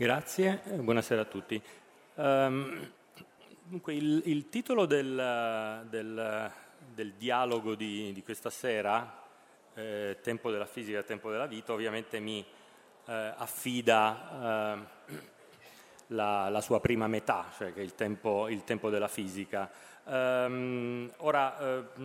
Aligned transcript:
Grazie, 0.00 0.62
buonasera 0.64 1.20
a 1.20 1.24
tutti. 1.26 1.62
Um, 2.14 2.90
dunque, 3.64 3.92
il, 3.92 4.22
il, 4.24 4.48
titolo 4.48 4.86
del, 4.86 5.84
del, 5.90 6.50
del 6.94 7.12
dialogo 7.18 7.74
di, 7.74 8.10
di, 8.14 8.22
questa 8.22 8.48
sera, 8.48 9.22
eh, 9.74 10.16
Tempo 10.22 10.50
della 10.50 10.64
fisica 10.64 11.02
Tempo 11.02 11.30
della 11.30 11.44
vita, 11.44 11.74
ovviamente 11.74 12.18
mi 12.18 12.42
eh, 12.42 13.34
affida 13.36 14.86
eh, 15.06 15.14
la, 16.06 16.48
la, 16.48 16.60
sua 16.62 16.80
prima 16.80 17.06
metà, 17.06 17.50
cioè 17.54 17.74
che 17.74 17.80
è 17.82 17.84
il 17.84 17.94
tempo, 17.94 18.48
il 18.48 18.64
tempo 18.64 18.88
della 18.88 19.06
fisica. 19.06 19.70
Um, 20.04 21.12
ora, 21.18 21.56
uh, 21.58 22.00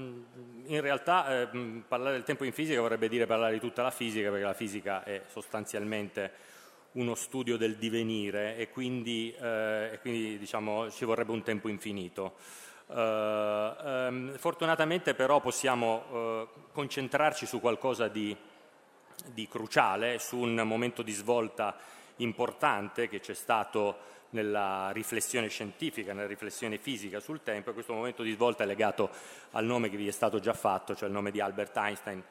in 0.65 0.81
realtà 0.81 1.49
parlare 1.87 2.15
del 2.15 2.23
tempo 2.23 2.43
in 2.43 2.51
fisica 2.51 2.81
vorrebbe 2.81 3.07
dire 3.07 3.25
parlare 3.25 3.53
di 3.53 3.59
tutta 3.61 3.83
la 3.83 3.89
fisica, 3.89 4.29
perché 4.31 4.43
la 4.43 4.53
fisica 4.53 5.01
è 5.05 5.21
sostanzialmente 5.27 6.54
uno 6.95 7.15
studio 7.15 7.57
del 7.57 7.75
divenire 7.75 8.57
e 8.57 8.69
quindi, 8.69 9.33
eh, 9.39 9.91
e 9.93 9.99
quindi 9.99 10.37
diciamo, 10.37 10.89
ci 10.91 11.05
vorrebbe 11.05 11.31
un 11.31 11.43
tempo 11.43 11.67
infinito. 11.67 12.33
Uh, 12.87 12.93
um, 12.93 14.37
fortunatamente 14.37 15.15
però 15.15 15.41
possiamo 15.41 16.03
uh, 16.43 16.47
concentrarci 16.71 17.47
su 17.47 17.59
qualcosa 17.59 18.07
di, 18.07 18.35
di, 19.33 19.47
cruciale, 19.47 20.19
su 20.19 20.37
un 20.37 20.53
momento 20.63 21.01
di 21.01 21.11
svolta 21.11 21.75
importante 22.17 23.09
che 23.09 23.19
c'è 23.19 23.33
stato 23.33 24.13
nella 24.29 24.91
riflessione 24.91 25.47
scientifica, 25.47 26.13
nella 26.13 26.27
riflessione 26.27 26.77
fisica 26.77 27.19
sul 27.19 27.41
tempo 27.41 27.71
e 27.71 27.73
questo 27.73 27.93
momento 27.93 28.21
di 28.21 28.33
svolta 28.33 28.63
è 28.63 28.67
legato 28.67 29.09
al 29.51 29.65
nome 29.65 29.89
che 29.89 29.97
vi 29.97 30.07
è 30.07 30.11
stato 30.11 30.39
già 30.39 30.53
fatto, 30.53 30.93
cioè 30.95 31.07
il 31.07 31.13
nome 31.13 31.31
di 31.31 31.39
Albert 31.39 31.75
Einstein, 31.77 32.23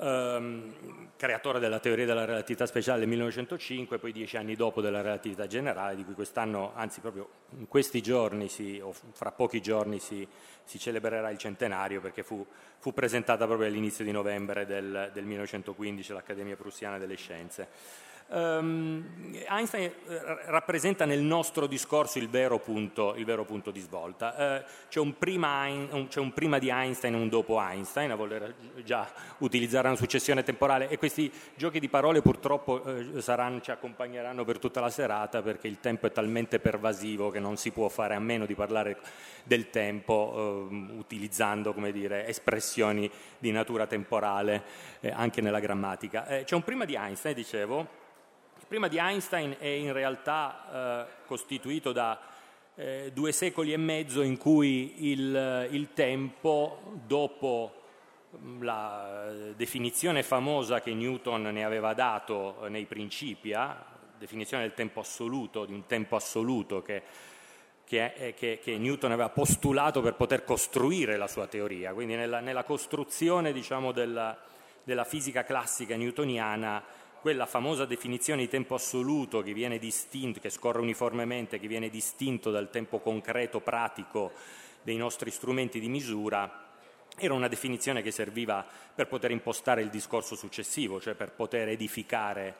ehm, 0.00 1.08
creatore 1.16 1.58
della 1.58 1.80
teoria 1.80 2.06
della 2.06 2.24
relatività 2.24 2.66
speciale 2.66 3.00
nel 3.00 3.08
1905, 3.08 3.98
poi 3.98 4.12
dieci 4.12 4.36
anni 4.36 4.54
dopo 4.54 4.80
della 4.80 5.00
relatività 5.00 5.46
generale, 5.46 5.96
di 5.96 6.04
cui 6.04 6.14
quest'anno, 6.14 6.72
anzi 6.74 7.00
proprio 7.00 7.28
in 7.58 7.68
questi 7.68 8.00
giorni, 8.00 8.48
si, 8.48 8.80
o 8.82 8.92
fra 8.92 9.32
pochi 9.32 9.60
giorni, 9.60 9.98
si, 9.98 10.26
si, 10.64 10.78
celebrerà 10.78 11.30
il 11.30 11.38
centenario 11.38 12.00
perché 12.00 12.22
fu, 12.22 12.46
fu 12.78 12.92
presentata 12.92 13.46
proprio 13.46 13.66
all'inizio 13.66 14.04
di 14.04 14.12
novembre 14.12 14.64
del, 14.66 15.10
del 15.12 15.24
1915 15.24 16.12
all'Accademia 16.12 16.56
Prussiana 16.56 16.98
delle 16.98 17.16
Scienze. 17.16 17.68
Um, 18.30 19.06
Einstein 19.48 19.84
eh, 19.84 19.92
rappresenta 20.48 21.06
nel 21.06 21.20
nostro 21.20 21.66
discorso 21.66 22.18
il 22.18 22.28
vero 22.28 22.58
punto, 22.58 23.14
il 23.14 23.24
vero 23.24 23.46
punto 23.46 23.70
di 23.70 23.80
svolta. 23.80 24.34
Uh, 24.36 24.70
c'è, 24.88 25.00
un 25.00 25.14
un, 25.18 26.06
c'è, 26.08 26.20
un 26.20 26.32
prima 26.34 26.58
di 26.58 26.68
Einstein 26.68 27.14
e 27.14 27.16
un 27.16 27.30
dopo 27.30 27.58
Einstein, 27.58 28.10
a 28.10 28.16
voler 28.16 28.54
già 28.84 29.10
utilizzare 29.38 29.88
una 29.88 29.96
successione 29.96 30.42
temporale, 30.42 30.90
e 30.90 30.98
questi 30.98 31.32
giochi 31.54 31.80
di 31.80 31.88
parole 31.88 32.20
purtroppo 32.20 32.82
uh, 32.84 33.18
saranno, 33.20 33.62
ci 33.62 33.70
accompagneranno 33.70 34.44
per 34.44 34.58
tutta 34.58 34.80
la 34.80 34.90
serata 34.90 35.40
perché 35.40 35.66
il 35.66 35.80
tempo 35.80 36.06
è 36.06 36.12
talmente 36.12 36.58
pervasivo 36.58 37.30
che 37.30 37.40
non 37.40 37.56
si 37.56 37.70
può 37.70 37.88
fare 37.88 38.14
a 38.14 38.20
meno 38.20 38.44
di 38.44 38.54
parlare 38.54 38.98
del 39.44 39.70
tempo 39.70 40.68
uh, 40.70 40.98
utilizzando 40.98 41.72
dire, 41.92 42.26
espressioni 42.26 43.10
di 43.38 43.50
natura 43.52 43.86
temporale 43.86 44.62
eh, 45.00 45.10
anche 45.10 45.40
nella 45.40 45.60
grammatica. 45.60 46.26
Eh, 46.26 46.44
c'è 46.44 46.54
un 46.54 46.62
prima 46.62 46.84
di 46.84 46.94
Einstein, 46.94 47.34
dicevo, 47.34 48.06
prima 48.66 48.88
di 48.88 48.98
Einstein 48.98 49.56
è 49.58 49.66
in 49.66 49.92
realtà 49.92 51.06
eh, 51.06 51.26
costituito 51.26 51.92
da 51.92 52.18
eh, 52.74 53.10
due 53.12 53.32
secoli 53.32 53.72
e 53.72 53.76
mezzo 53.76 54.22
in 54.22 54.36
cui 54.36 55.10
il, 55.10 55.68
il 55.70 55.92
tempo, 55.94 56.80
dopo 57.06 57.82
mm, 58.36 58.62
la 58.62 59.32
definizione 59.56 60.22
famosa 60.22 60.80
che 60.80 60.94
Newton 60.94 61.42
ne 61.42 61.64
aveva 61.64 61.92
dato 61.94 62.66
nei 62.68 62.84
Principia, 62.84 63.84
definizione 64.16 64.62
del 64.62 64.74
tempo 64.74 65.00
assoluto, 65.00 65.64
di 65.64 65.72
un 65.72 65.86
tempo 65.86 66.16
assoluto 66.16 66.82
che, 66.82 67.02
che, 67.84 68.34
che, 68.36 68.60
che 68.62 68.78
Newton 68.78 69.12
aveva 69.12 69.30
postulato 69.30 70.00
per 70.00 70.14
poter 70.14 70.44
costruire 70.44 71.16
la 71.16 71.26
sua 71.26 71.46
teoria. 71.46 71.92
Quindi 71.92 72.14
nella, 72.14 72.40
nella 72.40 72.64
costruzione 72.64 73.52
diciamo, 73.52 73.92
della, 73.92 74.36
della 74.84 75.04
fisica 75.04 75.44
classica 75.44 75.96
newtoniana 75.96 76.82
quella 77.20 77.46
famosa 77.46 77.84
definizione 77.84 78.42
di 78.42 78.48
tempo 78.48 78.74
assoluto 78.74 79.42
che 79.42 79.52
viene 79.52 79.78
distinto, 79.78 80.40
che 80.40 80.50
scorre 80.50 80.80
uniformemente, 80.80 81.58
che 81.58 81.68
viene 81.68 81.90
distinto 81.90 82.50
dal 82.50 82.70
tempo 82.70 83.00
concreto, 83.00 83.60
pratico 83.60 84.32
dei 84.82 84.96
nostri 84.96 85.30
strumenti 85.30 85.80
di 85.80 85.88
misura, 85.88 86.66
era 87.16 87.34
una 87.34 87.48
definizione 87.48 88.02
che 88.02 88.12
serviva 88.12 88.64
per 88.94 89.08
poter 89.08 89.32
impostare 89.32 89.82
il 89.82 89.90
discorso 89.90 90.36
successivo, 90.36 91.00
cioè 91.00 91.14
per 91.14 91.32
poter 91.32 91.68
edificare 91.68 92.54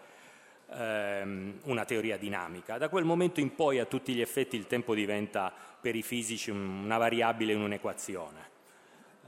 ehm, 0.71 1.61
una 1.65 1.85
teoria 1.85 2.17
dinamica. 2.17 2.77
Da 2.79 2.89
quel 2.89 3.05
momento 3.05 3.41
in 3.41 3.55
poi 3.55 3.79
a 3.79 3.85
tutti 3.85 4.13
gli 4.13 4.21
effetti 4.21 4.57
il 4.57 4.67
tempo 4.67 4.95
diventa 4.95 5.53
per 5.81 5.95
i 5.95 6.03
fisici 6.03 6.51
una 6.51 6.99
variabile 6.99 7.53
in 7.53 7.61
un'equazione. 7.61 8.47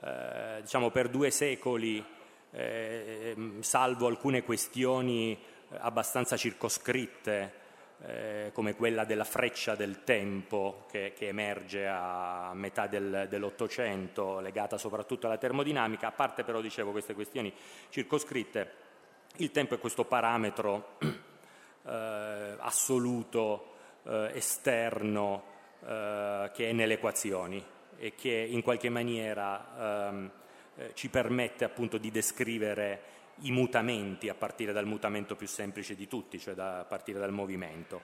Eh, 0.03 0.63
diciamo 0.63 0.91
per 0.91 1.09
due 1.09 1.31
secoli 1.31 2.05
eh, 2.53 3.37
salvo 3.61 4.07
alcune 4.07 4.43
questioni 4.43 5.33
eh, 5.33 5.77
abbastanza 5.79 6.37
circoscritte, 6.37 7.59
eh, 8.03 8.51
come 8.55 8.75
quella 8.75 9.05
della 9.05 9.25
freccia 9.25 9.75
del 9.75 10.05
tempo 10.05 10.87
che, 10.91 11.13
che 11.15 11.29
emerge 11.29 11.87
a 11.87 12.51
metà 12.55 12.87
del, 12.87 13.27
dell'Ottocento, 13.29 14.41
legata 14.41 14.79
soprattutto 14.79 15.27
alla 15.27 15.37
termodinamica, 15.37 16.09
a 16.09 16.13
parte 16.13 16.45
però, 16.45 16.61
dicevo, 16.61 16.93
queste 16.93 17.15
questioni 17.15 17.53
circoscritte, 17.91 18.89
il 19.37 19.51
tempo 19.51 19.75
è 19.75 19.79
questo 19.79 20.05
parametro 20.05 20.97
eh, 21.87 22.55
assoluto, 22.59 23.75
eh, 24.05 24.31
esterno, 24.35 25.45
eh, 25.87 26.51
che 26.53 26.71
è 26.71 26.73
nelle 26.73 26.95
equazioni 26.95 27.65
e 27.97 28.15
che 28.15 28.31
in 28.31 28.63
qualche 28.63 28.89
maniera 28.89 30.09
ehm, 30.09 30.31
eh, 30.77 30.93
ci 30.95 31.09
permette 31.09 31.65
appunto 31.65 31.99
di 31.99 32.11
descrivere 32.11 33.03
i 33.43 33.51
mutamenti 33.51 34.29
a 34.29 34.35
partire 34.35 34.73
dal 34.73 34.87
mutamento 34.87 35.37
più 35.37 35.47
semplice 35.47 35.95
di 35.95 36.07
tutti, 36.07 36.39
cioè 36.39 36.55
da, 36.55 36.81
a 36.81 36.85
partire 36.85 37.19
dal 37.19 37.33
movimento. 37.33 38.03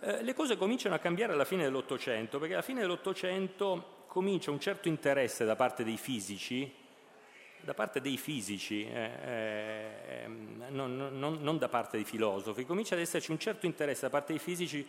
Eh, 0.00 0.22
le 0.22 0.34
cose 0.34 0.56
cominciano 0.56 0.94
a 0.94 0.98
cambiare 0.98 1.32
alla 1.32 1.44
fine 1.44 1.64
dell'Ottocento, 1.64 2.38
perché 2.38 2.54
alla 2.54 2.62
fine 2.62 2.80
dell'Ottocento 2.80 4.04
comincia 4.06 4.50
un 4.50 4.60
certo 4.60 4.88
interesse 4.88 5.44
da 5.44 5.56
parte 5.56 5.84
dei 5.84 5.96
fisici, 5.96 6.72
da 7.60 7.74
parte 7.74 8.00
dei 8.00 8.16
fisici, 8.16 8.88
eh, 8.88 9.10
eh, 9.24 10.26
non, 10.70 10.96
non, 10.96 11.38
non, 11.40 11.58
da 11.58 11.68
parte 11.68 11.96
dei 11.96 12.06
filosofi, 12.06 12.64
comincia 12.64 12.94
ad 12.94 13.00
esserci 13.00 13.30
un 13.30 13.38
certo 13.38 13.66
interesse 13.66 14.02
da 14.02 14.10
parte 14.10 14.32
dei 14.32 14.40
fisici 14.40 14.86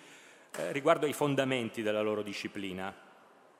eh, 0.56 0.72
riguardo 0.72 1.06
ai 1.06 1.14
fondamenti 1.14 1.82
della 1.82 2.02
loro 2.02 2.22
disciplina. 2.22 2.94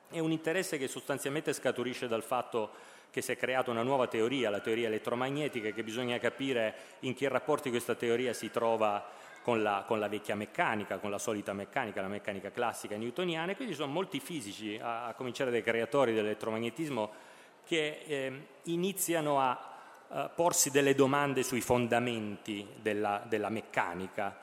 È 0.08 0.18
un 0.18 0.32
interesse 0.32 0.78
che 0.78 0.88
sostanzialmente 0.88 1.52
scaturisce 1.52 2.08
dal 2.08 2.22
fatto 2.22 2.70
che 3.10 3.22
si 3.22 3.32
è 3.32 3.36
creata 3.36 3.70
una 3.70 3.82
nuova 3.82 4.06
teoria, 4.06 4.50
la 4.50 4.60
teoria 4.60 4.86
elettromagnetica, 4.86 5.70
che 5.70 5.82
bisogna 5.82 6.18
capire 6.18 6.74
in 7.00 7.14
che 7.14 7.28
rapporti 7.28 7.70
questa 7.70 7.94
teoria 7.94 8.32
si 8.32 8.50
trova 8.50 9.04
con 9.42 9.62
la, 9.62 9.84
con 9.86 9.98
la, 9.98 10.08
vecchia 10.08 10.36
meccanica, 10.36 10.98
con 10.98 11.10
la 11.10 11.18
solita 11.18 11.52
meccanica, 11.52 12.00
la 12.00 12.08
meccanica 12.08 12.50
classica 12.50 12.96
newtoniana, 12.96 13.52
e 13.52 13.56
quindi 13.56 13.74
sono 13.74 13.90
molti 13.90 14.20
fisici, 14.20 14.78
a, 14.80 15.06
a 15.06 15.14
cominciare 15.14 15.50
dai 15.50 15.62
creatori 15.62 16.12
dell'elettromagnetismo, 16.12 17.10
che 17.64 18.02
eh, 18.06 18.46
iniziano 18.64 19.40
a, 19.40 19.76
a, 20.08 20.28
porsi 20.28 20.70
delle 20.70 20.94
domande 20.94 21.42
sui 21.42 21.60
fondamenti 21.60 22.66
della, 22.80 23.24
della 23.26 23.48
meccanica, 23.48 24.38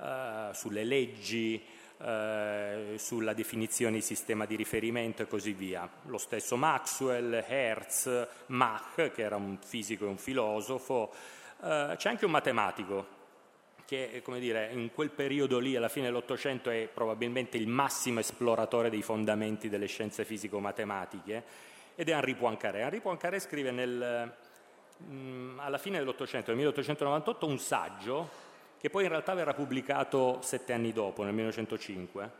eh, 0.00 0.48
sulle 0.52 0.84
leggi, 0.84 1.62
eh, 2.02 2.94
sulla 2.96 3.34
definizione 3.34 3.96
di 3.96 4.00
sistema 4.00 4.46
di 4.46 4.56
riferimento 4.56 5.22
e 5.22 5.26
così 5.26 5.52
via. 5.52 5.88
Lo 6.06 6.18
stesso 6.18 6.56
Maxwell, 6.56 7.44
Hertz, 7.46 8.28
Mach, 8.46 9.10
che 9.12 9.22
era 9.22 9.36
un 9.36 9.58
fisico 9.62 10.06
e 10.06 10.08
un 10.08 10.16
filosofo, 10.16 11.12
eh, 11.62 11.94
c'è 11.96 12.08
anche 12.08 12.24
un 12.24 12.30
matematico 12.30 13.18
che 13.90 14.22
come 14.24 14.38
dire, 14.38 14.70
in 14.72 14.92
quel 14.94 15.10
periodo 15.10 15.58
lì, 15.58 15.74
alla 15.74 15.88
fine 15.88 16.06
dell'Ottocento, 16.06 16.70
è 16.70 16.88
probabilmente 16.94 17.56
il 17.56 17.66
massimo 17.66 18.20
esploratore 18.20 18.88
dei 18.88 19.02
fondamenti 19.02 19.68
delle 19.68 19.86
scienze 19.86 20.24
fisico-matematiche, 20.24 21.42
ed 21.96 22.08
è 22.08 22.12
Henri 22.12 22.36
Poincaré. 22.36 22.82
Henri 22.82 23.00
Poincaré 23.00 23.40
scrive 23.40 23.72
nel, 23.72 24.32
mm, 25.02 25.58
alla 25.58 25.78
fine 25.78 25.98
dell'Ottocento, 25.98 26.50
nel 26.50 26.58
1898, 26.58 27.46
un 27.48 27.58
saggio 27.58 28.30
che 28.80 28.88
poi 28.88 29.02
in 29.02 29.10
realtà 29.10 29.34
verrà 29.34 29.52
pubblicato 29.52 30.40
sette 30.40 30.72
anni 30.72 30.90
dopo, 30.92 31.22
nel 31.22 31.34
1905, 31.34 32.30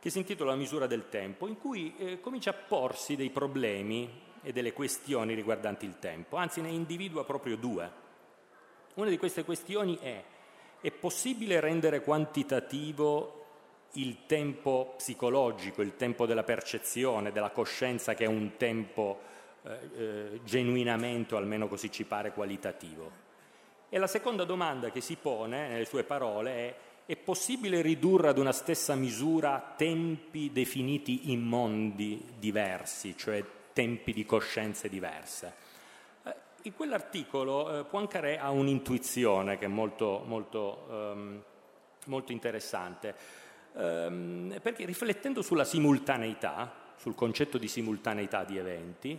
che 0.00 0.08
si 0.08 0.16
intitola 0.16 0.52
La 0.52 0.56
misura 0.56 0.86
del 0.86 1.10
tempo, 1.10 1.46
in 1.46 1.58
cui 1.58 1.94
eh, 1.98 2.20
comincia 2.20 2.50
a 2.50 2.54
porsi 2.54 3.16
dei 3.16 3.28
problemi 3.28 4.08
e 4.40 4.50
delle 4.52 4.72
questioni 4.72 5.34
riguardanti 5.34 5.84
il 5.84 5.98
tempo, 5.98 6.36
anzi 6.36 6.62
ne 6.62 6.70
individua 6.70 7.24
proprio 7.24 7.56
due. 7.56 7.90
Una 8.94 9.10
di 9.10 9.18
queste 9.18 9.44
questioni 9.44 9.98
è, 9.98 10.24
è 10.80 10.90
possibile 10.90 11.60
rendere 11.60 12.00
quantitativo 12.00 13.44
il 13.92 14.24
tempo 14.24 14.94
psicologico, 14.96 15.82
il 15.82 15.96
tempo 15.96 16.24
della 16.24 16.44
percezione, 16.44 17.30
della 17.30 17.50
coscienza, 17.50 18.14
che 18.14 18.24
è 18.24 18.28
un 18.28 18.56
tempo 18.56 19.20
eh, 19.64 19.78
eh, 19.96 20.40
genuinamente, 20.44 21.34
o 21.34 21.36
almeno 21.38 21.68
così 21.68 21.90
ci 21.90 22.04
pare, 22.04 22.32
qualitativo? 22.32 23.27
E 23.88 23.98
la 23.98 24.06
seconda 24.06 24.44
domanda 24.44 24.90
che 24.90 25.00
si 25.00 25.16
pone 25.16 25.68
nelle 25.68 25.84
sue 25.84 26.04
parole 26.04 26.50
è 26.52 26.74
è 27.08 27.16
possibile 27.16 27.80
ridurre 27.80 28.28
ad 28.28 28.36
una 28.36 28.52
stessa 28.52 28.94
misura 28.94 29.72
tempi 29.78 30.52
definiti 30.52 31.32
in 31.32 31.40
mondi 31.40 32.22
diversi, 32.38 33.16
cioè 33.16 33.42
tempi 33.72 34.12
di 34.12 34.26
coscienze 34.26 34.90
diverse? 34.90 35.54
Eh, 36.22 36.34
in 36.64 36.74
quell'articolo 36.74 37.78
eh, 37.78 37.84
Poincaré 37.84 38.38
ha 38.38 38.50
un'intuizione 38.50 39.56
che 39.56 39.64
è 39.64 39.68
molto, 39.68 40.22
molto, 40.26 40.86
um, 40.90 41.42
molto 42.08 42.32
interessante, 42.32 43.14
um, 43.72 44.58
perché 44.60 44.84
riflettendo 44.84 45.40
sulla 45.40 45.64
simultaneità, 45.64 46.92
sul 46.96 47.14
concetto 47.14 47.56
di 47.56 47.68
simultaneità 47.68 48.44
di 48.44 48.58
eventi, 48.58 49.18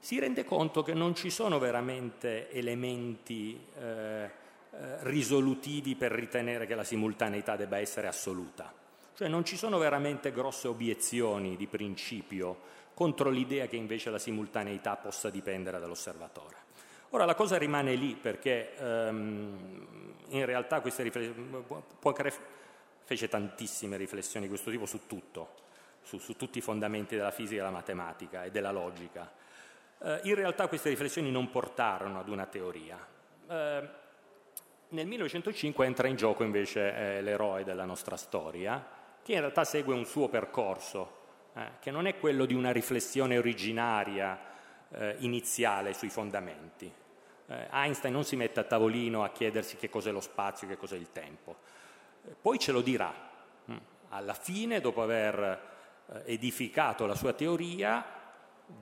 si 0.00 0.18
rende 0.18 0.44
conto 0.44 0.82
che 0.82 0.94
non 0.94 1.14
ci 1.14 1.30
sono 1.30 1.58
veramente 1.58 2.50
elementi 2.50 3.58
eh, 3.78 4.30
eh, 4.70 4.96
risolutivi 5.00 5.96
per 5.96 6.12
ritenere 6.12 6.66
che 6.66 6.74
la 6.74 6.84
simultaneità 6.84 7.56
debba 7.56 7.78
essere 7.78 8.06
assoluta. 8.06 8.72
Cioè 9.14 9.28
non 9.28 9.44
ci 9.44 9.56
sono 9.56 9.78
veramente 9.78 10.30
grosse 10.30 10.68
obiezioni 10.68 11.56
di 11.56 11.66
principio 11.66 12.76
contro 12.94 13.30
l'idea 13.30 13.66
che 13.66 13.76
invece 13.76 14.10
la 14.10 14.18
simultaneità 14.18 14.96
possa 14.96 15.30
dipendere 15.30 15.80
dall'osservatore. 15.80 16.56
Ora 17.10 17.24
la 17.24 17.34
cosa 17.34 17.56
rimane 17.56 17.94
lì 17.94 18.14
perché 18.14 18.74
um, 18.78 20.14
in 20.28 20.44
realtà 20.44 20.80
queste 20.80 21.02
riflessioni, 21.04 21.64
Poincaré 21.98 22.32
fece 23.04 23.28
tantissime 23.28 23.96
riflessioni 23.96 24.44
di 24.44 24.50
questo 24.50 24.70
tipo 24.70 24.84
su 24.84 25.06
tutto, 25.06 25.54
su, 26.02 26.18
su, 26.18 26.36
tutti 26.36 26.58
i 26.58 26.60
fondamenti 26.60 27.16
della 27.16 27.30
fisica, 27.30 27.62
della 27.62 27.74
matematica 27.74 28.44
e 28.44 28.50
della 28.50 28.70
logica. 28.70 29.30
Uh, 29.98 30.18
in 30.22 30.34
realtà 30.34 30.68
queste 30.68 30.88
riflessioni 30.88 31.30
non 31.30 31.50
portarono 31.50 32.20
ad 32.20 32.28
una 32.28 32.46
teoria. 32.46 32.98
Uh, 33.46 33.88
nel 34.90 35.06
1905 35.06 35.84
entra 35.84 36.08
in 36.08 36.16
gioco 36.16 36.44
invece 36.44 36.94
eh, 36.94 37.22
l'eroe 37.22 37.62
della 37.62 37.84
nostra 37.84 38.16
storia, 38.16 38.82
che 39.22 39.32
in 39.32 39.40
realtà 39.40 39.64
segue 39.64 39.94
un 39.94 40.06
suo 40.06 40.28
percorso, 40.28 41.16
eh, 41.54 41.72
che 41.78 41.90
non 41.90 42.06
è 42.06 42.16
quello 42.18 42.46
di 42.46 42.54
una 42.54 42.72
riflessione 42.72 43.36
originaria 43.36 44.38
eh, 44.90 45.16
iniziale 45.18 45.92
sui 45.92 46.08
fondamenti. 46.08 46.90
Eh, 47.46 47.68
Einstein 47.70 48.14
non 48.14 48.24
si 48.24 48.36
mette 48.36 48.60
a 48.60 48.64
tavolino 48.64 49.24
a 49.24 49.30
chiedersi 49.30 49.76
che 49.76 49.90
cos'è 49.90 50.10
lo 50.10 50.20
spazio, 50.20 50.66
che 50.66 50.78
cos'è 50.78 50.96
il 50.96 51.12
tempo. 51.12 51.56
Eh, 52.26 52.34
poi 52.40 52.58
ce 52.58 52.72
lo 52.72 52.80
dirà. 52.80 53.12
Mm. 53.70 53.76
Alla 54.10 54.34
fine, 54.34 54.80
dopo 54.80 55.02
aver 55.02 55.60
eh, 56.06 56.32
edificato 56.32 57.04
la 57.04 57.14
sua 57.14 57.34
teoria, 57.34 58.04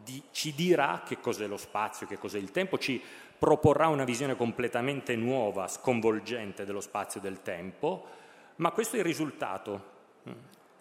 di, 0.03 0.23
ci 0.31 0.55
dirà 0.55 1.03
che 1.05 1.21
cos'è 1.21 1.47
lo 1.47 1.56
spazio, 1.56 2.06
che 2.06 2.19
cos'è 2.19 2.38
il 2.38 2.50
tempo, 2.50 2.79
ci 2.79 3.00
proporrà 3.38 3.88
una 3.88 4.05
visione 4.05 4.37
completamente 4.37 5.15
nuova, 5.17 5.69
sconvolgente 5.69 6.65
dello 6.65 6.81
spazio 6.81 7.21
e 7.21 7.23
del 7.23 7.43
tempo, 7.43 8.06
ma 8.56 8.71
questo 8.71 8.97
è 8.97 9.00
il 9.00 9.05
risultato, 9.05 9.94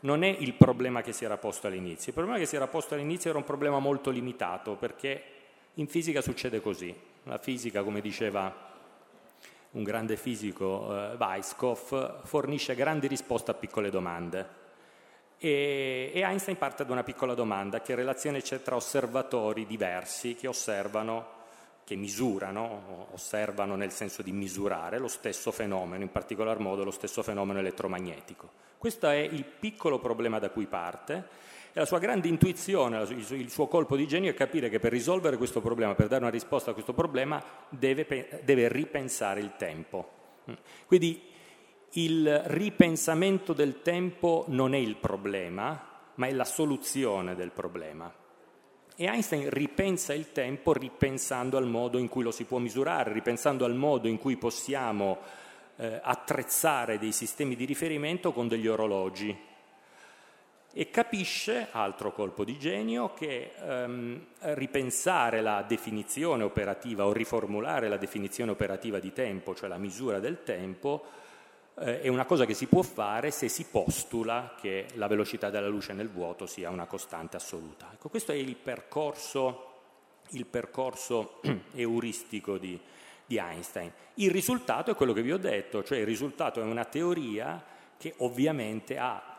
non 0.01 0.23
è 0.23 0.27
il 0.27 0.53
problema 0.53 1.01
che 1.01 1.11
si 1.11 1.25
era 1.25 1.37
posto 1.37 1.67
all'inizio. 1.67 2.09
Il 2.09 2.13
problema 2.13 2.37
che 2.37 2.45
si 2.45 2.55
era 2.55 2.67
posto 2.67 2.93
all'inizio 2.93 3.29
era 3.29 3.39
un 3.39 3.45
problema 3.45 3.79
molto 3.79 4.09
limitato, 4.11 4.75
perché 4.75 5.23
in 5.75 5.87
fisica 5.87 6.21
succede 6.21 6.61
così. 6.61 6.95
La 7.23 7.37
fisica, 7.37 7.83
come 7.83 8.01
diceva 8.01 8.73
un 9.71 9.83
grande 9.83 10.15
fisico, 10.15 10.95
eh, 10.95 11.15
Weisskopf, 11.15 12.25
fornisce 12.25 12.75
grandi 12.75 13.07
risposte 13.07 13.51
a 13.51 13.55
piccole 13.55 13.89
domande. 13.89 14.63
E, 15.37 16.11
e 16.13 16.19
Einstein 16.21 16.57
parte 16.57 16.85
da 16.85 16.91
una 16.91 17.03
piccola 17.03 17.33
domanda, 17.33 17.81
che 17.81 17.95
relazione 17.95 18.41
c'è 18.41 18.61
tra 18.61 18.75
osservatori 18.75 19.65
diversi 19.65 20.35
che 20.35 20.47
osservano 20.47 21.33
che 21.85 21.95
misurano, 21.95 23.07
osservano 23.11 23.75
nel 23.75 23.91
senso 23.91 24.23
di 24.23 24.31
misurare 24.31 24.97
lo 24.97 25.07
stesso 25.07 25.51
fenomeno, 25.51 26.01
in 26.01 26.11
particolar 26.11 26.57
modo 26.57 26.83
lo 26.83 26.91
stesso 26.91 27.21
fenomeno 27.21 27.59
elettromagnetico. 27.59 28.49
Questo 28.79 29.07
è 29.07 29.17
il 29.17 29.43
piccolo 29.43 29.99
problema 29.99 30.39
da 30.39 30.49
cui 30.49 30.65
parte 30.65 31.27
e 31.73 31.79
la 31.79 31.85
sua 31.85 31.99
grande 31.99 32.27
intuizione, 32.27 33.01
il 33.03 33.51
suo 33.51 33.67
colpo 33.67 33.95
di 33.95 34.07
genio 34.07 34.31
è 34.31 34.33
capire 34.33 34.67
che 34.69 34.79
per 34.79 34.91
risolvere 34.91 35.37
questo 35.37 35.61
problema, 35.61 35.93
per 35.93 36.07
dare 36.07 36.23
una 36.23 36.31
risposta 36.31 36.71
a 36.71 36.73
questo 36.73 36.93
problema, 36.93 37.43
deve, 37.69 38.41
deve 38.43 38.67
ripensare 38.67 39.41
il 39.41 39.53
tempo. 39.55 40.09
Quindi 40.87 41.21
il 41.97 42.41
ripensamento 42.45 43.53
del 43.53 43.81
tempo 43.81 44.45
non 44.49 44.73
è 44.73 44.77
il 44.77 44.95
problema, 44.95 46.01
ma 46.15 46.27
è 46.27 46.31
la 46.31 46.43
soluzione 46.43 47.35
del 47.35 47.51
problema. 47.51 48.13
E 48.97 49.05
Einstein 49.05 49.49
ripensa 49.49 50.13
il 50.13 50.31
tempo 50.31 50.73
ripensando 50.73 51.57
al 51.57 51.67
modo 51.67 51.97
in 51.97 52.09
cui 52.09 52.23
lo 52.23 52.31
si 52.31 52.45
può 52.45 52.57
misurare, 52.57 53.13
ripensando 53.13 53.65
al 53.65 53.75
modo 53.75 54.07
in 54.07 54.17
cui 54.17 54.37
possiamo 54.37 55.19
eh, 55.77 55.99
attrezzare 56.01 56.97
dei 56.97 57.11
sistemi 57.11 57.55
di 57.55 57.65
riferimento 57.65 58.31
con 58.31 58.47
degli 58.47 58.67
orologi. 58.67 59.37
E 60.77 60.89
capisce, 60.89 61.69
altro 61.71 62.11
colpo 62.11 62.43
di 62.43 62.57
genio, 62.57 63.13
che 63.13 63.53
ehm, 63.57 64.25
ripensare 64.39 65.39
la 65.39 65.63
definizione 65.65 66.43
operativa 66.43 67.05
o 67.05 67.13
riformulare 67.13 67.87
la 67.87 67.95
definizione 67.95 68.51
operativa 68.51 68.99
di 68.99 69.13
tempo, 69.13 69.55
cioè 69.55 69.69
la 69.69 69.77
misura 69.77 70.19
del 70.19 70.43
tempo, 70.43 71.23
eh, 71.79 72.01
è 72.01 72.07
una 72.07 72.25
cosa 72.25 72.45
che 72.45 72.53
si 72.53 72.67
può 72.67 72.81
fare 72.81 73.31
se 73.31 73.49
si 73.49 73.65
postula 73.69 74.55
che 74.59 74.87
la 74.93 75.07
velocità 75.07 75.49
della 75.49 75.67
luce 75.67 75.93
nel 75.93 76.09
vuoto 76.09 76.45
sia 76.45 76.69
una 76.69 76.85
costante 76.85 77.37
assoluta. 77.37 77.89
Ecco, 77.93 78.09
questo 78.09 78.31
è 78.31 78.35
il 78.35 78.55
percorso, 78.55 79.73
il 80.29 80.45
percorso 80.45 81.41
euristico 81.73 82.57
di, 82.57 82.79
di 83.25 83.37
Einstein. 83.37 83.91
Il 84.15 84.31
risultato 84.31 84.91
è 84.91 84.95
quello 84.95 85.13
che 85.13 85.21
vi 85.21 85.33
ho 85.33 85.37
detto, 85.37 85.83
cioè 85.83 85.99
il 85.99 86.05
risultato 86.05 86.61
è 86.61 86.63
una 86.63 86.85
teoria 86.85 87.63
che 87.97 88.13
ovviamente 88.17 88.97
ha 88.97 89.33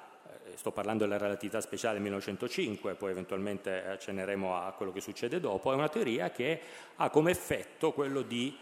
eh, 0.45 0.57
sto 0.57 0.73
parlando 0.73 1.05
della 1.05 1.19
relatività 1.19 1.61
speciale 1.61 1.95
del 1.95 2.03
1905, 2.03 2.95
poi 2.95 3.11
eventualmente 3.13 3.87
accenneremo 3.87 4.57
a 4.57 4.73
quello 4.73 4.93
che 4.93 5.01
succede 5.01 5.41
dopo, 5.41 5.73
è 5.73 5.75
una 5.75 5.89
teoria 5.89 6.31
che 6.31 6.61
ha 6.97 7.09
come 7.09 7.31
effetto 7.31 7.93
quello 7.93 8.21
di 8.21 8.57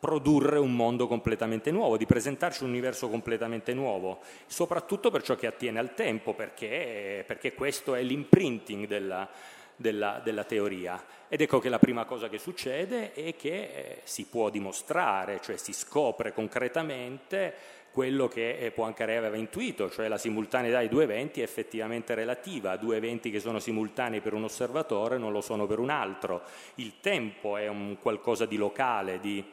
produrre 0.00 0.58
un 0.58 0.74
mondo 0.74 1.06
completamente 1.06 1.70
nuovo, 1.70 1.98
di 1.98 2.06
presentarci 2.06 2.64
un 2.64 2.70
universo 2.70 3.10
completamente 3.10 3.74
nuovo, 3.74 4.20
soprattutto 4.46 5.10
per 5.10 5.22
ciò 5.22 5.36
che 5.36 5.46
attiene 5.46 5.78
al 5.78 5.94
tempo, 5.94 6.32
perché, 6.32 7.22
perché 7.26 7.52
questo 7.52 7.94
è 7.94 8.02
l'imprinting 8.02 8.86
della, 8.86 9.28
della, 9.76 10.20
della, 10.24 10.44
teoria. 10.44 11.04
Ed 11.28 11.42
ecco 11.42 11.58
che 11.58 11.68
la 11.68 11.78
prima 11.78 12.06
cosa 12.06 12.30
che 12.30 12.38
succede 12.38 13.12
è 13.12 13.36
che 13.36 13.50
eh, 13.50 14.00
si 14.04 14.24
può 14.24 14.48
dimostrare, 14.48 15.40
cioè 15.42 15.58
si 15.58 15.74
scopre 15.74 16.32
concretamente 16.32 17.78
quello 17.92 18.26
che 18.28 18.56
eh, 18.56 18.70
Poincaré 18.70 19.16
aveva 19.16 19.36
intuito, 19.36 19.90
cioè 19.90 20.08
la 20.08 20.16
simultaneità 20.16 20.80
di 20.80 20.88
due 20.88 21.02
eventi 21.02 21.40
è 21.40 21.44
effettivamente 21.44 22.14
relativa, 22.14 22.76
due 22.76 22.96
eventi 22.96 23.30
che 23.30 23.40
sono 23.40 23.58
simultanei 23.58 24.20
per 24.20 24.32
un 24.32 24.44
osservatore 24.44 25.18
non 25.18 25.32
lo 25.32 25.40
sono 25.40 25.66
per 25.66 25.78
un 25.78 25.90
altro, 25.90 26.42
il 26.76 27.00
tempo 27.00 27.56
è 27.56 27.68
un 27.68 27.96
qualcosa 28.00 28.46
di 28.46 28.56
locale, 28.56 29.18
di 29.20 29.44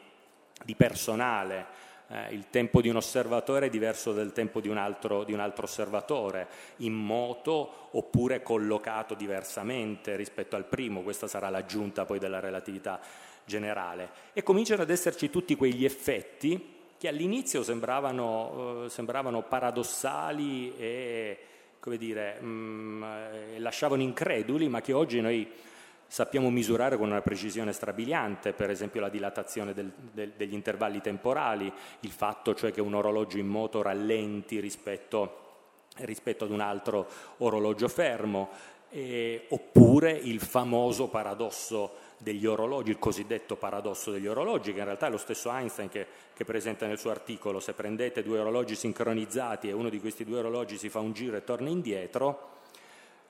di 0.64 0.74
personale. 0.74 1.66
Eh, 2.08 2.32
il 2.34 2.48
tempo 2.50 2.80
di 2.80 2.88
un 2.88 2.96
osservatore 2.96 3.66
è 3.66 3.70
diverso 3.70 4.12
dal 4.12 4.32
tempo 4.32 4.60
di 4.60 4.68
un, 4.68 4.78
altro, 4.78 5.24
di 5.24 5.32
un 5.32 5.40
altro 5.40 5.64
osservatore, 5.64 6.48
in 6.78 6.94
moto 6.94 7.88
oppure 7.92 8.42
collocato 8.42 9.14
diversamente 9.14 10.16
rispetto 10.16 10.56
al 10.56 10.64
primo, 10.64 11.02
questa 11.02 11.26
sarà 11.26 11.50
l'aggiunta 11.50 12.04
poi 12.04 12.18
della 12.18 12.40
relatività 12.40 13.00
generale. 13.44 14.10
E 14.32 14.42
cominciano 14.42 14.82
ad 14.82 14.90
esserci 14.90 15.30
tutti 15.30 15.54
quegli 15.56 15.84
effetti 15.84 16.76
che 16.98 17.08
all'inizio 17.08 17.62
sembravano, 17.62 18.84
eh, 18.84 18.90
sembravano 18.90 19.42
paradossali 19.42 20.76
e 20.76 21.38
dire, 21.96 22.38
mh, 22.40 22.46
mm, 22.46 23.02
eh, 23.02 23.58
lasciavano 23.60 24.02
increduli, 24.02 24.68
ma 24.68 24.82
che 24.82 24.92
oggi 24.92 25.22
noi 25.22 25.50
sappiamo 26.08 26.50
misurare 26.50 26.96
con 26.96 27.10
una 27.10 27.20
precisione 27.20 27.72
strabiliante, 27.72 28.54
per 28.54 28.70
esempio 28.70 29.00
la 29.00 29.10
dilatazione 29.10 29.74
del, 29.74 29.92
del, 30.12 30.32
degli 30.36 30.54
intervalli 30.54 31.00
temporali, 31.00 31.72
il 32.00 32.10
fatto 32.10 32.54
cioè 32.54 32.72
che 32.72 32.80
un 32.80 32.94
orologio 32.94 33.38
in 33.38 33.46
moto 33.46 33.82
rallenti 33.82 34.58
rispetto, 34.58 35.46
rispetto 35.98 36.44
ad 36.44 36.50
un 36.50 36.60
altro 36.60 37.06
orologio 37.38 37.88
fermo, 37.88 38.48
eh, 38.90 39.46
oppure 39.50 40.10
il 40.10 40.40
famoso 40.40 41.08
paradosso 41.08 42.06
degli 42.16 42.46
orologi, 42.46 42.90
il 42.90 42.98
cosiddetto 42.98 43.56
paradosso 43.56 44.10
degli 44.10 44.26
orologi, 44.26 44.72
che 44.72 44.78
in 44.78 44.86
realtà 44.86 45.06
è 45.06 45.10
lo 45.10 45.18
stesso 45.18 45.50
Einstein 45.50 45.88
che, 45.88 46.06
che, 46.34 46.44
presenta 46.44 46.86
nel 46.86 46.98
suo 46.98 47.10
articolo, 47.10 47.60
se 47.60 47.74
prendete 47.74 48.22
due 48.22 48.38
orologi 48.38 48.74
sincronizzati 48.74 49.68
e 49.68 49.72
uno 49.72 49.90
di 49.90 50.00
questi 50.00 50.24
due 50.24 50.38
orologi 50.38 50.78
si 50.78 50.88
fa 50.88 51.00
un 51.00 51.12
giro 51.12 51.36
e 51.36 51.44
torna 51.44 51.68
indietro, 51.68 52.56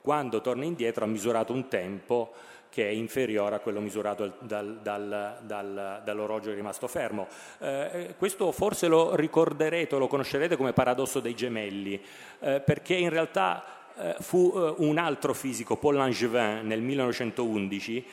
quando 0.00 0.40
torna 0.40 0.64
indietro 0.64 1.04
ha 1.04 1.08
misurato 1.08 1.52
un 1.52 1.68
tempo 1.68 2.32
che 2.70 2.88
è 2.88 2.90
inferiore 2.90 3.56
a 3.56 3.58
quello 3.60 3.80
misurato 3.80 4.34
dal, 4.40 4.78
dal, 4.82 5.38
dal, 5.42 6.02
dall'orologio 6.04 6.52
rimasto 6.52 6.86
fermo. 6.86 7.26
Eh, 7.58 8.14
questo 8.16 8.52
forse 8.52 8.86
lo 8.88 9.14
ricorderete 9.14 9.94
o 9.94 9.98
lo 9.98 10.06
conoscerete 10.06 10.56
come 10.56 10.72
paradosso 10.72 11.20
dei 11.20 11.34
gemelli, 11.34 12.00
eh, 12.40 12.60
perché 12.60 12.94
in 12.94 13.10
realtà 13.10 13.64
eh, 13.96 14.16
fu 14.20 14.52
eh, 14.54 14.74
un 14.78 14.98
altro 14.98 15.34
fisico, 15.34 15.76
Paul 15.76 15.96
Langevin, 15.96 16.60
nel 16.64 16.80
1911, 16.80 18.04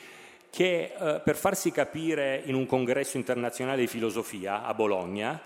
che 0.50 0.92
eh, 0.98 1.20
per 1.22 1.36
farsi 1.36 1.70
capire 1.70 2.42
in 2.46 2.54
un 2.54 2.66
congresso 2.66 3.16
internazionale 3.16 3.80
di 3.80 3.86
filosofia 3.86 4.64
a 4.64 4.74
Bologna, 4.74 5.40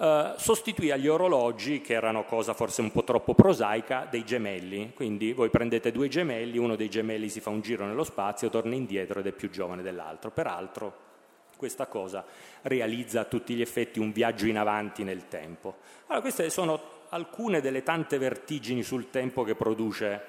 eh, 0.00 0.32
sostituì 0.38 0.90
agli 0.90 1.08
orologi, 1.08 1.82
che 1.82 1.92
erano 1.92 2.24
cosa 2.24 2.54
forse 2.54 2.80
un 2.80 2.90
po' 2.90 3.04
troppo 3.04 3.34
prosaica, 3.34 4.06
dei 4.10 4.24
gemelli. 4.24 4.92
Quindi 4.94 5.34
voi 5.34 5.50
prendete 5.50 5.92
due 5.92 6.08
gemelli, 6.08 6.56
uno 6.56 6.74
dei 6.74 6.88
gemelli 6.88 7.28
si 7.28 7.40
fa 7.40 7.50
un 7.50 7.60
giro 7.60 7.84
nello 7.84 8.04
spazio, 8.04 8.48
torna 8.48 8.74
indietro 8.74 9.20
ed 9.20 9.26
è 9.26 9.32
più 9.32 9.50
giovane 9.50 9.82
dell'altro. 9.82 10.30
Peraltro 10.30 11.08
questa 11.54 11.86
cosa 11.86 12.24
realizza 12.62 13.20
a 13.20 13.24
tutti 13.24 13.52
gli 13.52 13.60
effetti 13.60 13.98
un 13.98 14.12
viaggio 14.12 14.46
in 14.46 14.56
avanti 14.56 15.04
nel 15.04 15.28
tempo. 15.28 15.76
Allora, 16.06 16.22
queste 16.22 16.48
sono 16.48 16.80
alcune 17.10 17.60
delle 17.60 17.82
tante 17.82 18.16
vertigini 18.16 18.82
sul 18.82 19.10
tempo 19.10 19.42
che 19.42 19.54
produce 19.54 20.22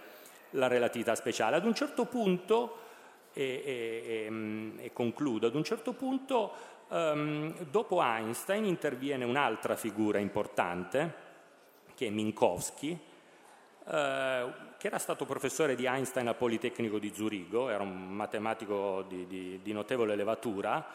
la 0.52 0.68
relatività 0.68 1.16
speciale. 1.16 1.56
Ad 1.56 1.64
un 1.64 1.74
certo 1.74 2.04
punto, 2.04 2.78
e, 3.32 3.64
e, 3.66 4.26
e, 4.28 4.86
e 4.86 4.92
concludo, 4.92 5.48
ad 5.48 5.56
un 5.56 5.64
certo 5.64 5.94
punto 5.94 6.52
Um, 6.94 7.54
dopo 7.70 8.02
Einstein 8.02 8.66
interviene 8.66 9.24
un'altra 9.24 9.78
figura 9.78 10.20
importante, 10.20 11.14
che 11.96 12.08
è 12.08 12.10
Minkowski, 12.10 12.90
uh, 12.92 13.86
che 13.86 14.88
era 14.88 14.98
stato 14.98 15.24
professore 15.24 15.76
di 15.76 15.86
Einstein 15.86 16.28
al 16.28 16.36
Politecnico 16.36 17.00
di 17.00 17.14
Zurigo, 17.16 17.70
era 17.70 17.82
un 17.82 18.10
matematico 18.14 19.06
di, 19.08 19.26
di, 19.26 19.60
di 19.64 19.72
notevole 19.72 20.18
levatura, 20.18 20.86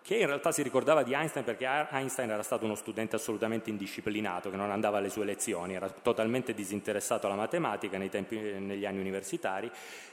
che 0.00 0.18
in 0.18 0.26
realtà 0.26 0.52
si 0.52 0.62
ricordava 0.62 1.02
di 1.02 1.14
Einstein 1.14 1.44
perché 1.44 1.66
Einstein 1.66 2.30
era 2.30 2.44
stato 2.44 2.64
uno 2.64 2.76
studente 2.76 3.16
assolutamente 3.16 3.70
indisciplinato, 3.70 4.50
che 4.50 4.56
non 4.56 4.70
andava 4.70 4.98
alle 4.98 5.10
sue 5.10 5.24
lezioni, 5.24 5.74
era 5.74 5.90
totalmente 5.90 6.54
disinteressato 6.54 7.26
alla 7.26 7.34
matematica 7.34 7.98
tempi, 8.08 8.38
negli 8.38 8.86
anni 8.86 9.00
universitari. 9.00 9.68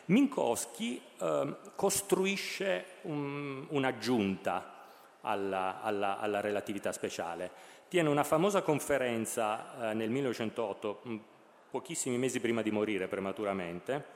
Minkowski 0.06 1.00
eh, 1.20 1.56
costruisce 1.76 2.86
un, 3.04 3.68
un'aggiunta 3.70 4.72
alla, 5.28 5.82
alla, 5.82 6.20
alla 6.20 6.40
relatività 6.40 6.92
speciale. 6.92 7.52
Tiene 7.90 8.10
una 8.10 8.24
famosa 8.24 8.62
conferenza 8.62 9.92
eh, 9.92 9.94
nel 9.94 10.10
1908, 10.10 11.02
pochissimi 11.70 12.18
mesi 12.18 12.40
prima 12.40 12.62
di 12.62 12.72
morire 12.72 13.08
prematuramente, 13.08 14.16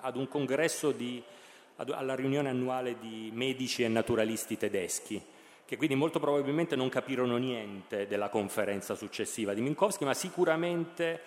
ad 0.00 0.16
un 0.16 0.28
congresso 0.28 0.92
di, 0.92 1.22
ad, 1.76 1.90
alla 1.90 2.14
riunione 2.14 2.48
annuale 2.48 2.98
di 2.98 3.30
medici 3.32 3.82
e 3.82 3.88
naturalisti 3.88 4.56
tedeschi, 4.56 5.22
che 5.64 5.76
quindi 5.76 5.96
molto 5.96 6.20
probabilmente 6.20 6.76
non 6.76 6.88
capirono 6.88 7.36
niente 7.36 8.06
della 8.06 8.28
conferenza 8.28 8.94
successiva 8.94 9.52
di 9.52 9.60
Minkowski, 9.60 10.04
ma 10.04 10.14
sicuramente 10.14 11.20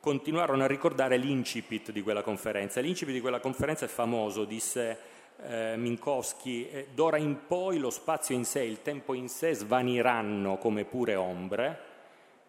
continuarono 0.00 0.64
a 0.64 0.66
ricordare 0.66 1.16
l'incipit 1.16 1.90
di 1.90 2.02
quella 2.02 2.22
conferenza. 2.22 2.80
L'incipit 2.80 3.14
di 3.14 3.20
quella 3.20 3.40
conferenza 3.40 3.84
è 3.84 3.88
famoso, 3.88 4.44
disse 4.44 5.13
eh, 5.42 5.76
Minkowski, 5.76 6.68
eh, 6.68 6.86
d'ora 6.94 7.16
in 7.16 7.46
poi 7.46 7.78
lo 7.78 7.90
spazio 7.90 8.34
in 8.34 8.44
sé, 8.44 8.62
il 8.62 8.82
tempo 8.82 9.14
in 9.14 9.28
sé 9.28 9.54
svaniranno 9.54 10.56
come 10.58 10.84
pure 10.84 11.14
ombre 11.14 11.92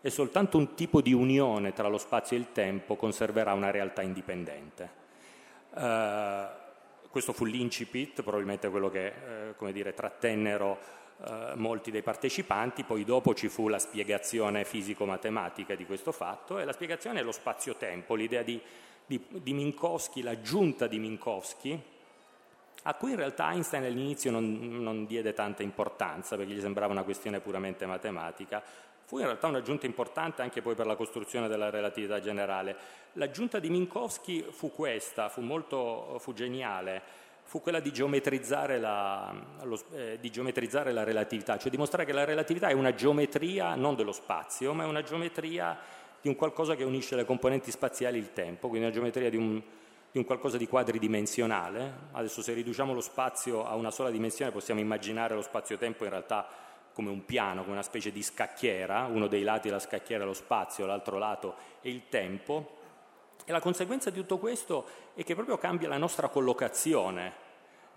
e 0.02 0.10
soltanto 0.10 0.58
un 0.58 0.76
tipo 0.76 1.02
di 1.02 1.14
unione 1.14 1.74
tra 1.74 1.88
lo 1.88 1.98
spazio 1.98 2.38
e 2.38 2.40
il 2.40 2.52
tempo 2.52 2.96
conserverà 2.96 3.54
una 3.54 3.72
realtà 3.72 4.02
indipendente. 4.02 4.90
Eh, 5.76 6.48
questo 7.10 7.34
fu 7.34 7.46
l'incipit, 7.46 8.22
probabilmente 8.22 8.70
quello 8.70 8.90
che 8.90 9.54
eh, 9.58 9.72
dire, 9.72 9.94
trattennero 9.94 10.78
eh, 11.24 11.54
molti 11.56 11.90
dei 11.90 12.02
partecipanti, 12.02 12.84
poi 12.84 13.06
dopo 13.06 13.34
ci 13.34 13.48
fu 13.48 13.68
la 13.70 13.80
spiegazione 13.80 14.66
fisico-matematica 14.66 15.76
di 15.76 15.86
questo 15.86 16.12
fatto 16.12 16.60
e 16.60 16.66
la 16.66 16.74
spiegazione 16.74 17.22
è 17.22 17.24
lo 17.24 17.32
spazio-tempo, 17.32 18.16
l'idea 18.16 18.44
di, 18.44 18.62
di, 19.06 19.20
di 19.30 19.54
Minkowski, 19.54 20.22
l'aggiunta 20.22 20.88
di 20.88 21.00
Minkowski, 21.00 21.82
a 22.88 22.94
cui 22.94 23.12
in 23.12 23.18
realtà 23.18 23.52
Einstein 23.52 23.84
all'inizio 23.84 24.30
non, 24.30 24.82
non, 24.82 25.06
diede 25.06 25.34
tanta 25.34 25.64
importanza 25.64 26.36
perché 26.36 26.54
gli 26.54 26.60
sembrava 26.60 26.92
una 26.92 27.04
questione 27.04 27.40
puramente 27.40 27.86
matematica. 27.88 28.62
Fu 29.06 29.18
in 29.18 29.26
realtà 29.26 29.48
un'aggiunta 29.48 29.88
importante 29.88 30.42
anche 30.44 30.62
poi 30.62 30.76
per 30.76 30.86
la 30.86 30.96
costruzione 30.96 31.48
della 31.48 31.70
relatività 31.70 32.20
generale. 32.20 32.76
L'aggiunta 33.14 33.60
di 33.60 33.70
Minkowski 33.70 34.46
fu 34.52 34.72
questa, 34.72 35.30
fu 35.30 35.42
molto 35.42 36.18
fu 36.20 36.34
geniale, 36.34 37.02
fu 37.42 37.60
quella 37.60 37.80
di 37.80 37.92
geometrizzare, 37.92 38.80
la, 38.80 39.34
lo, 39.64 39.80
eh, 39.94 40.18
di 40.20 40.30
geometrizzare 40.30 40.92
la 40.92 41.04
relatività, 41.04 41.58
cioè 41.58 41.72
dimostrare 41.72 42.06
che 42.06 42.14
la 42.14 42.24
relatività 42.24 42.68
è 42.68 42.74
una 42.74 42.94
geometria 42.94 43.74
non 43.74 43.96
dello 43.96 44.12
spazio, 44.12 44.74
ma 44.74 44.84
è 44.84 44.88
una 44.88 45.04
geometria 45.04 45.78
di 46.22 46.28
un 46.28 46.36
qualcosa 46.36 46.76
che 46.76 46.84
unisce 46.84 47.16
le 47.16 47.26
componenti 47.26 47.72
spaziali 47.72 48.18
e 48.18 48.22
il 48.22 48.34
tempo, 48.34 48.68
quindi 48.68 48.86
una 48.86 48.96
geometria 48.96 49.30
di 49.30 49.38
un, 49.38 49.62
di 50.16 50.22
un 50.22 50.28
qualcosa 50.28 50.56
di 50.56 50.66
quadridimensionale. 50.66 52.08
Adesso 52.14 52.42
se 52.42 52.54
riduciamo 52.54 52.94
lo 52.94 53.02
spazio 53.02 53.66
a 53.66 53.76
una 53.76 53.92
sola 53.92 54.10
dimensione 54.10 54.50
possiamo 54.50 54.80
immaginare 54.80 55.36
lo 55.36 55.42
spazio-tempo 55.42 56.06
in 56.06 56.10
realtà 56.10 56.48
come 56.94 57.10
un 57.10 57.26
piano, 57.26 57.64
come 57.64 57.74
una 57.74 57.84
specie 57.84 58.14
di 58.14 58.24
scacchiera, 58.24 59.08
uno 59.12 59.28
dei 59.28 59.44
lati 59.44 59.68
della 59.68 59.82
scacchiera 59.82 60.24
è 60.24 60.26
lo 60.26 60.32
spazio, 60.32 60.86
l'altro 60.86 61.18
lato 61.18 61.56
è 61.82 61.90
il 61.90 62.04
tempo. 62.08 62.78
E 63.44 63.52
la 63.52 63.60
conseguenza 63.60 64.10
di 64.10 64.18
tutto 64.18 64.38
questo 64.38 64.86
è 65.16 65.24
che 65.26 65.36
proprio 65.36 65.58
cambia 65.58 65.90
la 65.90 65.98
nostra 65.98 66.30
collocazione 66.30 67.34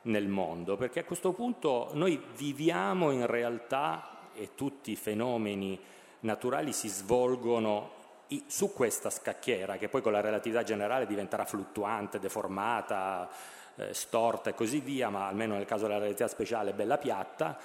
nel 0.03 0.27
mondo, 0.27 0.77
perché 0.77 0.99
a 0.99 1.05
questo 1.05 1.31
punto 1.31 1.91
noi 1.93 2.21
viviamo 2.37 3.13
in 3.13 3.27
realtà 3.27 4.31
e 4.35 4.57
tutti 4.57 4.91
i 4.91 4.97
fenomeni 4.97 5.79
naturali 6.21 6.73
si 6.73 6.89
svolgono 6.89 7.98
su 8.47 8.73
questa 8.73 9.11
scacchiera, 9.11 9.77
che 9.77 9.89
poi 9.89 10.03
con 10.03 10.13
la 10.13 10.21
relatività 10.21 10.63
generale 10.63 11.07
diventerà 11.07 11.45
fluttuante, 11.45 12.19
deformata, 12.19 13.29
eh, 13.77 13.95
storta 13.95 14.51
e 14.51 14.55
così 14.55 14.81
via, 14.81 15.09
ma 15.09 15.27
almeno 15.29 15.55
nel 15.55 15.65
caso 15.65 15.83
della 15.85 15.99
relatività 15.99 16.29
speciale 16.29 16.71
è 16.71 16.75
bella 16.75 16.99
piatta. 16.99 17.59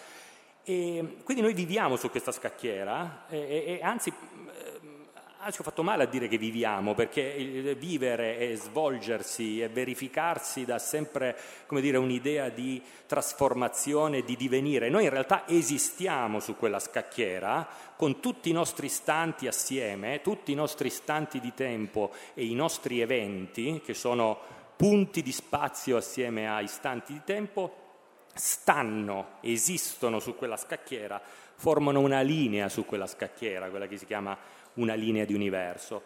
E 0.63 1.17
quindi 1.23 1.43
noi 1.43 1.53
viviamo 1.53 1.97
su 1.97 2.09
questa 2.09 2.31
scacchiera 2.31 3.25
e, 3.27 3.37
e, 3.37 3.79
e 3.79 3.83
anzi 3.83 4.13
Anzi, 5.45 5.59
ho 5.59 5.65
fatto 5.65 5.83
male 5.83 6.03
a 6.03 6.05
dire 6.05 6.29
che 6.29 6.37
viviamo, 6.37 6.93
perché 6.93 7.75
vivere 7.77 8.37
e 8.37 8.55
svolgersi 8.55 9.59
e 9.59 9.67
verificarsi 9.67 10.63
dà 10.63 10.79
sempre 10.79 11.37
dire, 11.67 11.97
un'idea 11.97 12.47
di 12.47 12.81
trasformazione, 13.05 14.21
di 14.21 14.37
divenire. 14.37 14.87
Noi 14.87 15.03
in 15.03 15.09
realtà 15.09 15.45
esistiamo 15.45 16.39
su 16.39 16.55
quella 16.55 16.79
scacchiera 16.79 17.67
con 17.97 18.21
tutti 18.21 18.51
i 18.51 18.53
nostri 18.53 18.85
istanti 18.85 19.45
assieme, 19.45 20.21
tutti 20.21 20.53
i 20.53 20.55
nostri 20.55 20.87
istanti 20.87 21.41
di 21.41 21.53
tempo 21.53 22.13
e 22.35 22.45
i 22.45 22.53
nostri 22.53 23.01
eventi, 23.01 23.81
che 23.83 23.93
sono 23.93 24.39
punti 24.77 25.21
di 25.21 25.33
spazio 25.33 25.97
assieme 25.97 26.49
a 26.49 26.61
istanti 26.61 27.11
di 27.11 27.21
tempo, 27.25 27.81
stanno, 28.33 29.39
esistono 29.41 30.19
su 30.19 30.37
quella 30.37 30.55
scacchiera, 30.55 31.21
formano 31.55 31.99
una 31.99 32.21
linea 32.21 32.69
su 32.69 32.85
quella 32.85 33.07
scacchiera, 33.07 33.69
quella 33.69 33.87
che 33.87 33.97
si 33.97 34.05
chiama 34.05 34.61
una 34.75 34.93
linea 34.93 35.25
di 35.25 35.33
universo. 35.33 36.01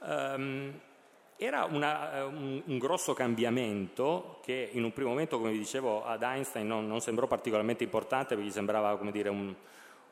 Um, 0.00 0.72
era 1.40 1.64
una, 1.64 2.24
un, 2.24 2.60
un, 2.64 2.78
grosso 2.78 3.14
cambiamento 3.14 4.40
che 4.42 4.70
in 4.72 4.82
un 4.82 4.92
primo 4.92 5.10
momento, 5.10 5.38
come 5.38 5.52
vi 5.52 5.58
dicevo, 5.58 6.04
ad 6.04 6.22
Einstein 6.22 6.66
non, 6.66 6.88
non 6.88 7.00
sembrò 7.00 7.28
particolarmente 7.28 7.84
importante 7.84 8.34
perché 8.34 8.50
gli 8.50 8.52
sembrava 8.52 8.96
come 8.98 9.12
dire, 9.12 9.28
un, 9.28 9.54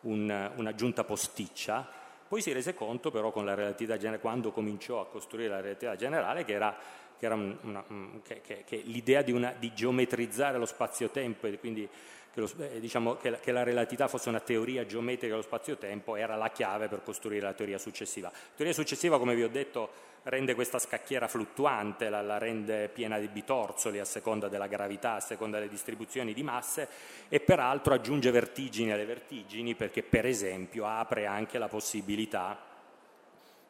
un, 0.02 0.50
un'aggiunta 0.54 1.02
posticcia. 1.02 1.88
Poi 2.28 2.40
si 2.40 2.52
rese 2.52 2.74
conto 2.74 3.10
però 3.10 3.32
con 3.32 3.44
la 3.44 3.54
relatività 3.54 3.96
generale, 3.96 4.20
quando 4.20 4.52
cominciò 4.52 5.00
a 5.00 5.06
costruire 5.06 5.48
la 5.48 5.60
relatività 5.60 5.96
generale, 5.96 6.44
che 6.44 6.52
era, 6.52 6.76
che 7.18 7.26
era 7.26 7.34
una, 7.34 7.84
che, 8.22 8.62
che, 8.64 8.76
l'idea 8.84 9.22
di, 9.22 9.48
di, 9.58 9.72
geometrizzare 9.74 10.58
lo 10.58 10.66
spazio-tempo 10.66 11.48
e 11.48 11.58
quindi 11.58 11.88
che, 12.36 12.40
lo, 12.42 12.50
eh, 12.58 12.80
diciamo, 12.80 13.16
che, 13.16 13.30
la, 13.30 13.38
che, 13.38 13.50
la, 13.50 13.62
relatività 13.62 14.08
fosse 14.08 14.28
una 14.28 14.40
teoria 14.40 14.84
geometrica 14.84 15.28
dello 15.28 15.40
spazio-tempo 15.40 16.16
era 16.16 16.36
la 16.36 16.50
chiave 16.50 16.86
per 16.86 17.02
costruire 17.02 17.46
la 17.46 17.54
teoria 17.54 17.78
successiva. 17.78 18.28
La 18.28 18.54
teoria 18.54 18.74
successiva, 18.74 19.18
come 19.18 19.34
vi 19.34 19.42
ho 19.42 19.48
detto, 19.48 19.88
rende 20.24 20.54
questa 20.54 20.78
scacchiera 20.78 21.28
fluttuante, 21.28 22.10
la, 22.10 22.20
la 22.20 22.36
rende 22.36 22.88
piena 22.88 23.18
di 23.18 23.28
bitorzoli 23.28 24.00
a 24.00 24.04
seconda 24.04 24.48
della 24.48 24.66
gravità, 24.66 25.14
a 25.14 25.20
seconda 25.20 25.56
delle 25.56 25.70
distribuzioni 25.70 26.34
di 26.34 26.42
masse 26.42 26.88
e 27.30 27.40
peraltro 27.40 27.94
aggiunge 27.94 28.30
vertigini 28.30 28.92
alle 28.92 29.06
vertigini 29.06 29.74
perché 29.74 30.02
per 30.02 30.26
esempio 30.26 30.86
apre 30.86 31.24
anche 31.24 31.56
la 31.56 31.68
possibilità 31.68 32.74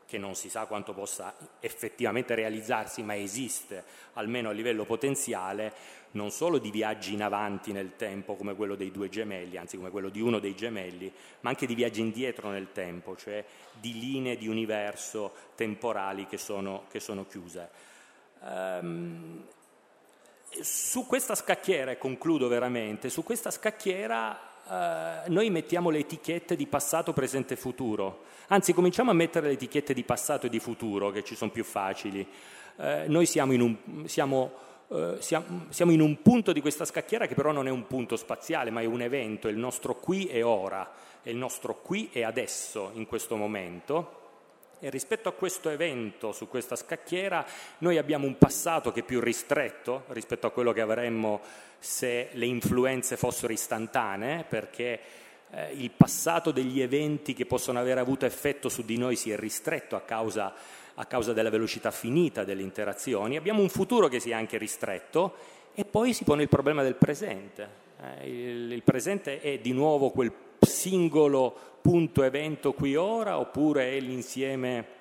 che 0.07 0.19
non 0.19 0.35
si 0.35 0.49
sa 0.49 0.67
quanto 0.67 0.95
possa 0.95 1.35
effettivamente 1.61 2.35
realizzarsi, 2.35 3.03
ma 3.03 3.17
esiste 3.17 3.85
almeno 4.15 4.49
a 4.49 4.53
livello 4.53 4.85
potenziale, 4.85 5.73
non 6.17 6.31
solo 6.31 6.59
di 6.59 6.71
viaggi 6.71 7.13
in 7.13 7.23
avanti 7.23 7.71
nel 7.71 7.95
tempo 7.95 8.35
come 8.35 8.57
quello 8.57 8.75
dei 8.75 8.91
due 8.91 9.09
gemelli, 9.09 9.57
anzi 9.57 9.77
come 9.77 9.91
quello 9.91 10.09
di 10.09 10.21
uno 10.21 10.41
dei 10.41 10.57
gemelli, 10.57 11.13
ma 11.41 11.51
anche 11.51 11.67
di 11.67 11.75
viaggi 11.75 12.01
indietro 12.01 12.51
nel 12.51 12.73
tempo, 12.73 13.15
cioè 13.17 13.45
di 13.79 13.99
linee 13.99 14.37
di 14.37 14.49
universo 14.49 15.33
temporali 15.55 16.27
che 16.27 16.39
sono, 16.39 16.85
che 16.91 16.99
sono 16.99 17.27
chiuse. 17.27 17.69
Um, 18.41 19.45
su 20.61 21.07
questa 21.07 21.35
scacchiera, 21.35 21.93
e 21.93 21.99
concludo 21.99 22.49
veramente, 22.49 23.09
su 23.09 23.23
questa 23.23 23.51
scacchiera 23.51 24.55
Uh, 24.67 25.31
noi 25.31 25.49
mettiamo 25.49 25.91
le 25.91 26.01
etichette 26.01 26.57
di 26.57 26.67
passato, 26.67 27.13
presente 27.13 27.55
e 27.55 27.57
futuro. 27.57 28.25
Anzi, 28.49 28.73
cominciamo 28.73 29.13
a 29.13 29.15
mettere 29.15 29.47
le 29.47 29.53
etichette 29.53 29.95
di 29.95 30.03
passato 30.03 30.47
e 30.47 30.49
di 30.49 30.59
futuro, 30.59 31.13
che 31.13 31.23
ci 31.23 31.37
sono 31.37 31.53
più 31.53 31.63
facili. 31.63 32.27
Uh, 32.75 33.05
noi 33.07 33.27
siamo 33.27 33.53
in, 33.53 33.61
un, 33.61 34.09
siamo, 34.09 34.53
siamo, 35.19 35.67
siamo 35.71 35.93
in, 35.93 36.01
un, 36.01 36.23
punto 36.23 36.53
di 36.53 36.61
questa 36.61 36.85
scacchiera 36.85 37.27
che 37.27 37.35
però 37.35 37.51
non 37.51 37.67
è 37.67 37.71
un 37.71 37.87
punto 37.87 38.17
spaziale, 38.17 38.71
ma 38.71 38.81
è 38.81 38.85
un 38.85 39.03
evento, 39.03 39.49
è 39.49 39.51
il 39.51 39.57
nostro 39.57 39.97
qui 39.97 40.27
e 40.27 40.43
ora. 40.43 40.89
è 41.23 41.31
il 41.31 41.37
nostro 41.37 41.81
qui 41.81 42.11
e 42.13 42.23
adesso 42.23 42.91
in 42.95 43.07
questo 43.07 43.37
momento. 43.37 44.25
E 44.79 44.91
rispetto 44.91 45.29
a 45.29 45.33
questo 45.33 45.71
evento, 45.71 46.33
su 46.33 46.49
questa 46.49 46.77
scacchiera, 46.77 47.45
noi 47.79 47.97
abbiamo 47.97 48.27
un 48.27 48.37
passato 48.37 48.93
che 48.93 49.01
è 49.01 49.05
più 49.05 49.21
ristretto 49.21 50.05
rispetto 50.09 50.47
a 50.47 50.51
quello 50.51 50.73
che 50.73 50.83
avremmo 50.83 51.41
se 51.79 52.29
le 52.33 52.47
influenze 52.47 53.17
fossero 53.17 53.53
istantanee, 53.53 54.45
perché 54.45 55.01
eh, 55.51 55.73
il 55.73 55.91
passato 55.91 56.51
degli 56.51 56.81
eventi 56.81 57.33
che 57.33 57.47
possono 57.47 57.79
aver 57.79 57.99
avuto 57.99 58.27
effetto 58.27 58.69
su 58.69 58.85
di 58.85 58.99
noi 58.99 59.17
si 59.17 59.31
è 59.31 59.37
ristretto 59.37 59.97
a 59.97 60.03
causa, 60.03 60.53
a 60.97 61.05
causa 61.07 61.33
della 61.33 61.51
velocità 61.51 61.91
finita 61.91 62.45
delle 62.45 62.63
interazioni. 62.63 63.37
Abbiamo 63.37 63.63
un 63.63 63.69
futuro 63.69 64.09
che 64.09 64.21
si 64.21 64.31
è 64.31 64.35
anche 64.35 64.59
ristretto 64.59 65.35
e 65.75 65.85
poi 65.85 66.13
si 66.13 66.25
pone 66.25 66.43
il 66.43 66.49
problema 66.49 66.83
del 66.83 66.97
presente. 66.97 67.85
Eh, 68.21 68.29
il, 68.29 68.83
presente 68.83 69.41
è 69.41 69.59
di 69.59 69.73
nuovo 69.73 70.11
quel 70.11 70.33
singolo 70.61 71.55
punto 71.81 72.23
evento 72.23 72.73
qui 72.73 72.97
ora 72.97 73.39
oppure 73.39 73.97
è 73.97 74.01
l'insieme 74.01 74.95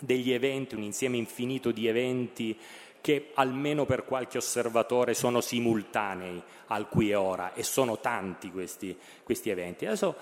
degli 0.00 0.32
eventi, 0.32 0.74
un 0.74 0.82
insieme 0.82 1.16
infinito 1.16 1.70
di 1.70 1.86
eventi 1.86 2.58
che 3.00 3.32
almeno 3.34 3.84
per 3.84 4.04
qualche 4.04 4.38
osservatore 4.38 5.12
sono 5.12 5.42
simultanei 5.42 6.42
al 6.68 6.88
qui 6.88 7.10
e 7.10 7.14
ora 7.14 7.52
e 7.52 7.62
sono 7.62 7.98
tanti 7.98 8.50
questi, 8.50 8.96
questi 9.22 9.50
eventi. 9.50 9.84
Adesso, 9.84 10.16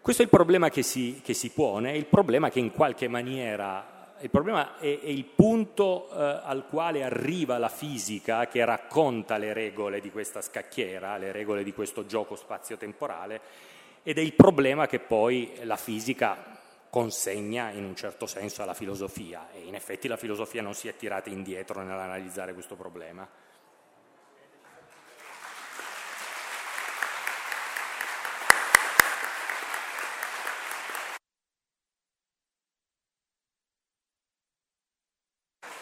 questo 0.00 0.22
è 0.22 0.24
il 0.24 0.30
problema 0.30 0.70
che 0.70 0.82
si, 0.82 1.20
che 1.22 1.34
si, 1.34 1.50
pone, 1.50 1.94
il 1.94 2.06
problema 2.06 2.48
che 2.48 2.58
in 2.58 2.70
qualche 2.70 3.06
maniera, 3.06 3.99
il 4.20 4.30
problema 4.30 4.78
è, 4.78 5.00
è 5.00 5.08
il 5.08 5.24
punto 5.24 6.10
eh, 6.10 6.40
al 6.44 6.66
quale 6.68 7.02
arriva 7.02 7.58
la 7.58 7.68
fisica 7.68 8.46
che 8.48 8.64
racconta 8.64 9.38
le 9.38 9.52
regole 9.52 10.00
di 10.00 10.10
questa 10.10 10.42
scacchiera, 10.42 11.16
le 11.16 11.32
regole 11.32 11.64
di 11.64 11.72
questo 11.72 12.04
gioco 12.06 12.36
spazio-temporale, 12.36 13.40
ed 14.02 14.18
è 14.18 14.20
il 14.20 14.34
problema 14.34 14.86
che 14.86 14.98
poi 14.98 15.52
la 15.62 15.76
fisica 15.76 16.58
consegna 16.90 17.70
in 17.70 17.84
un 17.84 17.94
certo 17.94 18.26
senso 18.26 18.62
alla 18.62 18.74
filosofia 18.74 19.48
e 19.52 19.60
in 19.60 19.74
effetti 19.74 20.08
la 20.08 20.16
filosofia 20.16 20.60
non 20.60 20.74
si 20.74 20.88
è 20.88 20.96
tirata 20.96 21.30
indietro 21.30 21.82
nell'analizzare 21.82 22.52
questo 22.52 22.74
problema. 22.74 23.28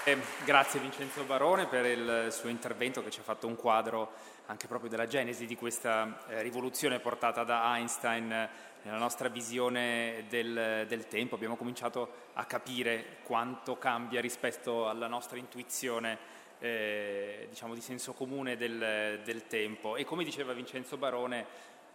Eh, 0.09 0.17
grazie 0.49 0.81
Vincenzo 0.81 1.25
Barone 1.25 1.67
per 1.67 1.85
il 1.85 2.29
suo 2.31 2.49
intervento 2.49 3.05
che 3.05 3.11
ci 3.11 3.21
ha 3.21 3.23
fatto 3.23 3.47
un 3.47 3.55
quadro 3.55 4.13
anche 4.47 4.67
proprio 4.67 4.89
della 4.89 5.07
genesi 5.07 5.45
di 5.45 5.55
questa 5.55 6.25
eh, 6.27 6.41
rivoluzione 6.41 7.01
portata 7.01 7.45
da 7.45 7.77
Einstein 7.77 8.49
nella 8.81 8.97
nostra 8.97 9.29
visione 9.29 10.25
del, 10.31 10.87
del, 10.89 11.07
tempo. 11.07 11.35
Abbiamo 11.35 11.57
cominciato 11.57 12.31
a 12.33 12.47
capire 12.47 13.19
quanto 13.25 13.77
cambia 13.77 14.23
rispetto 14.23 14.89
alla 14.89 15.07
nostra 15.07 15.37
intuizione 15.37 16.17
eh, 16.61 17.47
diciamo 17.51 17.75
di 17.75 17.83
senso 17.83 18.15
comune 18.15 18.57
del, 18.57 19.21
del, 19.23 19.47
tempo. 19.49 19.97
E 19.97 20.07
come 20.07 20.25
diceva 20.25 20.55
Vincenzo 20.55 20.97
Barone, 20.97 21.45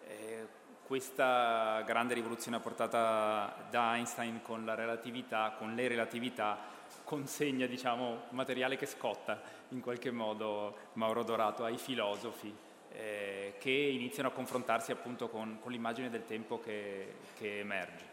eh, 0.06 0.48
questa 0.86 1.82
grande 1.86 2.14
rivoluzione 2.14 2.60
portata 2.60 3.68
da 3.70 3.96
Einstein 3.96 4.42
con 4.42 4.66
la 4.66 4.76
relatività, 4.76 5.56
con 5.58 5.74
le 5.74 5.88
relatività, 5.88 6.58
consegna 7.04 7.66
diciamo, 7.66 8.24
materiale 8.30 8.78
che 8.78 8.86
scotta 8.86 9.42
in 9.70 9.82
qualche 9.82 10.12
modo 10.12 10.76
Mauro 10.94 11.24
Dorato 11.24 11.64
ai 11.64 11.78
filosofi 11.78 12.54
eh, 12.94 13.56
che 13.60 13.72
iniziano 13.72 14.30
a 14.30 14.32
confrontarsi 14.32 14.92
appunto 14.92 15.30
con, 15.30 15.60
con 15.62 15.72
l'immagine 15.72 16.10
del 16.10 16.26
tempo 16.26 16.60
che, 16.60 17.16
che 17.38 17.60
emerge. 17.60 18.12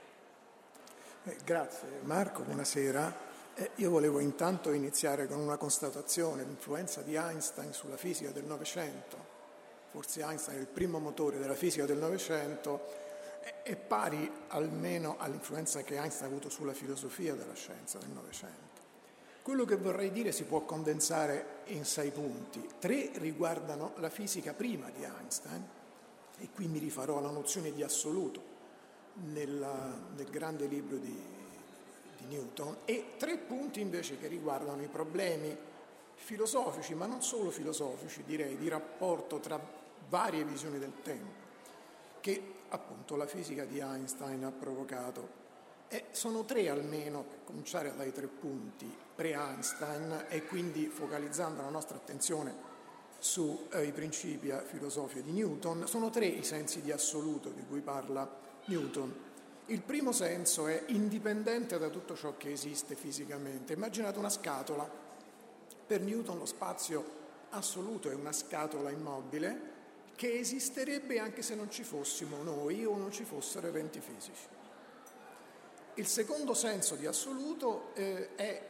Eh, 1.24 1.36
grazie 1.44 2.00
Marco, 2.02 2.42
buonasera. 2.42 3.28
Eh, 3.54 3.70
io 3.76 3.90
volevo 3.90 4.20
intanto 4.20 4.72
iniziare 4.72 5.26
con 5.26 5.38
una 5.38 5.58
constatazione, 5.58 6.44
l'influenza 6.44 7.02
di 7.02 7.14
Einstein 7.14 7.72
sulla 7.72 7.96
fisica 7.96 8.30
del 8.30 8.44
Novecento. 8.44 9.30
Forse 9.90 10.22
Einstein 10.22 10.59
è 10.59 10.61
il 10.61 10.68
primo 10.68 11.00
motore 11.00 11.38
della 11.38 11.55
fisica 11.55 11.85
del 11.85 11.98
Novecento, 11.98 12.87
è 13.62 13.74
pari 13.74 14.31
almeno 14.48 15.16
all'influenza 15.18 15.83
che 15.83 15.96
Einstein 15.96 16.31
ha 16.31 16.31
avuto 16.31 16.48
sulla 16.48 16.72
filosofia 16.72 17.35
della 17.35 17.55
scienza 17.55 17.98
del 17.98 18.11
Novecento. 18.11 18.79
Quello 19.42 19.64
che 19.64 19.76
vorrei 19.76 20.12
dire 20.12 20.31
si 20.31 20.44
può 20.44 20.61
condensare 20.61 21.62
in 21.66 21.85
sei 21.85 22.11
punti. 22.11 22.68
Tre 22.79 23.11
riguardano 23.14 23.94
la 23.96 24.11
fisica 24.11 24.53
prima 24.53 24.90
di 24.90 25.03
Einstein, 25.03 25.68
e 26.38 26.48
qui 26.55 26.68
mi 26.68 26.79
rifarò 26.79 27.18
alla 27.18 27.31
nozione 27.31 27.72
di 27.72 27.83
assoluto 27.83 28.40
nella, 29.33 29.92
nel 30.14 30.31
grande 30.31 30.66
libro 30.66 30.98
di, 30.98 31.20
di 32.16 32.24
Newton, 32.26 32.76
e 32.85 33.14
tre 33.16 33.38
punti 33.38 33.81
invece 33.81 34.18
che 34.18 34.29
riguardano 34.29 34.83
i 34.83 34.88
problemi 34.88 35.57
filosofici, 36.14 36.94
ma 36.94 37.07
non 37.07 37.22
solo 37.22 37.50
filosofici, 37.50 38.22
direi, 38.24 38.57
di 38.57 38.68
rapporto 38.68 39.40
tra 39.40 39.79
varie 40.11 40.44
visioni 40.44 40.79
del 40.79 40.92
tempo, 41.03 41.49
che 42.20 42.42
appunto 42.68 43.16
la 43.16 43.27
fisica 43.27 43.64
di 43.64 43.79
Einstein 43.79 44.44
ha 44.44 44.51
provocato. 44.51 45.38
E 45.88 46.07
sono 46.11 46.44
tre 46.44 46.68
almeno, 46.68 47.23
per 47.23 47.38
cominciare 47.44 47.94
dai 47.96 48.12
tre 48.12 48.27
punti 48.27 48.94
pre-Einstein 49.14 50.27
e 50.29 50.44
quindi 50.46 50.87
focalizzando 50.87 51.62
la 51.62 51.68
nostra 51.68 51.96
attenzione 51.96 52.68
sui 53.18 53.66
eh, 53.73 53.90
principi 53.92 54.53
filosofici 54.66 55.23
di 55.23 55.33
Newton, 55.33 55.87
sono 55.87 56.11
tre 56.11 56.27
i 56.27 56.44
sensi 56.44 56.81
di 56.81 56.92
assoluto 56.92 57.51
di 57.51 57.64
cui 57.66 57.81
parla 57.81 58.29
Newton. 58.66 59.29
Il 59.66 59.83
primo 59.83 60.12
senso 60.12 60.66
è 60.66 60.85
indipendente 60.88 61.79
da 61.79 61.88
tutto 61.88 62.16
ciò 62.16 62.37
che 62.37 62.51
esiste 62.51 62.94
fisicamente. 62.94 63.73
Immaginate 63.73 64.18
una 64.18 64.31
scatola. 64.31 64.88
Per 65.87 66.01
Newton 66.01 66.38
lo 66.38 66.46
spazio 66.46 67.18
assoluto 67.51 68.11
è 68.11 68.14
una 68.14 68.33
scatola 68.33 68.90
immobile 68.90 69.69
che 70.20 70.38
esisterebbe 70.38 71.18
anche 71.18 71.40
se 71.40 71.54
non 71.54 71.70
ci 71.70 71.83
fossimo 71.83 72.42
noi 72.42 72.85
o 72.85 72.94
non 72.94 73.11
ci 73.11 73.24
fossero 73.24 73.68
eventi 73.68 74.00
fisici. 74.00 74.42
Il 75.94 76.06
secondo 76.06 76.52
senso 76.52 76.94
di 76.94 77.06
assoluto 77.06 77.94
eh, 77.94 78.35
è 78.35 78.68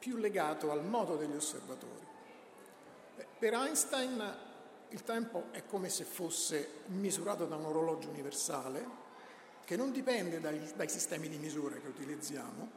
più 0.00 0.16
legato 0.16 0.72
al 0.72 0.84
modo 0.84 1.14
degli 1.14 1.36
osservatori. 1.36 2.04
Per 3.38 3.52
Einstein 3.52 4.36
il 4.88 5.04
tempo 5.04 5.44
è 5.52 5.64
come 5.64 5.88
se 5.88 6.02
fosse 6.02 6.68
misurato 6.86 7.46
da 7.46 7.54
un 7.54 7.66
orologio 7.66 8.08
universale 8.08 8.84
che 9.64 9.76
non 9.76 9.92
dipende 9.92 10.40
dai, 10.40 10.60
dai 10.74 10.88
sistemi 10.88 11.28
di 11.28 11.38
misura 11.38 11.76
che 11.76 11.86
utilizziamo 11.86 12.70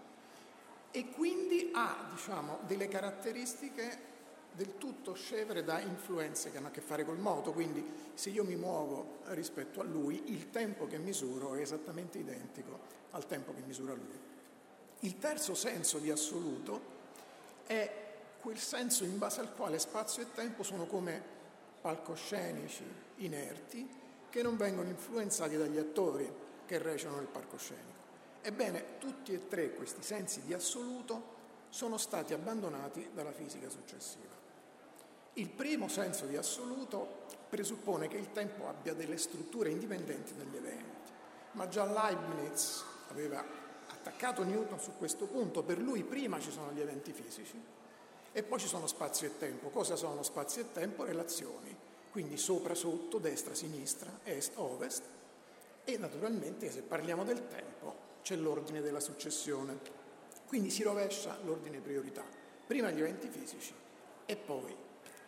e 0.91 1.09
quindi 1.09 1.71
ha 1.73 2.09
diciamo, 2.11 2.59
delle 2.67 2.89
caratteristiche 2.89 4.16
del 4.57 4.79
tutto 4.79 5.13
scevre 5.13 5.63
da 5.63 5.79
influenze 5.79 6.49
che 6.49 6.57
hanno 6.57 6.67
a 6.67 6.71
che 6.71 6.81
fare 6.81 7.05
col 7.05 7.19
moto, 7.19 7.53
quindi 7.53 7.85
se 8.15 8.31
io 8.31 8.43
mi 8.43 8.55
muovo 8.55 9.19
rispetto 9.25 9.81
a 9.81 9.83
lui, 9.83 10.31
il 10.31 10.49
tempo 10.49 10.87
che 10.87 10.97
misuro 10.97 11.53
è 11.53 11.61
esattamente 11.61 12.17
identico 12.17 12.79
al 13.11 13.27
tempo 13.27 13.53
che 13.53 13.61
misura 13.61 13.93
lui. 13.93 14.19
Il 15.01 15.19
terzo 15.19 15.53
senso 15.53 15.99
di 15.99 16.09
assoluto 16.09 16.95
è 17.67 18.05
quel 18.41 18.57
senso 18.57 19.03
in 19.03 19.19
base 19.19 19.41
al 19.41 19.53
quale 19.53 19.77
spazio 19.77 20.23
e 20.23 20.33
tempo 20.33 20.63
sono 20.63 20.87
come 20.87 21.21
palcoscenici 21.79 22.83
inerti 23.17 23.87
che 24.27 24.41
non 24.41 24.57
vengono 24.57 24.89
influenzati 24.89 25.55
dagli 25.55 25.77
attori 25.77 26.27
che 26.65 26.79
recitano 26.79 27.17
nel 27.17 27.27
palcoscenico. 27.27 28.05
Ebbene, 28.41 28.97
tutti 28.97 29.33
e 29.33 29.47
tre 29.47 29.75
questi 29.75 30.01
sensi 30.01 30.41
di 30.41 30.53
assoluto 30.55 31.35
sono 31.69 31.97
stati 31.97 32.33
abbandonati 32.33 33.11
dalla 33.13 33.31
fisica 33.31 33.69
successiva. 33.69 34.36
Il 35.37 35.49
primo 35.49 35.87
senso 35.87 36.25
di 36.25 36.35
assoluto 36.35 37.25
presuppone 37.47 38.07
che 38.07 38.17
il 38.17 38.31
tempo 38.31 38.67
abbia 38.67 38.95
delle 38.95 39.17
strutture 39.17 39.69
indipendenti 39.69 40.33
dagli 40.35 40.55
eventi, 40.55 41.11
ma 41.51 41.67
già 41.67 41.85
Leibniz 41.85 42.83
aveva 43.09 43.45
attaccato 43.87 44.43
Newton 44.43 44.79
su 44.79 44.93
questo 44.97 45.27
punto, 45.27 45.61
per 45.61 45.77
lui 45.77 46.03
prima 46.03 46.39
ci 46.39 46.49
sono 46.49 46.71
gli 46.71 46.81
eventi 46.81 47.13
fisici 47.13 47.61
e 48.31 48.41
poi 48.41 48.59
ci 48.59 48.65
sono 48.65 48.87
spazio 48.87 49.27
e 49.27 49.37
tempo. 49.37 49.69
Cosa 49.69 49.95
sono 49.95 50.23
spazio 50.23 50.63
e 50.63 50.71
tempo? 50.71 51.03
Relazioni, 51.03 51.75
quindi 52.09 52.35
sopra, 52.35 52.73
sotto, 52.73 53.19
destra, 53.19 53.53
sinistra, 53.53 54.21
est, 54.23 54.53
ovest. 54.55 55.03
E 55.83 55.97
naturalmente 55.99 56.71
se 56.71 56.81
parliamo 56.81 57.23
del 57.23 57.47
tempo 57.47 57.95
c'è 58.23 58.35
l'ordine 58.35 58.81
della 58.81 58.99
successione, 58.99 59.77
quindi 60.47 60.71
si 60.71 60.81
rovescia 60.81 61.37
l'ordine 61.43 61.77
priorità, 61.77 62.25
prima 62.65 62.89
gli 62.89 63.01
eventi 63.01 63.27
fisici 63.27 63.73
e 64.25 64.35
poi 64.35 64.85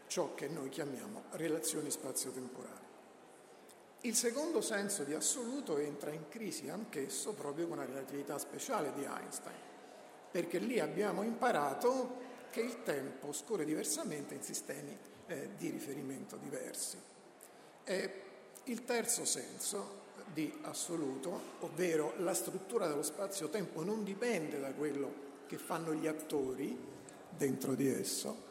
ciò 0.10 0.34
che 0.34 0.48
noi 0.48 0.70
chiamiamo 0.70 1.26
relazioni 1.32 1.92
spazio-temporali. 1.92 2.88
Il 4.02 4.16
secondo 4.16 4.60
senso 4.60 5.04
di 5.04 5.14
assoluto 5.14 5.78
entra 5.78 6.10
in 6.10 6.28
crisi 6.30 6.68
anch'esso 6.68 7.34
proprio 7.34 7.68
con 7.68 7.78
la 7.78 7.86
relatività 7.86 8.40
speciale 8.40 8.92
di 8.94 9.04
Einstein, 9.04 9.56
perché 10.32 10.58
lì 10.58 10.80
abbiamo 10.80 11.22
imparato 11.22 12.28
che 12.50 12.62
il 12.62 12.82
tempo 12.82 13.32
scorre 13.32 13.66
diversamente 13.66 14.34
in 14.34 14.42
sistemi 14.42 14.98
eh, 15.28 15.50
di 15.56 15.70
riferimento 15.70 16.38
diversi. 16.38 16.98
E 17.84 18.22
il 18.64 18.86
terzo 18.86 19.26
senso 19.26 20.08
di 20.34 20.52
assoluto, 20.64 21.40
ovvero 21.60 22.14
la 22.18 22.34
struttura 22.34 22.88
dello 22.88 23.04
spazio-tempo 23.04 23.84
non 23.84 24.04
dipende 24.04 24.60
da 24.60 24.72
quello 24.72 25.28
che 25.46 25.58
fanno 25.58 25.94
gli 25.94 26.08
attori 26.08 26.78
dentro 27.30 27.76
di 27.76 27.88
esso, 27.88 28.48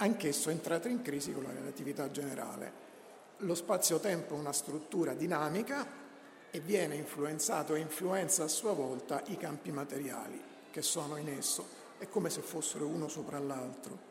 anch'esso 0.00 0.48
è 0.48 0.52
entrato 0.52 0.88
in 0.88 1.02
crisi 1.02 1.32
con 1.32 1.42
la 1.42 1.52
relatività 1.52 2.10
generale. 2.10 2.88
Lo 3.38 3.54
spazio-tempo 3.54 4.34
è 4.34 4.38
una 4.38 4.52
struttura 4.52 5.14
dinamica 5.14 5.86
e 6.50 6.60
viene 6.60 6.96
influenzato 6.96 7.74
e 7.74 7.80
influenza 7.80 8.44
a 8.44 8.48
sua 8.48 8.72
volta 8.72 9.22
i 9.26 9.36
campi 9.36 9.70
materiali 9.70 10.40
che 10.70 10.82
sono 10.82 11.16
in 11.16 11.28
esso, 11.28 11.66
è 11.98 12.08
come 12.08 12.30
se 12.30 12.40
fossero 12.40 12.86
uno 12.86 13.08
sopra 13.08 13.38
l'altro. 13.38 14.08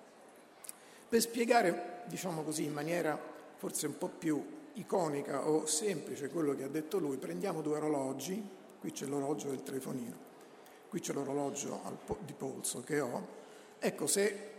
Per 1.10 1.22
spiegare, 1.22 2.04
diciamo 2.06 2.44
così, 2.44 2.66
in 2.66 2.74
maniera 2.74 3.20
forse 3.58 3.88
un 3.88 3.98
po' 3.98 4.10
più 4.10 4.58
iconica 4.74 5.48
o 5.48 5.66
semplice 5.66 6.30
quello 6.30 6.56
che 6.56 6.64
ha 6.64 6.70
detto 6.70 7.00
lui, 7.00 7.18
prendiamo 7.18 7.62
due 7.62 7.78
orologi, 7.78 8.48
qui 8.80 8.92
c'è 8.92 9.06
l'orologio 9.06 9.50
del 9.50 9.64
telefonino, 9.64 10.18
qui 10.88 11.00
c'è 11.00 11.14
l'orologio 11.14 11.82
di 12.20 12.34
polso 12.34 12.82
che 12.82 13.00
ho, 13.00 13.28
ecco 13.80 14.06
se 14.06 14.59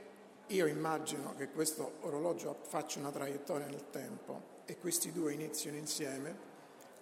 io 0.50 0.66
immagino 0.66 1.34
che 1.36 1.50
questo 1.50 1.98
orologio 2.00 2.56
faccia 2.62 2.98
una 2.98 3.10
traiettoria 3.10 3.66
nel 3.66 3.90
tempo 3.90 4.58
e 4.64 4.78
questi 4.78 5.12
due 5.12 5.32
iniziano 5.32 5.76
insieme, 5.76 6.48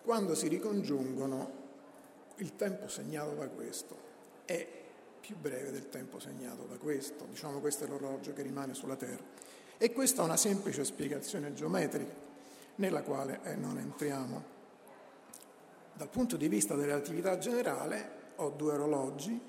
quando 0.02 0.34
si 0.34 0.48
ricongiungono 0.48 1.66
il 2.36 2.56
tempo 2.56 2.88
segnato 2.88 3.34
da 3.34 3.48
questo 3.48 3.96
è 4.44 4.66
più 5.20 5.36
breve 5.36 5.70
del 5.70 5.88
tempo 5.88 6.18
segnato 6.18 6.64
da 6.64 6.76
questo, 6.76 7.26
diciamo 7.28 7.60
questo 7.60 7.84
è 7.84 7.88
l'orologio 7.88 8.32
che 8.32 8.42
rimane 8.42 8.74
sulla 8.74 8.96
Terra. 8.96 9.22
E 9.76 9.92
questa 9.92 10.22
è 10.22 10.24
una 10.24 10.36
semplice 10.36 10.84
spiegazione 10.84 11.52
geometrica 11.52 12.12
nella 12.76 13.02
quale 13.02 13.40
eh, 13.44 13.54
non 13.54 13.78
entriamo. 13.78 14.56
Dal 15.94 16.08
punto 16.08 16.36
di 16.36 16.48
vista 16.48 16.74
della 16.74 16.92
relatività 16.94 17.38
generale 17.38 18.10
ho 18.36 18.50
due 18.50 18.72
orologi, 18.72 19.40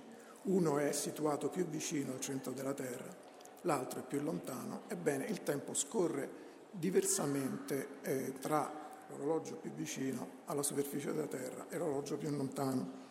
uno 0.43 0.77
è 0.79 0.91
situato 0.91 1.49
più 1.49 1.65
vicino 1.65 2.13
al 2.13 2.19
centro 2.19 2.51
della 2.51 2.73
Terra, 2.73 3.27
l'altro 3.61 3.99
è 3.99 4.03
più 4.03 4.21
lontano, 4.21 4.81
ebbene 4.87 5.25
il 5.25 5.43
tempo 5.43 5.73
scorre 5.73 6.47
diversamente 6.71 7.87
eh, 8.01 8.33
tra 8.39 8.71
l'orologio 9.09 9.55
più 9.55 9.71
vicino 9.71 10.27
alla 10.45 10.63
superficie 10.63 11.13
della 11.13 11.27
Terra 11.27 11.65
e 11.69 11.77
l'orologio 11.77 12.17
più 12.17 12.29
lontano. 12.29 13.07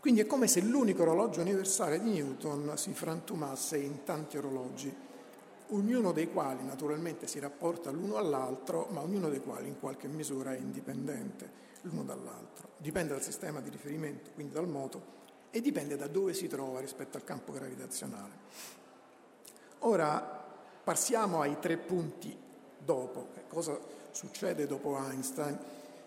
Quindi 0.00 0.20
è 0.20 0.26
come 0.26 0.48
se 0.48 0.60
l'unico 0.60 1.02
orologio 1.02 1.42
universale 1.42 2.00
di 2.00 2.10
Newton 2.10 2.72
si 2.76 2.92
frantumasse 2.92 3.76
in 3.76 4.02
tanti 4.02 4.36
orologi, 4.36 4.92
ognuno 5.68 6.12
dei 6.12 6.30
quali 6.30 6.64
naturalmente 6.64 7.26
si 7.26 7.38
rapporta 7.38 7.90
l'uno 7.90 8.16
all'altro, 8.16 8.88
ma 8.90 9.00
ognuno 9.00 9.28
dei 9.28 9.40
quali 9.40 9.68
in 9.68 9.78
qualche 9.78 10.08
misura 10.08 10.54
è 10.54 10.58
indipendente 10.58 11.60
l'uno 11.82 12.02
dall'altro. 12.02 12.70
Dipende 12.78 13.12
dal 13.12 13.22
sistema 13.22 13.60
di 13.60 13.70
riferimento, 13.70 14.30
quindi 14.34 14.52
dal 14.52 14.66
moto, 14.66 15.20
e 15.50 15.60
dipende 15.60 15.96
da 15.96 16.08
dove 16.08 16.34
si 16.34 16.48
trova 16.48 16.80
rispetto 16.80 17.16
al 17.16 17.24
campo 17.24 17.52
gravitazionale. 17.52 18.81
Ora 19.84 20.44
passiamo 20.84 21.40
ai 21.40 21.58
tre 21.58 21.76
punti 21.76 22.36
dopo, 22.78 23.28
cosa 23.48 23.78
succede 24.10 24.66
dopo 24.66 24.96
Einstein. 24.96 25.58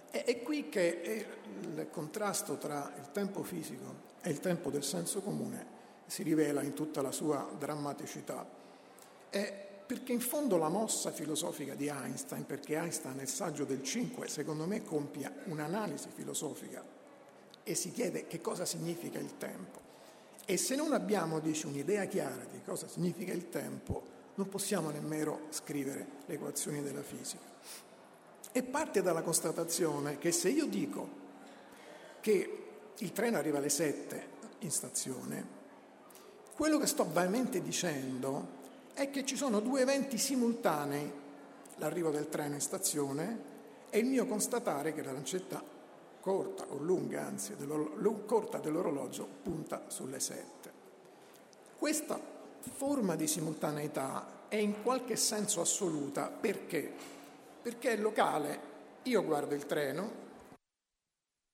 È, 0.09 0.41
qui 0.43 0.69
che 0.69 1.27
il 1.59 1.88
contrasto 1.91 2.55
tra 2.55 2.93
il 2.97 3.11
tempo 3.11 3.43
fisico 3.43 4.13
e 4.21 4.29
il 4.29 4.39
tempo 4.39 4.69
del 4.69 4.83
senso 4.83 5.21
comune 5.21 5.73
si 6.05 6.23
rivela 6.23 6.61
in 6.61 6.73
tutta 6.73 7.01
la 7.01 7.11
sua 7.11 7.49
drammaticità. 7.57 8.47
È 9.29 9.63
perché 9.85 10.13
in 10.13 10.21
fondo 10.21 10.57
la 10.57 10.69
mossa 10.69 11.11
filosofica 11.11 11.75
di 11.75 11.88
Einstein, 11.88 12.45
perché 12.45 12.75
Einstein 12.75 13.17
nel 13.17 13.27
saggio 13.27 13.65
del 13.65 13.83
5 13.83 14.27
secondo 14.29 14.65
me 14.65 14.83
compie 14.83 15.31
un'analisi 15.45 16.07
filosofica 16.13 16.83
e 17.61 17.75
si 17.75 17.91
chiede 17.91 18.25
che 18.25 18.41
cosa 18.41 18.65
significa 18.65 19.19
il 19.19 19.38
tempo. 19.38 19.85
E 20.45 20.58
se 20.58 20.75
non 20.75 20.93
abbiamo, 20.93 21.39
dice, 21.39 21.65
un'idea 21.65 22.05
chiara 22.05 22.45
di 22.51 22.62
cosa 22.63 22.88
significa 22.88 23.34
il 23.34 23.49
tempo, 23.49 24.13
non 24.36 24.47
possiamo 24.47 24.91
nemmeno 24.91 25.47
scrivere 25.49 26.08
le 26.25 26.36
equazioni 26.36 26.84
della 26.84 27.01
fisica. 27.01 27.43
E 28.51 28.63
parte 28.63 29.01
dalla 29.01 29.21
constatazione 29.21 30.17
che 30.17 30.31
se 30.31 30.49
io 30.49 30.65
dico 30.65 31.23
che 32.21 32.63
il 32.97 33.12
treno 33.12 33.38
arriva 33.38 33.58
alle 33.58 33.69
7 33.69 34.27
in 34.60 34.71
stazione, 34.71 35.63
quello 36.53 36.77
che 36.77 36.88
sto 36.88 37.10
veramente 37.12 37.62
dicendo 37.62 38.63
è 38.93 39.10
che 39.10 39.25
ci 39.25 39.36
sono 39.36 39.60
due 39.60 39.81
eventi 39.81 40.17
simultanei, 40.17 41.12
l'arrivo 41.77 42.12
del 42.12 42.29
treno 42.29 42.53
in 42.53 42.62
stazione 42.62 43.53
e 43.89 43.99
il 43.99 44.05
mio 44.05 44.25
constatare 44.25 44.93
che 44.93 45.03
la 45.03 45.12
lancetta 45.12 45.62
corta 46.25 46.65
o 46.69 46.77
lunga, 46.77 47.27
anzi 47.27 47.53
corta 48.25 48.57
dell'orologio 48.57 49.27
punta 49.43 49.83
sulle 49.89 50.19
7. 50.19 50.71
Questa 51.77 52.19
forma 52.61 53.15
di 53.15 53.27
simultaneità 53.27 54.47
è 54.47 54.55
in 54.55 54.81
qualche 54.81 55.17
senso 55.17 55.61
assoluta 55.61 56.29
perché 56.29 56.91
perché 57.61 57.91
è 57.91 57.97
locale. 57.97 58.59
Io 59.03 59.23
guardo 59.23 59.53
il 59.53 59.67
treno, 59.67 60.11